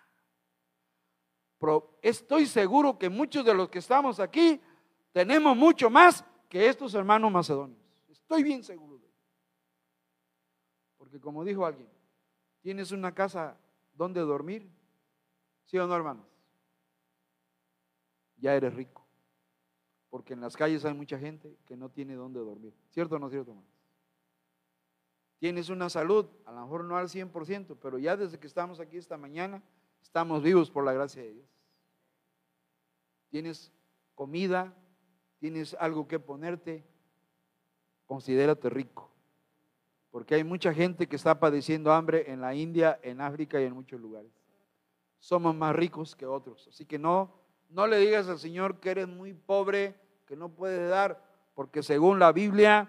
estoy 2.02 2.46
seguro 2.46 2.98
que 2.98 3.08
muchos 3.08 3.44
de 3.44 3.54
los 3.54 3.68
que 3.68 3.78
estamos 3.78 4.18
aquí 4.18 4.60
tenemos 5.12 5.56
mucho 5.56 5.88
más 5.88 6.24
que 6.48 6.66
estos 6.66 6.92
hermanos 6.94 7.30
macedonios. 7.30 7.78
Estoy 8.08 8.42
bien 8.42 8.64
seguro 8.64 8.98
de 8.98 9.06
eso. 9.06 9.22
Porque 10.98 11.20
como 11.20 11.44
dijo 11.44 11.64
alguien, 11.64 11.88
¿Tienes 12.60 12.92
una 12.92 13.14
casa 13.14 13.58
donde 13.94 14.20
dormir? 14.20 14.70
¿Sí 15.64 15.78
o 15.78 15.86
no, 15.86 15.96
hermanos? 15.96 16.26
Ya 18.36 18.54
eres 18.54 18.74
rico. 18.74 19.06
Porque 20.10 20.34
en 20.34 20.40
las 20.40 20.56
calles 20.56 20.84
hay 20.84 20.94
mucha 20.94 21.18
gente 21.18 21.56
que 21.66 21.76
no 21.76 21.88
tiene 21.88 22.14
dónde 22.14 22.40
dormir. 22.40 22.74
¿Cierto 22.90 23.16
o 23.16 23.18
no 23.18 23.30
cierto, 23.30 23.52
hermanos? 23.52 23.70
Tienes 25.38 25.70
una 25.70 25.88
salud, 25.88 26.26
a 26.44 26.52
lo 26.52 26.60
mejor 26.60 26.84
no 26.84 26.96
al 26.96 27.08
100%, 27.08 27.78
pero 27.80 27.98
ya 27.98 28.16
desde 28.16 28.38
que 28.38 28.46
estamos 28.46 28.78
aquí 28.78 28.98
esta 28.98 29.16
mañana, 29.16 29.62
estamos 30.02 30.42
vivos 30.42 30.70
por 30.70 30.84
la 30.84 30.92
gracia 30.92 31.22
de 31.22 31.32
Dios. 31.32 31.48
Tienes 33.30 33.72
comida, 34.14 34.74
tienes 35.38 35.74
algo 35.80 36.06
que 36.06 36.18
ponerte, 36.18 36.84
considérate 38.04 38.68
rico 38.68 39.10
porque 40.10 40.34
hay 40.34 40.44
mucha 40.44 40.74
gente 40.74 41.06
que 41.06 41.16
está 41.16 41.38
padeciendo 41.38 41.92
hambre 41.92 42.30
en 42.30 42.40
la 42.40 42.54
India, 42.54 42.98
en 43.02 43.20
África 43.20 43.60
y 43.60 43.64
en 43.64 43.74
muchos 43.74 44.00
lugares. 44.00 44.30
somos 45.18 45.54
más 45.54 45.76
ricos 45.76 46.16
que 46.16 46.24
otros. 46.24 46.66
Así 46.68 46.86
que 46.86 46.98
no, 46.98 47.39
no 47.70 47.86
le 47.86 47.98
digas 47.98 48.28
al 48.28 48.38
Señor 48.38 48.80
que 48.80 48.90
eres 48.90 49.08
muy 49.08 49.32
pobre, 49.34 49.94
que 50.26 50.36
no 50.36 50.48
puedes 50.50 50.88
dar, 50.90 51.22
porque 51.54 51.82
según 51.82 52.18
la 52.18 52.32
Biblia, 52.32 52.88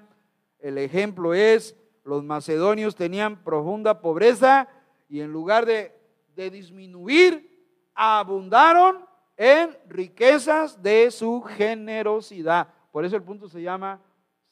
el 0.60 0.78
ejemplo 0.78 1.34
es, 1.34 1.76
los 2.04 2.24
macedonios 2.24 2.96
tenían 2.96 3.44
profunda 3.44 4.02
pobreza 4.02 4.68
y 5.08 5.22
en 5.22 5.32
lugar 5.32 5.66
de, 5.66 5.94
de 6.36 6.50
disminuir, 6.50 7.48
abundaron 7.94 9.06
en 9.38 9.78
riquezas 9.88 10.82
de 10.82 11.12
su 11.12 11.42
generosidad. 11.42 12.68
Por 12.92 13.06
eso 13.06 13.16
el 13.16 13.24
punto 13.24 13.48
se 13.48 13.62
llama, 13.62 14.02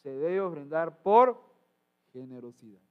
se 0.01 0.09
debe 0.09 0.41
ofrendar 0.41 1.01
por 1.01 1.41
generosidad. 2.13 2.81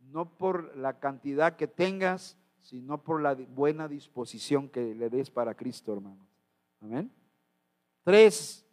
No 0.00 0.36
por 0.36 0.76
la 0.76 0.98
cantidad 0.98 1.56
que 1.56 1.66
tengas, 1.66 2.36
sino 2.60 3.02
por 3.02 3.20
la 3.22 3.34
buena 3.34 3.88
disposición 3.88 4.68
que 4.68 4.94
le 4.94 5.10
des 5.10 5.30
para 5.30 5.54
Cristo, 5.54 5.92
hermanos. 5.92 6.26
Amén. 6.80 7.10
Tres, 8.04 8.66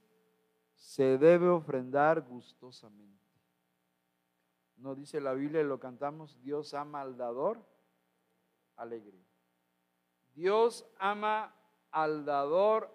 se 0.76 1.18
debe 1.18 1.50
ofrendar 1.50 2.22
gustosamente. 2.22 3.16
No 4.78 4.96
dice 4.96 5.22
la 5.22 5.34
Biblia, 5.34 5.64
lo 5.64 5.80
cantamos, 5.80 6.40
Dios 6.42 6.74
ama 6.74 7.02
al 7.02 7.18
dador 7.18 7.66
alegre. 8.76 9.18
Dios 10.34 10.86
ama 11.00 11.56
al 11.92 12.26
dador 12.26 12.92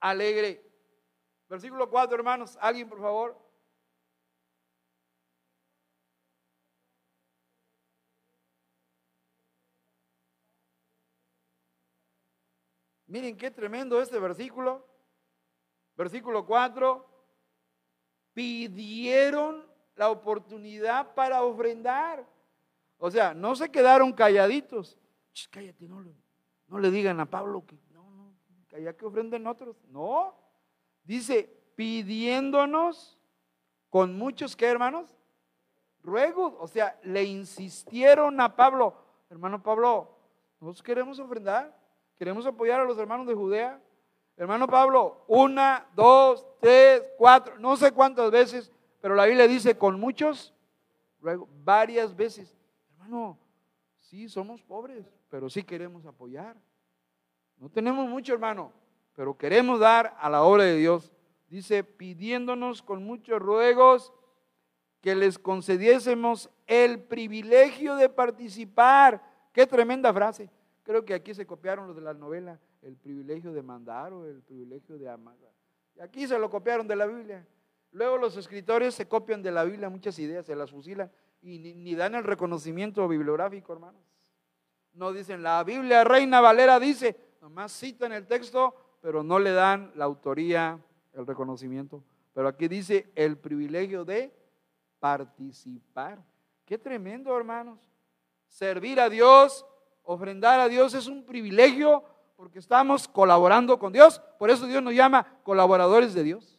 alegre. 0.00 0.64
Versículo 1.48 1.88
4, 1.88 2.16
hermanos. 2.16 2.58
¿Alguien, 2.60 2.88
por 2.88 3.00
favor? 3.00 3.47
Miren 13.08 13.36
qué 13.36 13.50
tremendo 13.50 14.00
este 14.00 14.18
versículo. 14.18 14.86
Versículo 15.96 16.44
4. 16.46 17.04
Pidieron 18.34 19.66
la 19.96 20.10
oportunidad 20.10 21.14
para 21.14 21.42
ofrendar. 21.42 22.24
O 22.98 23.10
sea, 23.10 23.32
no 23.32 23.56
se 23.56 23.70
quedaron 23.70 24.12
calladitos. 24.12 24.96
cállate, 25.50 25.88
no, 25.88 26.04
no 26.68 26.78
le 26.78 26.90
digan 26.90 27.18
a 27.18 27.26
Pablo 27.26 27.64
que 27.66 27.76
no, 27.90 28.10
no, 28.10 28.34
que 28.68 28.94
que 28.94 29.06
ofrenden 29.06 29.46
otros. 29.46 29.76
No. 29.86 30.36
Dice, 31.02 31.44
pidiéndonos 31.74 33.18
con 33.88 34.18
muchos, 34.18 34.54
¿qué 34.54 34.66
hermanos? 34.66 35.16
Ruegos. 36.02 36.54
O 36.58 36.68
sea, 36.68 36.98
le 37.02 37.24
insistieron 37.24 38.38
a 38.40 38.54
Pablo, 38.54 38.94
hermano 39.30 39.62
Pablo, 39.62 40.18
nosotros 40.60 40.82
queremos 40.82 41.18
ofrendar. 41.18 41.77
Queremos 42.18 42.44
apoyar 42.46 42.80
a 42.80 42.84
los 42.84 42.98
hermanos 42.98 43.26
de 43.26 43.34
Judea. 43.34 43.80
Hermano 44.36 44.66
Pablo, 44.66 45.24
una, 45.28 45.86
dos, 45.94 46.46
tres, 46.60 47.02
cuatro, 47.16 47.58
no 47.58 47.76
sé 47.76 47.92
cuántas 47.92 48.30
veces, 48.30 48.72
pero 49.00 49.14
la 49.14 49.26
Biblia 49.26 49.48
dice 49.48 49.76
con 49.76 49.98
muchos, 49.98 50.54
luego 51.20 51.48
varias 51.64 52.14
veces. 52.14 52.56
Hermano, 52.92 53.38
sí, 53.98 54.28
somos 54.28 54.62
pobres, 54.62 55.04
pero 55.28 55.50
sí 55.50 55.62
queremos 55.62 56.06
apoyar. 56.06 56.56
No 57.56 57.68
tenemos 57.68 58.08
mucho, 58.08 58.32
hermano, 58.32 58.72
pero 59.14 59.36
queremos 59.36 59.80
dar 59.80 60.16
a 60.20 60.30
la 60.30 60.42
obra 60.42 60.64
de 60.64 60.76
Dios. 60.76 61.12
Dice, 61.48 61.82
pidiéndonos 61.82 62.82
con 62.82 63.04
muchos 63.04 63.40
ruegos 63.40 64.12
que 65.00 65.14
les 65.16 65.38
concediésemos 65.38 66.50
el 66.66 67.02
privilegio 67.02 67.96
de 67.96 68.08
participar. 68.08 69.22
Qué 69.52 69.66
tremenda 69.66 70.12
frase. 70.12 70.50
Creo 70.88 71.04
que 71.04 71.12
aquí 71.12 71.34
se 71.34 71.46
copiaron 71.46 71.86
los 71.86 71.96
de 71.96 72.00
la 72.00 72.14
novela, 72.14 72.58
el 72.80 72.96
privilegio 72.96 73.52
de 73.52 73.62
mandar 73.62 74.10
o 74.14 74.24
el 74.24 74.40
privilegio 74.40 74.96
de 74.96 75.06
amar. 75.06 75.36
Aquí 76.00 76.26
se 76.26 76.38
lo 76.38 76.48
copiaron 76.48 76.88
de 76.88 76.96
la 76.96 77.04
Biblia. 77.04 77.46
Luego 77.92 78.16
los 78.16 78.38
escritores 78.38 78.94
se 78.94 79.06
copian 79.06 79.42
de 79.42 79.50
la 79.50 79.64
Biblia 79.64 79.90
muchas 79.90 80.18
ideas, 80.18 80.46
se 80.46 80.56
las 80.56 80.70
fusilan 80.70 81.12
y 81.42 81.58
ni, 81.58 81.94
dan 81.94 82.14
el 82.14 82.24
reconocimiento 82.24 83.06
bibliográfico, 83.06 83.70
hermanos. 83.74 84.00
No 84.94 85.12
dicen, 85.12 85.42
la 85.42 85.62
Biblia 85.62 86.04
Reina 86.04 86.40
Valera 86.40 86.80
dice, 86.80 87.34
nomás 87.42 87.70
citan 87.78 88.12
el 88.12 88.26
texto, 88.26 88.74
pero 89.02 89.22
no 89.22 89.38
le 89.38 89.52
dan 89.52 89.92
la 89.94 90.06
autoría, 90.06 90.82
el 91.12 91.26
reconocimiento. 91.26 92.02
Pero 92.32 92.48
aquí 92.48 92.66
dice 92.66 93.12
el 93.14 93.36
privilegio 93.36 94.06
de 94.06 94.34
participar. 94.98 96.24
Qué 96.64 96.78
tremendo, 96.78 97.36
hermanos. 97.36 97.78
Servir 98.46 98.98
a 99.00 99.10
Dios 99.10 99.66
Ofrendar 100.10 100.58
a 100.58 100.70
Dios 100.70 100.94
es 100.94 101.06
un 101.06 101.22
privilegio 101.22 102.02
porque 102.34 102.60
estamos 102.60 103.06
colaborando 103.06 103.78
con 103.78 103.92
Dios. 103.92 104.22
Por 104.38 104.48
eso 104.48 104.66
Dios 104.66 104.82
nos 104.82 104.94
llama 104.94 105.38
colaboradores 105.42 106.14
de 106.14 106.22
Dios. 106.22 106.58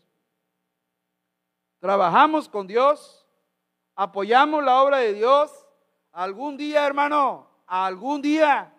Trabajamos 1.79 2.47
con 2.47 2.67
Dios, 2.67 3.25
apoyamos 3.95 4.63
la 4.63 4.83
obra 4.83 4.97
de 4.97 5.13
Dios. 5.15 5.65
Algún 6.11 6.57
día, 6.57 6.85
hermano, 6.85 7.49
algún 7.65 8.21
día, 8.21 8.71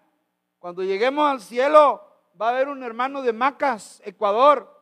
cuando 0.61 0.85
lleguemos 0.85 1.29
al 1.29 1.41
cielo, 1.41 2.01
va 2.41 2.47
a 2.47 2.51
haber 2.51 2.69
un 2.69 2.85
hermano 2.85 3.23
de 3.23 3.33
Macas, 3.33 4.01
Ecuador, 4.05 4.73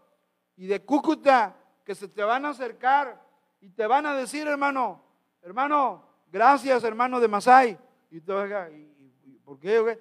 y 0.54 0.66
de 0.66 0.84
Cúcuta, 0.84 1.56
que 1.86 1.94
se 1.94 2.08
te 2.08 2.22
van 2.22 2.44
a 2.44 2.50
acercar 2.50 3.24
y 3.58 3.70
te 3.70 3.86
van 3.86 4.04
a 4.04 4.12
decir, 4.12 4.46
hermano, 4.48 5.02
hermano, 5.40 6.04
gracias, 6.30 6.84
hermano 6.84 7.20
de 7.20 7.28
Masai. 7.28 7.78
Y, 8.10 8.18
y 8.18 8.97
¿Por 9.48 9.58
qué? 9.58 9.98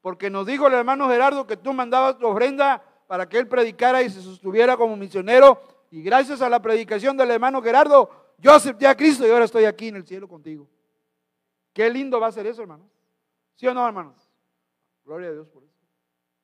Porque 0.00 0.30
nos 0.30 0.46
dijo 0.46 0.66
el 0.66 0.72
hermano 0.72 1.06
Gerardo 1.06 1.46
que 1.46 1.58
tú 1.58 1.74
mandabas 1.74 2.16
tu 2.16 2.26
ofrenda 2.26 2.82
para 3.06 3.28
que 3.28 3.36
él 3.36 3.46
predicara 3.46 4.02
y 4.02 4.08
se 4.08 4.22
sostuviera 4.22 4.74
como 4.74 4.96
misionero. 4.96 5.60
Y 5.90 6.00
gracias 6.00 6.40
a 6.40 6.48
la 6.48 6.62
predicación 6.62 7.14
del 7.14 7.30
hermano 7.30 7.60
Gerardo, 7.60 8.08
yo 8.38 8.54
acepté 8.54 8.86
a 8.86 8.96
Cristo 8.96 9.26
y 9.26 9.30
ahora 9.30 9.44
estoy 9.44 9.66
aquí 9.66 9.88
en 9.88 9.96
el 9.96 10.06
cielo 10.06 10.26
contigo. 10.26 10.66
Qué 11.74 11.90
lindo 11.90 12.18
va 12.18 12.28
a 12.28 12.32
ser 12.32 12.46
eso, 12.46 12.62
hermanos. 12.62 12.86
¿Sí 13.54 13.66
o 13.66 13.74
no, 13.74 13.86
hermanos? 13.86 14.16
Gloria 15.04 15.28
a 15.28 15.32
Dios 15.32 15.48
por 15.48 15.62
eso. 15.62 15.76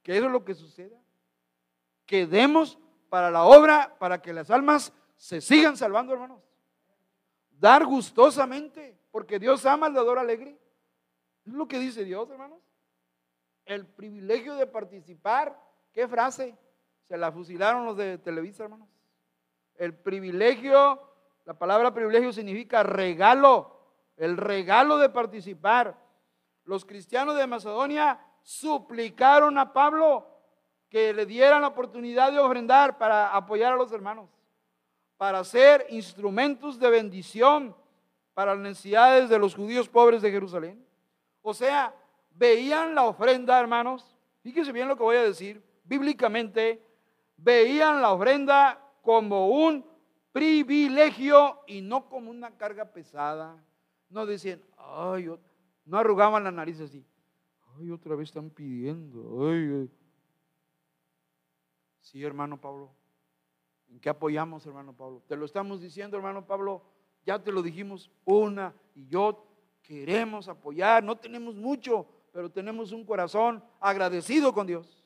Que 0.03 0.18
eso 0.18 0.26
es 0.26 0.32
lo 0.32 0.44
que 0.44 0.55
suceda. 0.55 0.98
Que 2.05 2.26
demos 2.26 2.78
para 3.09 3.30
la 3.30 3.44
obra, 3.44 3.96
para 3.98 4.20
que 4.20 4.34
las 4.34 4.50
almas 4.50 4.92
se 5.16 5.40
sigan 5.40 5.78
salvando, 5.78 6.12
hermanos. 6.12 6.42
Dar 7.53 7.86
gustosamente, 7.86 8.98
porque 9.11 9.38
Dios 9.38 9.64
ama 9.64 9.86
al 9.86 9.94
dador 9.94 10.18
alegre. 10.18 10.59
Es 11.47 11.53
lo 11.53 11.66
que 11.66 11.78
dice 11.78 12.05
Dios, 12.05 12.30
hermanos. 12.30 12.61
El 13.64 13.86
privilegio 13.86 14.55
de 14.55 14.66
participar. 14.66 15.59
¿Qué 15.93 16.09
frase? 16.09 16.57
Se 17.09 17.16
la 17.16 17.30
fusilaron 17.32 17.84
los 17.84 17.97
de 17.97 18.18
Televisa, 18.18 18.64
hermanos. 18.64 18.88
El 19.76 19.95
privilegio, 19.95 21.01
la 21.45 21.55
palabra 21.55 21.93
privilegio 21.93 22.32
significa 22.32 22.82
regalo. 22.82 23.80
El 24.16 24.36
regalo 24.36 24.99
de 24.99 25.09
participar. 25.09 25.99
Los 26.64 26.84
cristianos 26.84 27.36
de 27.36 27.47
Macedonia 27.47 28.20
suplicaron 28.43 29.59
a 29.59 29.72
Pablo 29.72 30.26
que 30.88 31.12
le 31.12 31.26
dieran 31.26 31.62
la 31.62 31.68
oportunidad 31.68 32.30
de 32.30 32.38
ofrendar 32.38 32.99
para 32.99 33.34
apoyar 33.34 33.72
a 33.72 33.76
los 33.76 33.90
hermanos, 33.93 34.28
para 35.16 35.43
ser 35.43 35.86
instrumentos 35.88 36.78
de 36.78 36.90
bendición 36.90 37.74
para 38.34 38.55
las 38.55 38.62
necesidades 38.62 39.28
de 39.28 39.38
los 39.38 39.55
judíos 39.55 39.88
pobres 39.88 40.22
de 40.22 40.30
Jerusalén. 40.30 40.84
O 41.43 41.53
sea, 41.53 41.95
veían 42.30 42.95
la 42.95 43.05
ofrenda, 43.05 43.59
hermanos. 43.61 44.16
Fíjense 44.43 44.72
bien 44.72 44.88
lo 44.88 44.97
que 44.97 45.03
voy 45.03 45.16
a 45.16 45.22
decir. 45.22 45.62
Bíblicamente, 45.84 46.82
veían 47.36 48.01
la 48.01 48.12
ofrenda 48.12 48.80
como 49.03 49.49
un 49.49 49.84
privilegio 50.32 51.61
y 51.66 51.80
no 51.82 52.09
como 52.09 52.30
una 52.30 52.57
carga 52.57 52.84
pesada. 52.93 53.62
No 54.09 54.24
decían, 54.24 54.62
ay, 54.78 55.28
no 55.84 55.99
arrugaban 55.99 56.45
la 56.45 56.53
nariz 56.53 56.80
así. 56.80 57.05
Ay, 57.78 57.90
otra 57.90 58.14
vez 58.14 58.28
están 58.28 58.51
pidiendo. 58.51 59.47
Ay, 59.49 59.90
Sí, 62.01 62.22
hermano 62.22 62.61
Pablo. 62.61 62.90
¿En 63.88 64.01
qué 64.01 64.09
apoyamos, 64.09 64.66
hermano 64.66 64.93
Pablo? 64.95 65.22
Te 65.28 65.36
lo 65.36 65.45
estamos 65.45 65.80
diciendo, 65.80 66.16
hermano 66.16 66.47
Pablo. 66.47 66.82
Ya 67.24 67.38
te 67.43 67.53
lo 67.53 67.62
dijimos 67.62 68.11
una 68.24 68.74
y 68.95 69.07
yo 69.07 69.47
queremos 69.83 70.49
apoyar, 70.49 71.03
no 71.03 71.16
tenemos 71.16 71.55
mucho, 71.55 72.07
pero 72.33 72.51
tenemos 72.51 72.93
un 72.93 73.05
corazón 73.05 73.62
agradecido 73.80 74.53
con 74.53 74.66
Dios, 74.66 75.05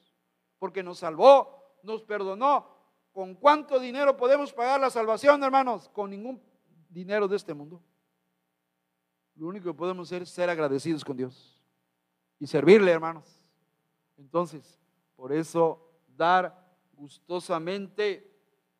porque 0.58 0.82
nos 0.82 0.98
salvó, 0.98 1.76
nos 1.82 2.02
perdonó. 2.02 2.74
¿Con 3.12 3.34
cuánto 3.34 3.80
dinero 3.80 4.16
podemos 4.16 4.52
pagar 4.52 4.78
la 4.78 4.90
salvación, 4.90 5.42
hermanos? 5.42 5.88
Con 5.88 6.10
ningún 6.10 6.40
dinero 6.90 7.26
de 7.26 7.36
este 7.36 7.54
mundo. 7.54 7.82
Lo 9.34 9.46
único 9.46 9.70
que 9.70 9.78
podemos 9.78 10.08
hacer 10.08 10.22
es 10.22 10.30
ser 10.30 10.50
agradecidos 10.50 11.04
con 11.04 11.16
Dios 11.16 11.62
y 12.38 12.46
servirle, 12.46 12.90
hermanos. 12.90 13.44
Entonces, 14.16 14.78
por 15.14 15.32
eso 15.32 15.90
dar 16.08 16.66
gustosamente 16.92 18.32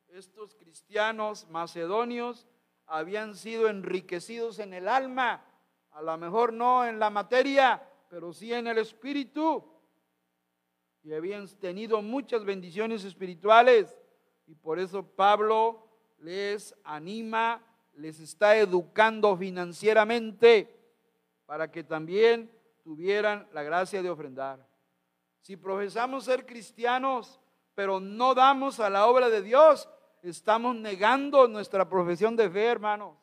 estos 0.09 0.55
cristianos 0.55 1.47
macedonios 1.49 2.47
habían 2.87 3.35
sido 3.35 3.69
enriquecidos 3.69 4.59
en 4.59 4.73
el 4.73 4.89
alma 4.89 5.45
a 5.97 6.03
lo 6.03 6.19
mejor 6.19 6.53
no 6.53 6.85
en 6.85 6.99
la 6.99 7.09
materia, 7.09 7.83
pero 8.11 8.31
sí 8.31 8.53
en 8.53 8.67
el 8.67 8.77
Espíritu. 8.77 9.65
Y 11.03 11.15
habían 11.15 11.49
tenido 11.49 12.03
muchas 12.03 12.45
bendiciones 12.45 13.03
espirituales. 13.03 13.97
Y 14.47 14.55
por 14.55 14.79
eso 14.79 15.03
Pablo 15.03 15.89
les 16.19 16.75
anima, 16.85 17.63
les 17.95 18.21
está 18.21 18.59
educando 18.59 19.35
financieramente 19.39 20.71
para 21.47 21.71
que 21.71 21.83
también 21.83 22.53
tuvieran 22.85 23.49
la 23.55 23.63
gracia 23.63 24.03
de 24.03 24.11
ofrendar. 24.11 24.67
Si 25.41 25.57
profesamos 25.57 26.25
ser 26.25 26.45
cristianos, 26.45 27.41
pero 27.75 28.01
no 28.01 28.35
damos 28.35 28.81
a 28.81 28.91
la 28.91 29.07
obra 29.07 29.31
de 29.31 29.41
Dios, 29.41 29.89
estamos 30.21 30.77
negando 30.77 31.49
nuestra 31.49 31.89
profesión 31.89 32.37
de 32.37 32.51
fe, 32.51 32.67
hermanos. 32.67 33.17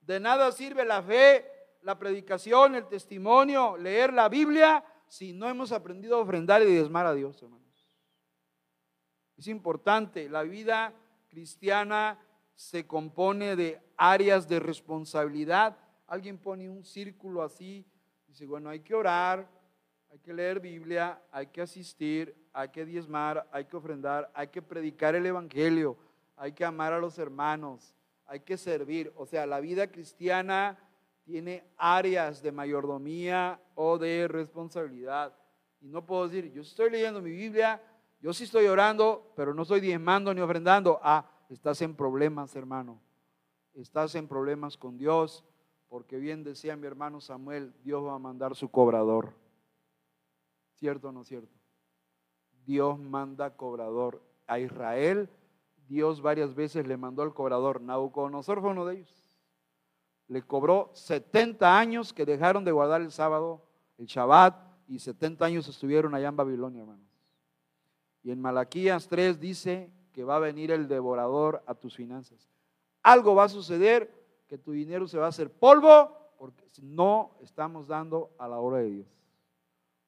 De 0.00 0.18
nada 0.18 0.52
sirve 0.52 0.86
la 0.86 1.02
fe, 1.02 1.52
la 1.82 1.98
predicación, 1.98 2.74
el 2.74 2.86
testimonio, 2.86 3.76
leer 3.76 4.12
la 4.12 4.28
Biblia, 4.28 4.84
si 5.06 5.32
no 5.32 5.48
hemos 5.48 5.72
aprendido 5.72 6.16
a 6.16 6.20
ofrendar 6.20 6.62
y 6.62 6.66
diezmar 6.66 7.06
a 7.06 7.14
Dios, 7.14 7.42
hermanos. 7.42 7.62
Es 9.36 9.48
importante, 9.48 10.28
la 10.28 10.42
vida 10.42 10.94
cristiana 11.28 12.18
se 12.54 12.86
compone 12.86 13.56
de 13.56 13.80
áreas 13.96 14.48
de 14.48 14.60
responsabilidad. 14.60 15.76
Alguien 16.06 16.38
pone 16.38 16.68
un 16.68 16.84
círculo 16.84 17.42
así, 17.42 17.84
dice, 18.26 18.46
bueno, 18.46 18.70
hay 18.70 18.80
que 18.80 18.94
orar, 18.94 19.48
hay 20.10 20.18
que 20.18 20.32
leer 20.32 20.60
Biblia, 20.60 21.20
hay 21.30 21.46
que 21.48 21.62
asistir, 21.62 22.36
hay 22.52 22.68
que 22.68 22.84
diezmar, 22.84 23.48
hay 23.50 23.64
que 23.64 23.76
ofrendar, 23.76 24.30
hay 24.34 24.48
que 24.48 24.62
predicar 24.62 25.14
el 25.14 25.26
Evangelio, 25.26 25.96
hay 26.36 26.52
que 26.52 26.64
amar 26.64 26.92
a 26.92 26.98
los 26.98 27.18
hermanos, 27.18 27.94
hay 28.26 28.40
que 28.40 28.56
servir. 28.56 29.12
O 29.16 29.26
sea, 29.26 29.46
la 29.46 29.60
vida 29.60 29.86
cristiana 29.90 30.78
tiene 31.24 31.64
áreas 31.76 32.42
de 32.42 32.52
mayordomía 32.52 33.60
o 33.74 33.98
de 33.98 34.28
responsabilidad. 34.28 35.34
Y 35.80 35.88
no 35.88 36.04
puedo 36.04 36.28
decir, 36.28 36.52
yo 36.52 36.62
estoy 36.62 36.90
leyendo 36.90 37.20
mi 37.20 37.30
Biblia, 37.30 37.82
yo 38.20 38.32
sí 38.32 38.44
estoy 38.44 38.66
orando, 38.66 39.32
pero 39.34 39.54
no 39.54 39.62
estoy 39.62 39.80
diezmando 39.80 40.32
ni 40.32 40.40
ofrendando. 40.40 41.00
Ah, 41.02 41.28
estás 41.48 41.82
en 41.82 41.94
problemas, 41.94 42.54
hermano. 42.54 43.00
Estás 43.74 44.14
en 44.14 44.28
problemas 44.28 44.76
con 44.76 44.98
Dios, 44.98 45.44
porque 45.88 46.18
bien 46.18 46.44
decía 46.44 46.76
mi 46.76 46.86
hermano 46.86 47.20
Samuel, 47.20 47.74
Dios 47.82 48.04
va 48.04 48.14
a 48.14 48.18
mandar 48.18 48.54
su 48.54 48.70
cobrador. 48.70 49.32
¿Cierto 50.74 51.08
o 51.08 51.12
no 51.12 51.24
cierto? 51.24 51.54
Dios 52.64 52.98
manda 52.98 53.56
cobrador. 53.56 54.22
A 54.46 54.58
Israel, 54.58 55.30
Dios 55.88 56.20
varias 56.20 56.54
veces 56.54 56.86
le 56.86 56.96
mandó 56.96 57.22
al 57.22 57.32
cobrador. 57.32 57.80
Nabucodonosor 57.80 58.60
fue 58.60 58.70
uno 58.70 58.84
de 58.84 58.96
ellos. 58.96 59.21
Le 60.28 60.42
cobró 60.42 60.90
70 60.94 61.78
años 61.78 62.12
que 62.12 62.24
dejaron 62.24 62.64
de 62.64 62.72
guardar 62.72 63.00
el 63.00 63.12
sábado, 63.12 63.62
el 63.98 64.06
Shabbat, 64.06 64.54
y 64.86 64.98
70 64.98 65.44
años 65.44 65.68
estuvieron 65.68 66.14
allá 66.14 66.28
en 66.28 66.36
Babilonia, 66.36 66.82
hermanos. 66.82 67.06
Y 68.22 68.30
en 68.30 68.40
Malaquías 68.40 69.08
3 69.08 69.40
dice 69.40 69.90
que 70.12 70.24
va 70.24 70.36
a 70.36 70.40
venir 70.40 70.70
el 70.70 70.88
devorador 70.88 71.62
a 71.66 71.74
tus 71.74 71.96
finanzas. 71.96 72.48
Algo 73.02 73.34
va 73.34 73.44
a 73.44 73.48
suceder 73.48 74.12
que 74.46 74.58
tu 74.58 74.72
dinero 74.72 75.08
se 75.08 75.18
va 75.18 75.26
a 75.26 75.30
hacer 75.30 75.50
polvo 75.50 76.32
porque 76.38 76.64
no 76.82 77.36
estamos 77.40 77.88
dando 77.88 78.30
a 78.38 78.48
la 78.48 78.58
hora 78.58 78.78
de 78.78 78.90
Dios 78.90 79.22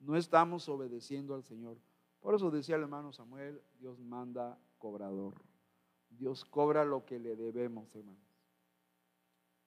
no 0.04 0.16
estamos 0.16 0.68
obedeciendo 0.68 1.34
al 1.34 1.42
Señor. 1.42 1.78
Por 2.20 2.34
eso 2.34 2.50
decía 2.50 2.76
el 2.76 2.82
hermano 2.82 3.12
Samuel, 3.12 3.60
Dios 3.78 4.00
manda 4.00 4.58
cobrador. 4.78 5.34
Dios 6.10 6.44
cobra 6.44 6.84
lo 6.84 7.04
que 7.04 7.18
le 7.18 7.36
debemos, 7.36 7.94
hermanos. 7.94 8.23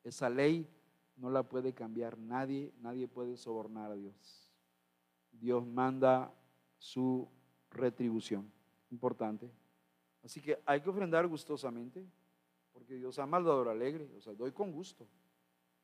Esa 0.04 0.30
ley 0.30 0.68
no 1.16 1.30
la 1.30 1.44
puede 1.44 1.74
cambiar 1.74 2.18
nadie, 2.18 2.74
nadie 2.80 3.08
puede 3.08 3.38
sobornar 3.38 3.92
a 3.92 3.96
Dios. 3.96 4.50
Dios 5.32 5.66
manda 5.66 6.34
su 6.78 7.28
retribución. 7.72 8.52
Importante. 8.92 9.52
Así 10.24 10.42
que 10.42 10.60
hay 10.66 10.82
que 10.82 10.90
ofrendar 10.90 11.28
gustosamente, 11.28 12.06
porque 12.74 12.96
Dios 12.96 13.20
ama 13.20 13.38
al 13.38 13.44
dador 13.46 13.70
alegre, 13.70 14.10
o 14.18 14.22
sea, 14.22 14.34
doy 14.34 14.52
con 14.52 14.72
gusto. 14.72 15.08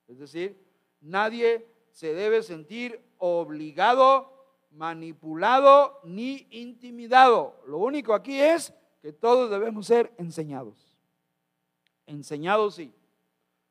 Es 0.08 0.20
decir, 0.20 0.58
nadie 1.02 1.68
se 1.92 2.14
debe 2.14 2.44
sentir 2.44 3.00
obligado 3.18 4.34
manipulado 4.74 6.00
ni 6.04 6.48
intimidado. 6.52 7.62
Lo 7.68 7.78
único 7.78 8.14
aquí 8.14 8.40
es 8.40 8.74
que 9.02 9.14
todos 9.14 9.50
debemos 9.50 9.88
ser 9.88 10.14
enseñados. 10.18 10.98
Enseñados 12.06 12.76
sí. 12.76 12.94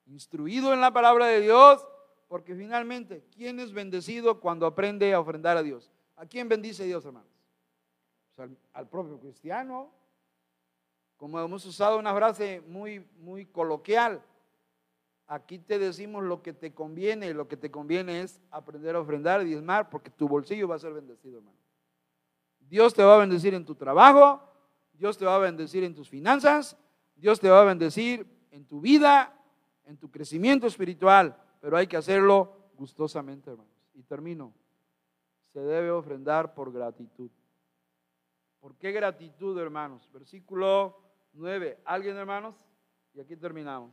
Instruido 0.06 0.72
en 0.72 0.80
la 0.80 0.92
palabra 0.92 1.26
de 1.26 1.40
Dios, 1.40 1.86
porque 2.28 2.54
finalmente, 2.54 3.24
¿quién 3.34 3.60
es 3.60 3.72
bendecido 3.72 4.40
cuando 4.40 4.66
aprende 4.66 5.12
a 5.12 5.20
ofrendar 5.20 5.56
a 5.56 5.62
Dios? 5.62 5.90
¿A 6.16 6.26
quién 6.26 6.48
bendice 6.48 6.84
Dios, 6.84 7.04
hermanos? 7.04 7.30
Pues 8.34 8.50
al, 8.72 8.88
propio 8.88 9.18
cristiano. 9.18 9.90
Como 11.16 11.38
hemos 11.38 11.64
usado 11.66 11.98
una 11.98 12.14
frase 12.14 12.60
muy, 12.66 13.06
muy 13.18 13.46
coloquial, 13.46 14.22
Aquí 15.32 15.58
te 15.58 15.78
decimos 15.78 16.22
lo 16.24 16.42
que 16.42 16.52
te 16.52 16.74
conviene 16.74 17.28
y 17.28 17.32
lo 17.32 17.48
que 17.48 17.56
te 17.56 17.70
conviene 17.70 18.20
es 18.20 18.38
aprender 18.50 18.96
a 18.96 19.00
ofrendar 19.00 19.40
y 19.40 19.46
diezmar 19.46 19.88
porque 19.88 20.10
tu 20.10 20.28
bolsillo 20.28 20.68
va 20.68 20.74
a 20.74 20.78
ser 20.78 20.92
bendecido, 20.92 21.38
hermano. 21.38 21.56
Dios 22.60 22.92
te 22.92 23.02
va 23.02 23.14
a 23.14 23.18
bendecir 23.18 23.54
en 23.54 23.64
tu 23.64 23.74
trabajo, 23.74 24.42
Dios 24.92 25.16
te 25.16 25.24
va 25.24 25.36
a 25.36 25.38
bendecir 25.38 25.84
en 25.84 25.94
tus 25.94 26.10
finanzas, 26.10 26.76
Dios 27.16 27.40
te 27.40 27.48
va 27.48 27.62
a 27.62 27.64
bendecir 27.64 28.26
en 28.50 28.66
tu 28.66 28.82
vida, 28.82 29.34
en 29.84 29.96
tu 29.96 30.10
crecimiento 30.10 30.66
espiritual, 30.66 31.36
pero 31.60 31.76
hay 31.76 31.86
que 31.86 31.96
hacerlo 31.96 32.70
gustosamente, 32.76 33.50
hermanos. 33.50 33.72
Y 33.94 34.02
termino. 34.02 34.52
Se 35.52 35.60
debe 35.60 35.90
ofrendar 35.90 36.54
por 36.54 36.72
gratitud. 36.72 37.30
¿Por 38.60 38.76
qué 38.76 38.92
gratitud, 38.92 39.58
hermanos? 39.58 40.08
Versículo 40.12 40.98
9. 41.32 41.80
¿Alguien, 41.84 42.16
hermanos? 42.16 42.54
Y 43.14 43.20
aquí 43.20 43.36
terminamos. 43.36 43.92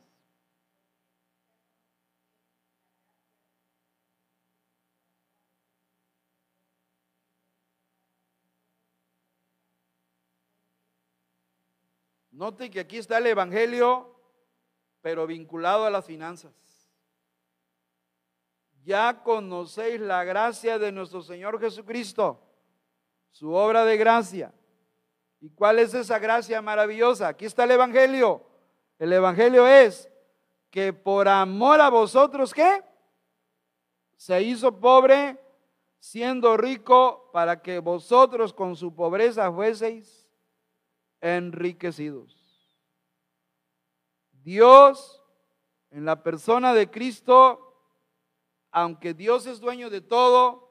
Note 12.40 12.70
que 12.70 12.80
aquí 12.80 12.98
está 12.98 13.18
el 13.18 13.28
Evangelio, 13.28 14.16
pero 15.02 15.28
vinculado 15.28 15.86
a 15.86 15.90
las 15.90 16.06
finanzas. 16.06 16.54
Ya 18.84 19.22
conocéis 19.24 20.00
la 20.00 20.24
gracia 20.24 20.80
de 20.80 20.92
nuestro 20.92 21.22
Señor 21.22 21.60
Jesucristo, 21.60 22.42
su 23.32 23.52
obra 23.54 23.86
de 23.86 23.98
gracia. 23.98 24.54
¿Y 25.42 25.50
cuál 25.52 25.80
es 25.80 25.94
esa 25.94 26.20
gracia 26.20 26.62
maravillosa? 26.62 27.28
Aquí 27.28 27.46
está 27.46 27.64
el 27.64 27.72
Evangelio. 27.72 28.46
El 28.98 29.14
Evangelio 29.14 29.68
es 29.68 30.10
que 30.70 30.92
por 30.92 31.28
amor 31.28 31.80
a 31.80 31.90
vosotros, 31.90 32.54
¿qué? 32.54 32.84
Se 34.18 34.42
hizo 34.42 34.80
pobre 34.80 35.40
siendo 36.00 36.58
rico 36.58 37.30
para 37.32 37.62
que 37.62 37.80
vosotros 37.80 38.54
con 38.54 38.76
su 38.76 38.94
pobreza 38.94 39.52
fueseis 39.52 40.28
enriquecidos. 41.22 42.39
Dios, 44.44 45.24
en 45.92 46.06
la 46.06 46.24
persona 46.24 46.74
de 46.74 46.90
Cristo, 46.90 47.70
aunque 48.72 49.14
Dios 49.14 49.46
es 49.46 49.60
dueño 49.60 49.90
de 49.90 50.02
todo, 50.02 50.70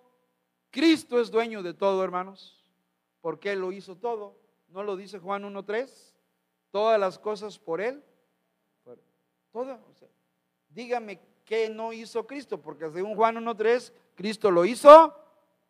Cristo 0.70 1.20
es 1.20 1.30
dueño 1.30 1.62
de 1.62 1.74
todo, 1.74 2.04
hermanos, 2.04 2.62
porque 3.20 3.52
Él 3.52 3.60
lo 3.60 3.72
hizo 3.72 3.96
todo. 3.96 4.36
¿No 4.68 4.82
lo 4.82 4.96
dice 4.96 5.18
Juan 5.18 5.42
1.3? 5.44 6.14
Todas 6.70 7.00
las 7.00 7.18
cosas 7.18 7.58
por 7.58 7.80
Él. 7.80 8.02
Todo. 9.50 9.78
dígame 10.68 11.20
qué 11.44 11.70
no 11.70 11.92
hizo 11.92 12.26
Cristo, 12.26 12.60
porque 12.60 12.90
según 12.90 13.16
Juan 13.16 13.36
1.3, 13.36 13.92
Cristo 14.14 14.50
lo 14.50 14.64
hizo 14.64 15.14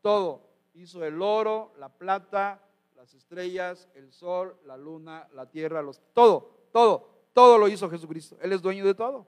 todo. 0.03 0.43
Hizo 0.75 1.05
el 1.05 1.23
oro, 1.23 1.73
la 1.79 1.89
plata, 1.89 2.61
las 2.97 3.15
estrellas, 3.15 3.89
el 3.95 4.13
sol, 4.13 4.57
la 4.65 4.77
luna, 4.77 5.29
la 5.33 5.49
tierra, 5.49 5.81
los, 5.81 6.01
todo, 6.13 6.51
todo, 6.73 7.18
todo 7.33 7.59
lo 7.59 7.69
hizo 7.69 7.89
Jesucristo. 7.91 8.37
Él 8.41 8.53
es 8.53 8.63
dueño 8.63 8.85
de 8.85 8.95
todo. 8.95 9.27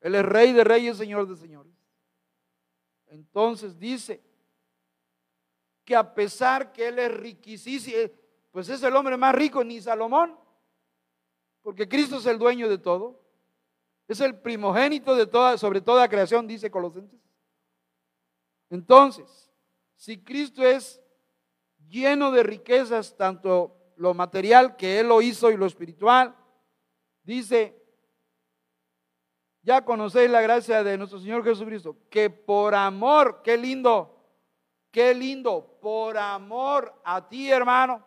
Él 0.00 0.14
es 0.14 0.24
rey 0.24 0.52
de 0.52 0.64
reyes, 0.64 0.96
señor 0.96 1.28
de 1.28 1.36
señores. 1.36 1.72
Entonces 3.08 3.78
dice 3.78 4.22
que 5.84 5.96
a 5.96 6.14
pesar 6.14 6.72
que 6.72 6.88
Él 6.88 6.98
es 6.98 7.12
riquísimo, 7.12 8.12
pues 8.50 8.68
es 8.68 8.82
el 8.82 8.94
hombre 8.94 9.16
más 9.16 9.34
rico, 9.34 9.62
ni 9.64 9.80
Salomón, 9.80 10.36
porque 11.62 11.88
Cristo 11.88 12.16
es 12.16 12.26
el 12.26 12.38
dueño 12.38 12.68
de 12.68 12.78
todo. 12.78 13.20
Es 14.08 14.20
el 14.20 14.36
primogénito 14.36 15.14
de 15.14 15.26
toda, 15.26 15.56
sobre 15.56 15.80
toda 15.80 16.08
creación, 16.08 16.46
dice 16.46 16.70
Colosenses. 16.70 17.20
Entonces, 18.68 19.52
si 19.94 20.18
Cristo 20.22 20.64
es 20.64 21.00
lleno 21.88 22.30
de 22.30 22.42
riquezas, 22.42 23.16
tanto 23.16 23.76
lo 23.96 24.14
material 24.14 24.76
que 24.76 24.98
Él 24.98 25.08
lo 25.08 25.20
hizo 25.20 25.50
y 25.50 25.56
lo 25.56 25.66
espiritual. 25.66 26.34
Dice, 27.22 27.80
ya 29.62 29.84
conocéis 29.84 30.30
la 30.30 30.40
gracia 30.40 30.82
de 30.82 30.96
nuestro 30.96 31.18
Señor 31.18 31.44
Jesucristo, 31.44 31.96
que 32.08 32.30
por 32.30 32.74
amor, 32.74 33.42
qué 33.42 33.56
lindo, 33.56 34.18
qué 34.90 35.14
lindo, 35.14 35.78
por 35.80 36.16
amor 36.16 36.94
a 37.04 37.28
ti, 37.28 37.50
hermano, 37.50 38.04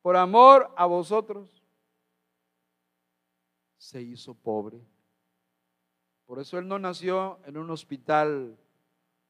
por 0.00 0.16
amor 0.16 0.72
a 0.76 0.86
vosotros, 0.86 1.62
se 3.76 4.00
hizo 4.00 4.34
pobre. 4.34 4.80
Por 6.26 6.38
eso 6.38 6.58
él 6.58 6.68
no 6.68 6.78
nació 6.78 7.40
en 7.44 7.56
un 7.56 7.70
hospital 7.70 8.56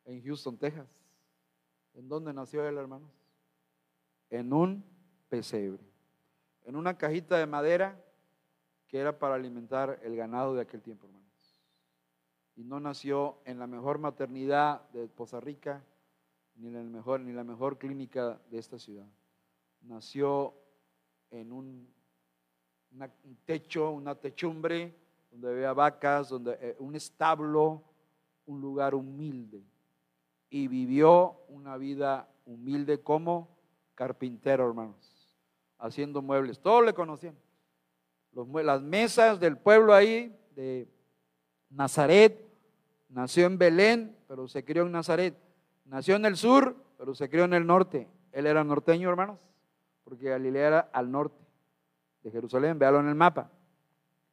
en 0.05 0.23
Houston, 0.25 0.59
Texas. 0.59 0.89
¿En 1.95 2.09
dónde 2.09 2.33
nació 2.33 2.67
él, 2.67 2.77
hermanos? 2.77 3.11
En 4.31 4.53
un 4.53 4.85
pesebre, 5.29 5.83
en 6.65 6.77
una 6.77 6.99
cajita 6.99 7.39
de 7.39 7.47
madera 7.47 8.05
que 8.89 8.99
era 8.99 9.19
para 9.19 9.35
alimentar 9.35 10.01
el 10.03 10.17
ganado 10.17 10.55
de 10.55 10.63
aquel 10.63 10.83
tiempo, 10.83 11.07
hermanos. 11.07 11.29
Y 12.57 12.65
no 12.65 12.81
nació 12.81 13.39
en 13.45 13.59
la 13.59 13.67
mejor 13.67 13.99
maternidad 13.99 14.89
de 14.91 15.07
Poza 15.07 15.41
Rica, 15.41 15.85
ni 16.57 16.69
en 16.69 16.91
mejor, 16.91 17.21
ni 17.21 17.33
la 17.33 17.45
mejor 17.45 17.79
clínica 17.79 18.41
de 18.51 18.59
esta 18.59 18.79
ciudad. 18.79 19.07
Nació 19.83 20.55
en 21.31 21.53
un, 21.53 21.89
techo, 23.45 23.91
una 23.91 24.15
techumbre, 24.15 24.97
donde 25.31 25.51
había 25.51 25.73
vacas, 25.75 26.31
donde 26.31 26.59
eh, 26.61 26.77
un 26.79 26.97
establo, 26.97 27.85
un 28.47 28.61
lugar 28.61 28.95
humilde. 28.95 29.63
Y 30.51 30.67
vivió 30.67 31.43
una 31.49 31.77
vida 31.77 32.29
humilde 32.47 33.03
como 33.03 33.57
carpintero, 33.95 34.67
hermanos, 34.67 35.37
haciendo 35.79 36.23
muebles. 36.23 36.59
Todos 36.59 36.85
le 36.85 36.95
conocían 36.95 37.37
las 38.33 38.83
mesas 38.83 39.41
del 39.41 39.57
pueblo 39.57 39.95
ahí 39.95 40.37
de 40.55 40.89
Nazaret. 41.71 42.45
Nació 43.09 43.47
en 43.47 43.59
Belén, 43.59 44.17
pero 44.27 44.49
se 44.49 44.65
crió 44.65 44.83
en 44.83 44.93
Nazaret. 44.93 45.37
Nació 45.85 46.17
en 46.17 46.27
el 46.27 46.37
sur, 46.37 46.77
pero 46.99 47.15
se 47.15 47.29
crió 47.29 47.45
en 47.45 47.55
el 47.55 47.67
norte. 47.67 48.09
Él 48.33 48.47
era 48.47 48.63
norteño, 48.65 49.09
hermanos, 49.09 49.39
porque 50.05 50.29
Galilea 50.29 50.67
era 50.67 50.91
al 50.93 51.11
norte 51.11 51.43
de 52.23 52.31
Jerusalén. 52.31 52.79
Véalo 52.79 53.01
en 53.01 53.09
el 53.09 53.15
mapa. 53.15 53.51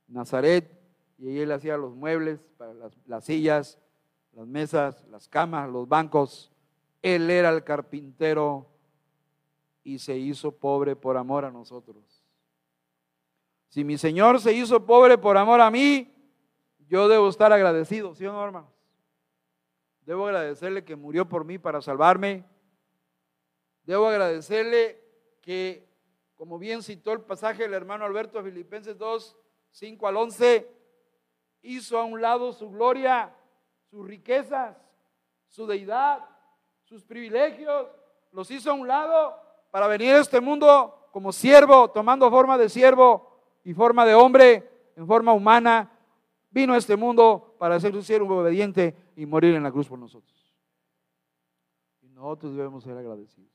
Nazaret, 0.07 0.69
y 1.17 1.39
él 1.39 1.51
hacía 1.51 1.77
los 1.77 1.95
muebles, 1.95 2.39
las, 2.59 2.97
las 3.07 3.25
sillas, 3.25 3.79
las 4.33 4.45
mesas, 4.45 5.03
las 5.09 5.27
camas, 5.27 5.69
los 5.69 5.87
bancos. 5.87 6.51
Él 7.01 7.29
era 7.29 7.49
el 7.49 7.63
carpintero 7.63 8.67
y 9.83 9.99
se 9.99 10.17
hizo 10.17 10.51
pobre 10.51 10.95
por 10.95 11.15
amor 11.15 11.45
a 11.45 11.51
nosotros. 11.51 12.24
Si 13.75 13.83
mi 13.83 13.97
Señor 13.97 14.39
se 14.39 14.53
hizo 14.53 14.85
pobre 14.85 15.17
por 15.17 15.35
amor 15.35 15.59
a 15.59 15.69
mí, 15.69 16.09
yo 16.87 17.09
debo 17.09 17.27
estar 17.27 17.51
agradecido, 17.51 18.15
¿sí 18.15 18.25
o 18.25 18.31
no, 18.31 18.41
hermanos? 18.41 18.71
Debo 20.05 20.27
agradecerle 20.27 20.85
que 20.85 20.95
murió 20.95 21.27
por 21.27 21.43
mí 21.43 21.57
para 21.57 21.81
salvarme. 21.81 22.45
Debo 23.83 24.07
agradecerle 24.07 25.03
que, 25.41 25.89
como 26.35 26.57
bien 26.57 26.83
citó 26.83 27.11
el 27.11 27.19
pasaje 27.19 27.65
el 27.65 27.73
hermano 27.73 28.05
Alberto 28.05 28.41
Filipenses 28.41 28.97
2, 28.97 29.35
5 29.71 30.07
al 30.07 30.15
11, 30.15 30.71
hizo 31.63 31.99
a 31.99 32.05
un 32.05 32.21
lado 32.21 32.53
su 32.53 32.69
gloria, 32.71 33.35
sus 33.89 34.07
riquezas, 34.07 34.77
su 35.49 35.67
deidad, 35.67 36.25
sus 36.85 37.03
privilegios, 37.03 37.89
los 38.31 38.49
hizo 38.51 38.71
a 38.71 38.73
un 38.73 38.87
lado 38.87 39.35
para 39.69 39.87
venir 39.87 40.15
a 40.15 40.21
este 40.21 40.39
mundo 40.39 41.09
como 41.11 41.33
siervo, 41.33 41.89
tomando 41.89 42.29
forma 42.29 42.57
de 42.57 42.69
siervo 42.69 43.34
y 43.65 43.73
forma 43.73 44.05
de 44.05 44.13
hombre, 44.13 44.69
en 44.95 45.05
forma 45.05 45.33
humana, 45.33 45.91
vino 46.51 46.73
a 46.73 46.77
este 46.77 46.95
mundo 46.95 47.55
para 47.57 47.79
ser 47.79 47.95
un 47.95 48.03
siervo 48.03 48.37
obediente 48.37 48.95
y 49.15 49.25
morir 49.25 49.55
en 49.55 49.63
la 49.63 49.71
cruz 49.71 49.89
por 49.89 49.99
nosotros. 49.99 50.53
Y 52.01 52.07
nosotros 52.07 52.55
debemos 52.55 52.83
ser 52.83 52.95
agradecidos. 52.95 53.51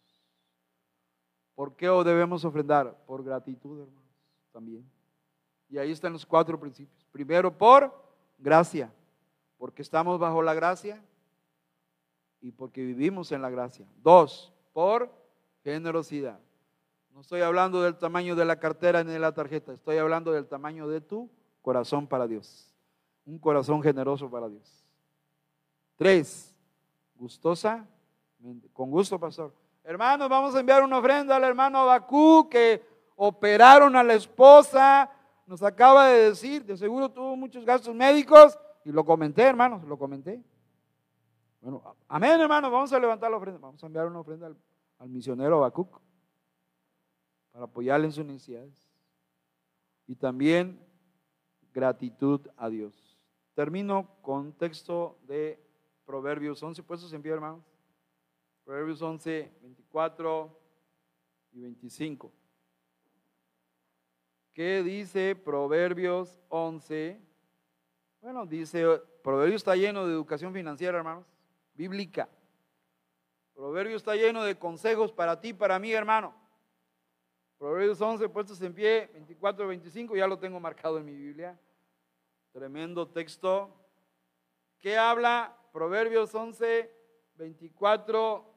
¿Por 1.54 1.76
qué 1.76 1.86
debemos 1.86 2.44
ofrendar? 2.44 2.96
Por 3.06 3.22
gratitud, 3.22 3.80
hermanos, 3.80 4.10
también. 4.52 4.84
Y 5.68 5.78
ahí 5.78 5.92
están 5.92 6.12
los 6.12 6.26
cuatro 6.26 6.58
principios. 6.58 7.06
Primero, 7.12 7.56
por 7.56 7.94
gracia, 8.36 8.92
porque 9.58 9.82
estamos 9.82 10.18
bajo 10.18 10.42
la 10.42 10.54
gracia 10.54 11.00
y 12.40 12.50
porque 12.50 12.84
vivimos 12.84 13.30
en 13.30 13.42
la 13.42 13.50
gracia. 13.50 13.86
Dos, 14.02 14.52
por 14.72 15.08
generosidad. 15.62 16.40
No 17.20 17.22
estoy 17.22 17.42
hablando 17.42 17.82
del 17.82 17.98
tamaño 17.98 18.34
de 18.34 18.46
la 18.46 18.58
cartera 18.58 19.04
ni 19.04 19.12
de 19.12 19.18
la 19.18 19.34
tarjeta, 19.34 19.74
estoy 19.74 19.98
hablando 19.98 20.32
del 20.32 20.48
tamaño 20.48 20.88
de 20.88 21.02
tu 21.02 21.28
corazón 21.60 22.06
para 22.06 22.26
Dios. 22.26 22.74
Un 23.26 23.38
corazón 23.38 23.82
generoso 23.82 24.30
para 24.30 24.48
Dios. 24.48 24.86
Tres, 25.96 26.56
gustosa, 27.14 27.86
con 28.72 28.90
gusto, 28.90 29.20
pastor. 29.20 29.52
Hermanos, 29.84 30.30
vamos 30.30 30.54
a 30.54 30.60
enviar 30.60 30.82
una 30.82 30.96
ofrenda 30.96 31.36
al 31.36 31.44
hermano 31.44 31.84
Bakú 31.84 32.48
que 32.48 32.82
operaron 33.16 33.94
a 33.96 34.02
la 34.02 34.14
esposa. 34.14 35.10
Nos 35.46 35.62
acaba 35.62 36.06
de 36.06 36.30
decir, 36.30 36.64
de 36.64 36.74
seguro 36.74 37.10
tuvo 37.10 37.36
muchos 37.36 37.66
gastos 37.66 37.94
médicos 37.94 38.58
y 38.82 38.92
lo 38.92 39.04
comenté, 39.04 39.42
hermanos, 39.42 39.84
lo 39.84 39.98
comenté. 39.98 40.42
Bueno, 41.60 41.82
amén, 42.08 42.40
hermanos, 42.40 42.72
vamos 42.72 42.90
a 42.94 42.98
levantar 42.98 43.30
la 43.30 43.36
ofrenda. 43.36 43.60
Vamos 43.60 43.84
a 43.84 43.86
enviar 43.86 44.06
una 44.06 44.20
ofrenda 44.20 44.46
al, 44.46 45.08
misionero 45.10 45.56
Habacuc 45.56 46.00
para 47.60 47.68
apoyarle 47.68 48.06
en 48.06 48.12
sus 48.12 48.24
necesidades. 48.24 48.88
Y 50.06 50.14
también 50.14 50.80
gratitud 51.74 52.40
a 52.56 52.70
Dios. 52.70 53.18
Termino 53.52 54.16
con 54.22 54.54
texto 54.54 55.18
de 55.26 55.62
Proverbios 56.06 56.62
11, 56.62 56.82
puestos 56.82 57.12
en 57.12 57.20
pie, 57.20 57.32
hermanos. 57.32 57.62
Proverbios 58.64 59.02
11, 59.02 59.52
24 59.60 60.58
y 61.52 61.60
25. 61.60 62.32
¿Qué 64.54 64.82
dice 64.82 65.36
Proverbios 65.36 66.40
11? 66.48 67.20
Bueno, 68.22 68.46
dice, 68.46 68.86
Proverbios 69.22 69.60
está 69.60 69.76
lleno 69.76 70.06
de 70.06 70.14
educación 70.14 70.54
financiera, 70.54 70.96
hermanos, 70.96 71.26
bíblica. 71.74 72.26
Proverbios 73.52 74.00
está 74.00 74.16
lleno 74.16 74.44
de 74.44 74.58
consejos 74.58 75.12
para 75.12 75.38
ti, 75.42 75.52
para 75.52 75.78
mí, 75.78 75.92
hermano. 75.92 76.39
Proverbios 77.60 78.00
11, 78.00 78.26
puestos 78.30 78.62
en 78.62 78.72
pie, 78.72 79.10
24 79.12 79.66
25, 79.66 80.16
ya 80.16 80.26
lo 80.26 80.38
tengo 80.38 80.58
marcado 80.58 80.96
en 80.96 81.04
mi 81.04 81.14
Biblia. 81.14 81.60
Tremendo 82.52 83.06
texto. 83.06 83.68
¿Qué 84.78 84.96
habla? 84.96 85.54
Proverbios 85.70 86.34
11, 86.34 86.90
24 87.34 88.54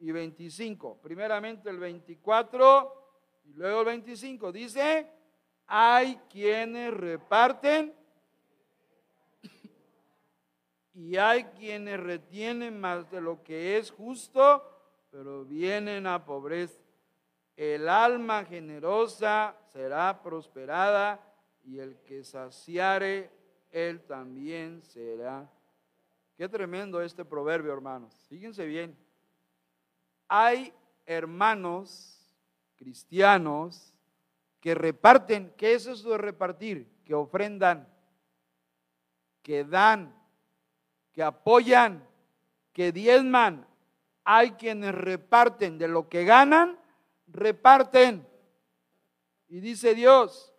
y 0.00 0.12
25. 0.12 0.98
Primeramente 1.00 1.70
el 1.70 1.78
24 1.78 3.40
y 3.46 3.54
luego 3.54 3.80
el 3.80 3.86
25. 3.86 4.52
Dice, 4.52 5.10
hay 5.66 6.16
quienes 6.28 6.92
reparten 6.92 7.94
y 10.92 11.16
hay 11.16 11.44
quienes 11.44 11.98
retienen 11.98 12.78
más 12.78 13.10
de 13.10 13.22
lo 13.22 13.42
que 13.42 13.78
es 13.78 13.90
justo, 13.90 14.62
pero 15.10 15.46
vienen 15.46 16.06
a 16.06 16.22
pobreza 16.26 16.83
el 17.56 17.88
alma 17.88 18.44
generosa 18.44 19.56
será 19.72 20.22
prosperada 20.22 21.20
y 21.62 21.78
el 21.78 21.96
que 22.00 22.24
saciare, 22.24 23.30
él 23.70 24.00
también 24.02 24.82
será. 24.82 25.48
Qué 26.36 26.48
tremendo 26.48 27.00
este 27.00 27.24
proverbio, 27.24 27.72
hermanos. 27.72 28.14
Fíjense 28.28 28.66
bien. 28.66 28.96
Hay 30.28 30.72
hermanos 31.06 32.34
cristianos 32.76 33.94
que 34.60 34.74
reparten. 34.74 35.52
¿Qué 35.56 35.74
es 35.74 35.86
eso 35.86 36.10
de 36.10 36.18
repartir? 36.18 36.88
Que 37.04 37.14
ofrendan, 37.14 37.88
que 39.42 39.64
dan, 39.64 40.14
que 41.12 41.22
apoyan, 41.22 42.04
que 42.72 42.90
diezman. 42.90 43.66
Hay 44.24 44.52
quienes 44.52 44.94
reparten 44.94 45.78
de 45.78 45.86
lo 45.86 46.08
que 46.08 46.24
ganan 46.24 46.78
reparten. 47.26 48.26
Y 49.48 49.60
dice 49.60 49.94
Dios, 49.94 50.54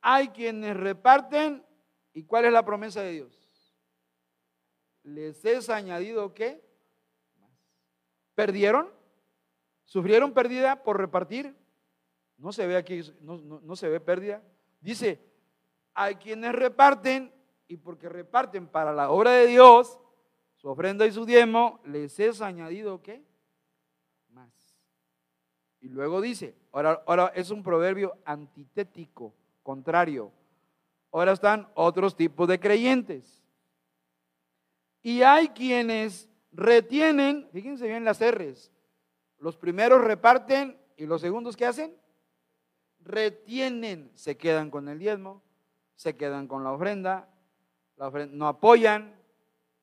hay 0.00 0.28
quienes 0.28 0.76
reparten. 0.76 1.64
¿Y 2.12 2.24
cuál 2.24 2.46
es 2.46 2.52
la 2.52 2.64
promesa 2.64 3.02
de 3.02 3.12
Dios? 3.12 3.76
¿Les 5.02 5.44
es 5.44 5.70
añadido 5.70 6.34
qué? 6.34 6.62
¿Perdieron? 8.34 8.92
¿Sufrieron 9.84 10.32
pérdida 10.32 10.82
por 10.82 10.98
repartir? 10.98 11.56
No 12.36 12.52
se 12.52 12.66
ve 12.66 12.76
aquí, 12.76 13.00
no, 13.20 13.38
no 13.38 13.76
se 13.76 13.88
ve 13.88 14.00
pérdida. 14.00 14.42
Dice, 14.80 15.20
hay 15.94 16.16
quienes 16.16 16.52
reparten 16.52 17.32
y 17.66 17.76
porque 17.76 18.08
reparten 18.08 18.66
para 18.66 18.92
la 18.92 19.10
obra 19.10 19.32
de 19.32 19.46
Dios, 19.46 19.98
su 20.56 20.68
ofrenda 20.68 21.06
y 21.06 21.12
su 21.12 21.24
diezmo, 21.24 21.80
les 21.84 22.18
es 22.18 22.40
añadido 22.40 23.02
qué? 23.02 23.24
Y 25.80 25.88
luego 25.88 26.20
dice, 26.20 26.54
ahora, 26.72 27.02
ahora 27.06 27.32
es 27.34 27.50
un 27.50 27.62
proverbio 27.62 28.16
antitético, 28.24 29.32
contrario. 29.62 30.32
ahora 31.12 31.32
están 31.32 31.68
otros 31.74 32.16
tipos 32.16 32.48
de 32.48 32.58
creyentes. 32.58 33.42
Y 35.02 35.22
hay 35.22 35.48
quienes 35.48 36.28
retienen, 36.52 37.48
fíjense 37.52 37.86
bien 37.86 38.04
las 38.04 38.20
R's, 38.20 38.72
los 39.38 39.56
primeros 39.56 40.04
reparten 40.04 40.76
y 40.96 41.06
los 41.06 41.20
segundos 41.20 41.56
¿qué 41.56 41.66
hacen? 41.66 41.96
Retienen, 43.00 44.10
se 44.14 44.36
quedan 44.36 44.70
con 44.70 44.88
el 44.88 44.98
diezmo, 44.98 45.42
se 45.94 46.16
quedan 46.16 46.48
con 46.48 46.64
la 46.64 46.72
ofrenda, 46.72 47.28
la 47.96 48.08
ofrenda 48.08 48.36
no 48.36 48.48
apoyan, 48.48 49.14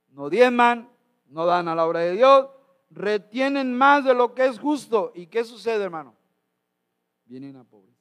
no 0.10 0.30
diezman, 0.30 0.90
no 1.28 1.46
dan 1.46 1.68
a 1.68 1.76
la 1.76 1.86
obra 1.86 2.02
de 2.02 2.14
Dios, 2.14 2.50
retienen 2.96 3.78
más 3.78 4.06
de 4.06 4.14
lo 4.14 4.34
que 4.34 4.46
es 4.46 4.58
justo. 4.58 5.12
¿Y 5.14 5.28
qué 5.28 5.44
sucede, 5.44 5.84
hermano? 5.84 6.16
Vienen 7.26 7.56
a 7.58 7.64
pobreza. 7.64 8.00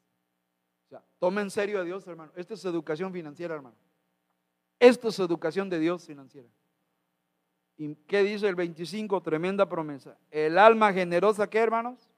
O 0.86 0.88
sea, 0.88 1.04
toma 1.18 1.40
en 1.40 1.50
serio 1.50 1.80
a 1.80 1.82
Dios, 1.82 2.06
hermano. 2.06 2.32
Esto 2.36 2.54
es 2.54 2.64
educación 2.64 3.12
financiera, 3.12 3.54
hermano. 3.54 3.76
Esto 4.78 5.08
es 5.08 5.18
educación 5.18 5.68
de 5.68 5.80
Dios 5.80 6.06
financiera. 6.06 6.48
¿Y 7.76 7.96
qué 7.96 8.22
dice 8.22 8.48
el 8.48 8.54
25? 8.54 9.20
Tremenda 9.20 9.68
promesa. 9.68 10.16
El 10.30 10.58
alma 10.58 10.92
generosa, 10.92 11.50
¿qué, 11.50 11.58
hermanos? 11.58 12.08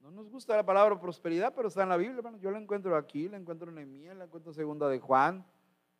No 0.00 0.10
nos 0.10 0.30
gusta 0.30 0.56
la 0.56 0.64
palabra 0.64 0.98
prosperidad, 0.98 1.52
pero 1.54 1.68
está 1.68 1.82
en 1.82 1.90
la 1.90 1.96
Biblia, 1.96 2.16
hermano. 2.16 2.38
Yo 2.38 2.50
la 2.50 2.58
encuentro 2.58 2.96
aquí, 2.96 3.28
la 3.28 3.36
encuentro 3.36 3.68
en 3.68 3.74
Nehemías, 3.74 4.16
la 4.16 4.24
encuentro 4.24 4.50
en 4.50 4.54
segunda 4.54 4.88
de 4.88 4.98
Juan. 4.98 5.44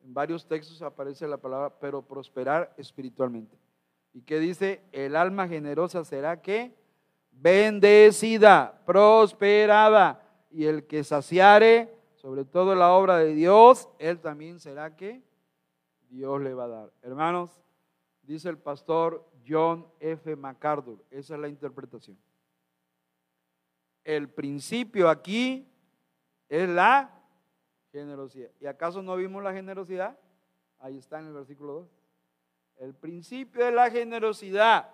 En 0.02 0.14
varios 0.14 0.46
textos 0.46 0.80
aparece 0.80 1.28
la 1.28 1.36
palabra, 1.36 1.78
pero 1.78 2.02
prosperar 2.02 2.72
espiritualmente. 2.78 3.61
¿Y 4.12 4.22
qué 4.22 4.38
dice? 4.38 4.82
El 4.92 5.16
alma 5.16 5.48
generosa 5.48 6.04
será 6.04 6.42
que 6.42 6.74
bendecida, 7.30 8.82
prosperada. 8.84 10.20
Y 10.50 10.66
el 10.66 10.86
que 10.86 11.02
saciare, 11.02 11.94
sobre 12.14 12.44
todo 12.44 12.74
la 12.74 12.92
obra 12.92 13.16
de 13.16 13.34
Dios, 13.34 13.88
él 13.98 14.20
también 14.20 14.60
será 14.60 14.96
que 14.96 15.22
Dios 16.10 16.40
le 16.42 16.52
va 16.52 16.64
a 16.64 16.68
dar. 16.68 16.92
Hermanos, 17.00 17.62
dice 18.22 18.50
el 18.50 18.58
pastor 18.58 19.26
John 19.48 19.86
F. 19.98 20.36
MacArthur, 20.36 21.02
esa 21.10 21.34
es 21.34 21.40
la 21.40 21.48
interpretación. 21.48 22.18
El 24.04 24.28
principio 24.28 25.08
aquí 25.08 25.66
es 26.48 26.68
la 26.68 27.18
generosidad. 27.92 28.50
¿Y 28.60 28.66
acaso 28.66 29.02
no 29.02 29.16
vimos 29.16 29.42
la 29.42 29.52
generosidad? 29.52 30.18
Ahí 30.78 30.98
está 30.98 31.18
en 31.20 31.28
el 31.28 31.32
versículo 31.32 31.72
2. 31.74 32.01
El 32.82 32.94
principio 32.94 33.64
de 33.64 33.70
la 33.70 33.92
generosidad. 33.92 34.92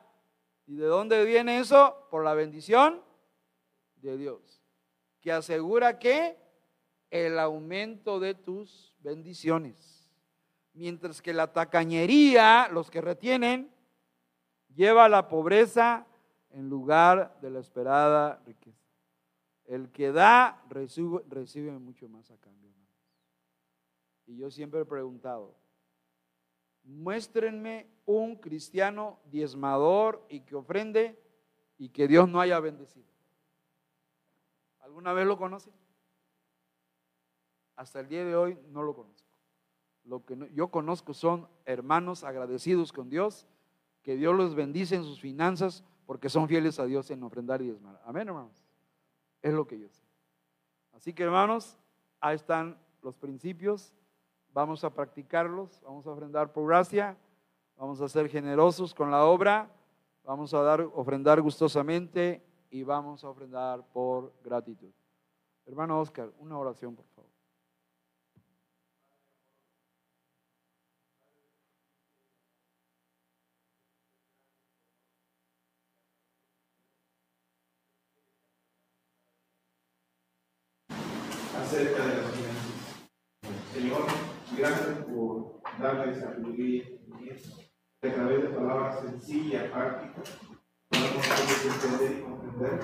¿Y 0.66 0.76
de 0.76 0.84
dónde 0.84 1.24
viene 1.24 1.59
eso? 1.59 2.07
Por 2.11 2.22
la 2.22 2.34
bendición 2.34 3.01
de 3.97 4.18
Dios, 4.18 4.62
que 5.22 5.32
asegura 5.32 5.99
que 5.99 6.36
el 7.11 7.39
aumento 7.39 8.20
de 8.20 8.34
tus 8.34 8.95
bendiciones. 8.99 10.12
Mientras 10.74 11.22
que 11.22 11.32
la 11.32 11.51
tacañería, 11.55 12.68
los 12.70 12.91
que 12.91 13.01
retienen, 13.01 13.72
lleva 14.74 15.07
a 15.07 15.09
la 15.09 15.26
pobreza 15.26 16.07
en 16.51 16.68
lugar 16.68 17.41
de 17.41 17.49
la 17.49 17.61
esperada 17.61 18.43
riqueza. 18.45 18.84
El 19.64 19.91
que 19.91 20.12
da 20.12 20.62
recibe, 20.68 21.22
recibe 21.30 21.72
mucho 21.78 22.07
más 22.07 22.30
a 22.30 22.36
cambio. 22.36 22.70
Y 24.26 24.36
yo 24.36 24.51
siempre 24.51 24.80
he 24.80 24.84
preguntado, 24.84 25.57
muéstrenme 26.89 27.86
un 28.07 28.36
cristiano 28.36 29.20
diezmador 29.30 30.24
y 30.28 30.41
que 30.41 30.57
ofrende 30.57 31.22
y 31.76 31.91
que 31.91 32.09
Dios 32.09 32.28
no 32.28 32.41
haya 32.41 32.59
bendecido. 32.59 33.07
¿Alguna 34.80 35.12
vez 35.12 35.26
lo 35.26 35.36
conocen? 35.36 35.72
Hasta 37.76 38.01
el 38.01 38.09
día 38.09 38.24
de 38.24 38.34
hoy 38.34 38.59
no 38.70 38.82
lo 38.82 38.95
conozco. 38.95 39.28
Lo 40.05 40.24
que 40.24 40.51
yo 40.55 40.68
conozco 40.68 41.12
son 41.12 41.47
hermanos 41.66 42.24
agradecidos 42.24 42.93
con 42.93 43.11
Dios, 43.11 43.47
que 44.03 44.16
Dios 44.16 44.34
los 44.34 44.55
bendice 44.55 44.97
en 44.97 45.05
sus 45.05 45.20
finanzas 45.20 45.84
porque 46.07 46.30
son 46.30 46.49
fieles 46.49 46.80
a 46.80 46.86
Dios 46.86 47.11
en 47.11 47.22
ofrendar 47.22 47.61
y 47.61 47.66
diezmar. 47.66 48.01
Amén, 48.07 48.28
hermanos. 48.28 48.64
Es 49.43 49.53
lo 49.53 49.66
que 49.66 49.78
yo 49.78 49.89
sé. 49.91 50.03
Así 50.93 51.12
que, 51.12 51.22
hermanos, 51.22 51.76
ahí 52.18 52.34
están 52.34 52.78
los 53.03 53.14
principios 53.14 53.93
Vamos 54.53 54.82
a 54.84 54.90
practicarlos, 54.90 55.80
vamos 55.82 56.07
a 56.07 56.11
ofrendar 56.11 56.53
por 56.53 56.66
gracia, 56.66 57.16
vamos 57.76 58.01
a 58.01 58.09
ser 58.09 58.28
generosos 58.28 58.94
con 58.94 59.11
la 59.11 59.24
obra, 59.24 59.70
vamos 60.24 60.53
a 60.55 60.62
dar, 60.62 60.80
ofrendar 60.94 61.40
gustosamente 61.40 62.42
y 62.70 62.82
vamos 62.82 63.24
a 63.24 63.28
ofrendar 63.28 63.84
por 63.92 64.32
gratitud. 64.42 64.90
Hermano 65.66 66.01
Oscar, 66.01 66.30
una 66.38 66.59
oración, 66.59 66.96
por 66.96 67.07
favor. 67.07 67.28
acerca 81.68 82.07
de 82.07 82.16
las 82.16 82.32
Señor, 83.74 84.07
Gracias 84.57 85.05
por 85.05 85.61
darle 85.80 86.14
sabiduría 86.14 86.84
y 88.00 88.06
a 88.06 88.14
través 88.14 88.42
de 88.42 88.48
palabras 88.48 89.00
sencillas, 89.00 89.70
prácticas, 89.70 90.38
podemos 90.88 91.26
entender 91.64 92.18
y 92.18 92.22
comprender 92.22 92.80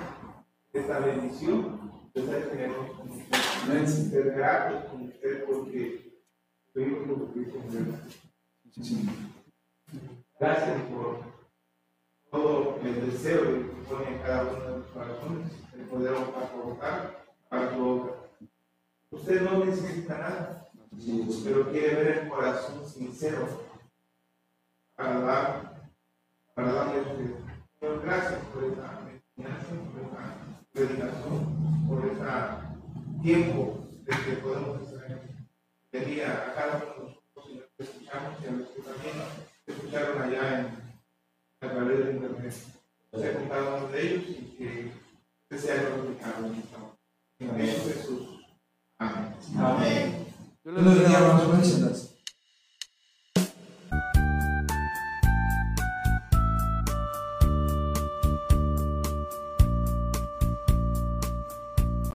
esta 0.73 0.99
bendición 0.99 1.85
generosos 2.13 2.97
con 2.97 3.09
usted. 3.09 3.85
Ser 3.85 4.33
gratos 4.33 4.85
con 4.85 5.03
usted 5.03 5.45
porque 5.45 6.21
su 6.71 6.79
Hijo 6.79 7.31
Cristo 7.33 7.59
sí. 8.81 9.09
Gracias 10.39 10.81
por 10.83 11.19
todo 12.29 12.79
el 12.83 13.11
deseo 13.11 13.41
que 13.41 13.59
pone 13.89 14.15
en 14.15 14.21
cada 14.21 14.43
uno 14.43 14.63
de 14.65 14.77
los 14.77 14.87
corazones, 14.87 15.51
el 15.73 15.81
poder 15.81 16.15
aportar 16.15 17.25
para 17.49 17.75
tu 17.75 17.87
obra. 17.87 18.13
Usted 19.11 19.41
no 19.41 19.65
necesita 19.65 20.17
nada 20.17 20.64
pero 21.43 21.71
quiere 21.71 21.95
ver 21.95 22.07
el 22.19 22.29
corazón 22.29 22.87
sincero 22.87 23.47
para 24.95 25.19
dar, 25.19 25.89
para 26.53 26.73
darle 26.73 26.99
a 27.01 27.85
gracias 28.03 28.39
por 28.53 28.63
esa 28.63 28.99
enseñanza, 29.37 29.67
por 29.91 30.01
esa 30.01 30.87
dedicación, 30.87 31.87
por 31.87 32.05
ese 32.05 33.21
tiempo 33.21 33.87
de 34.03 34.11
que 34.11 34.41
podemos 34.41 34.79
venir 35.91 36.23
a 36.23 36.53
cada 36.53 36.77
uno 36.77 36.85
de 36.85 37.01
nosotros 37.03 37.45
y 37.49 37.59
que 37.77 37.83
escuchamos 37.83 38.33
y 38.41 38.47
a 38.47 38.51
los 38.51 38.69
que 38.69 38.81
también 38.81 39.15
escucharon 39.65 40.21
allá 40.21 40.59
en, 40.59 41.67
a 41.67 41.73
través 41.73 42.05
de 42.05 42.11
internet. 42.11 42.53
Con 43.11 43.47
cada 43.47 43.75
uno 43.75 43.87
de 43.89 44.01
ellos 44.01 44.23
y 44.29 44.55
que 44.57 44.91
usted 45.43 45.57
sea 45.57 45.83
glorificado 45.83 46.47
en 46.47 46.55
esta 46.55 46.77
En 47.39 47.55
Jesús. 47.55 48.41
Amén. 48.97 49.35
Amén. 49.57 50.24
Yo 50.65 50.71
les 50.71 50.83
bendiga, 50.83 51.19
hermanos. 51.19 52.14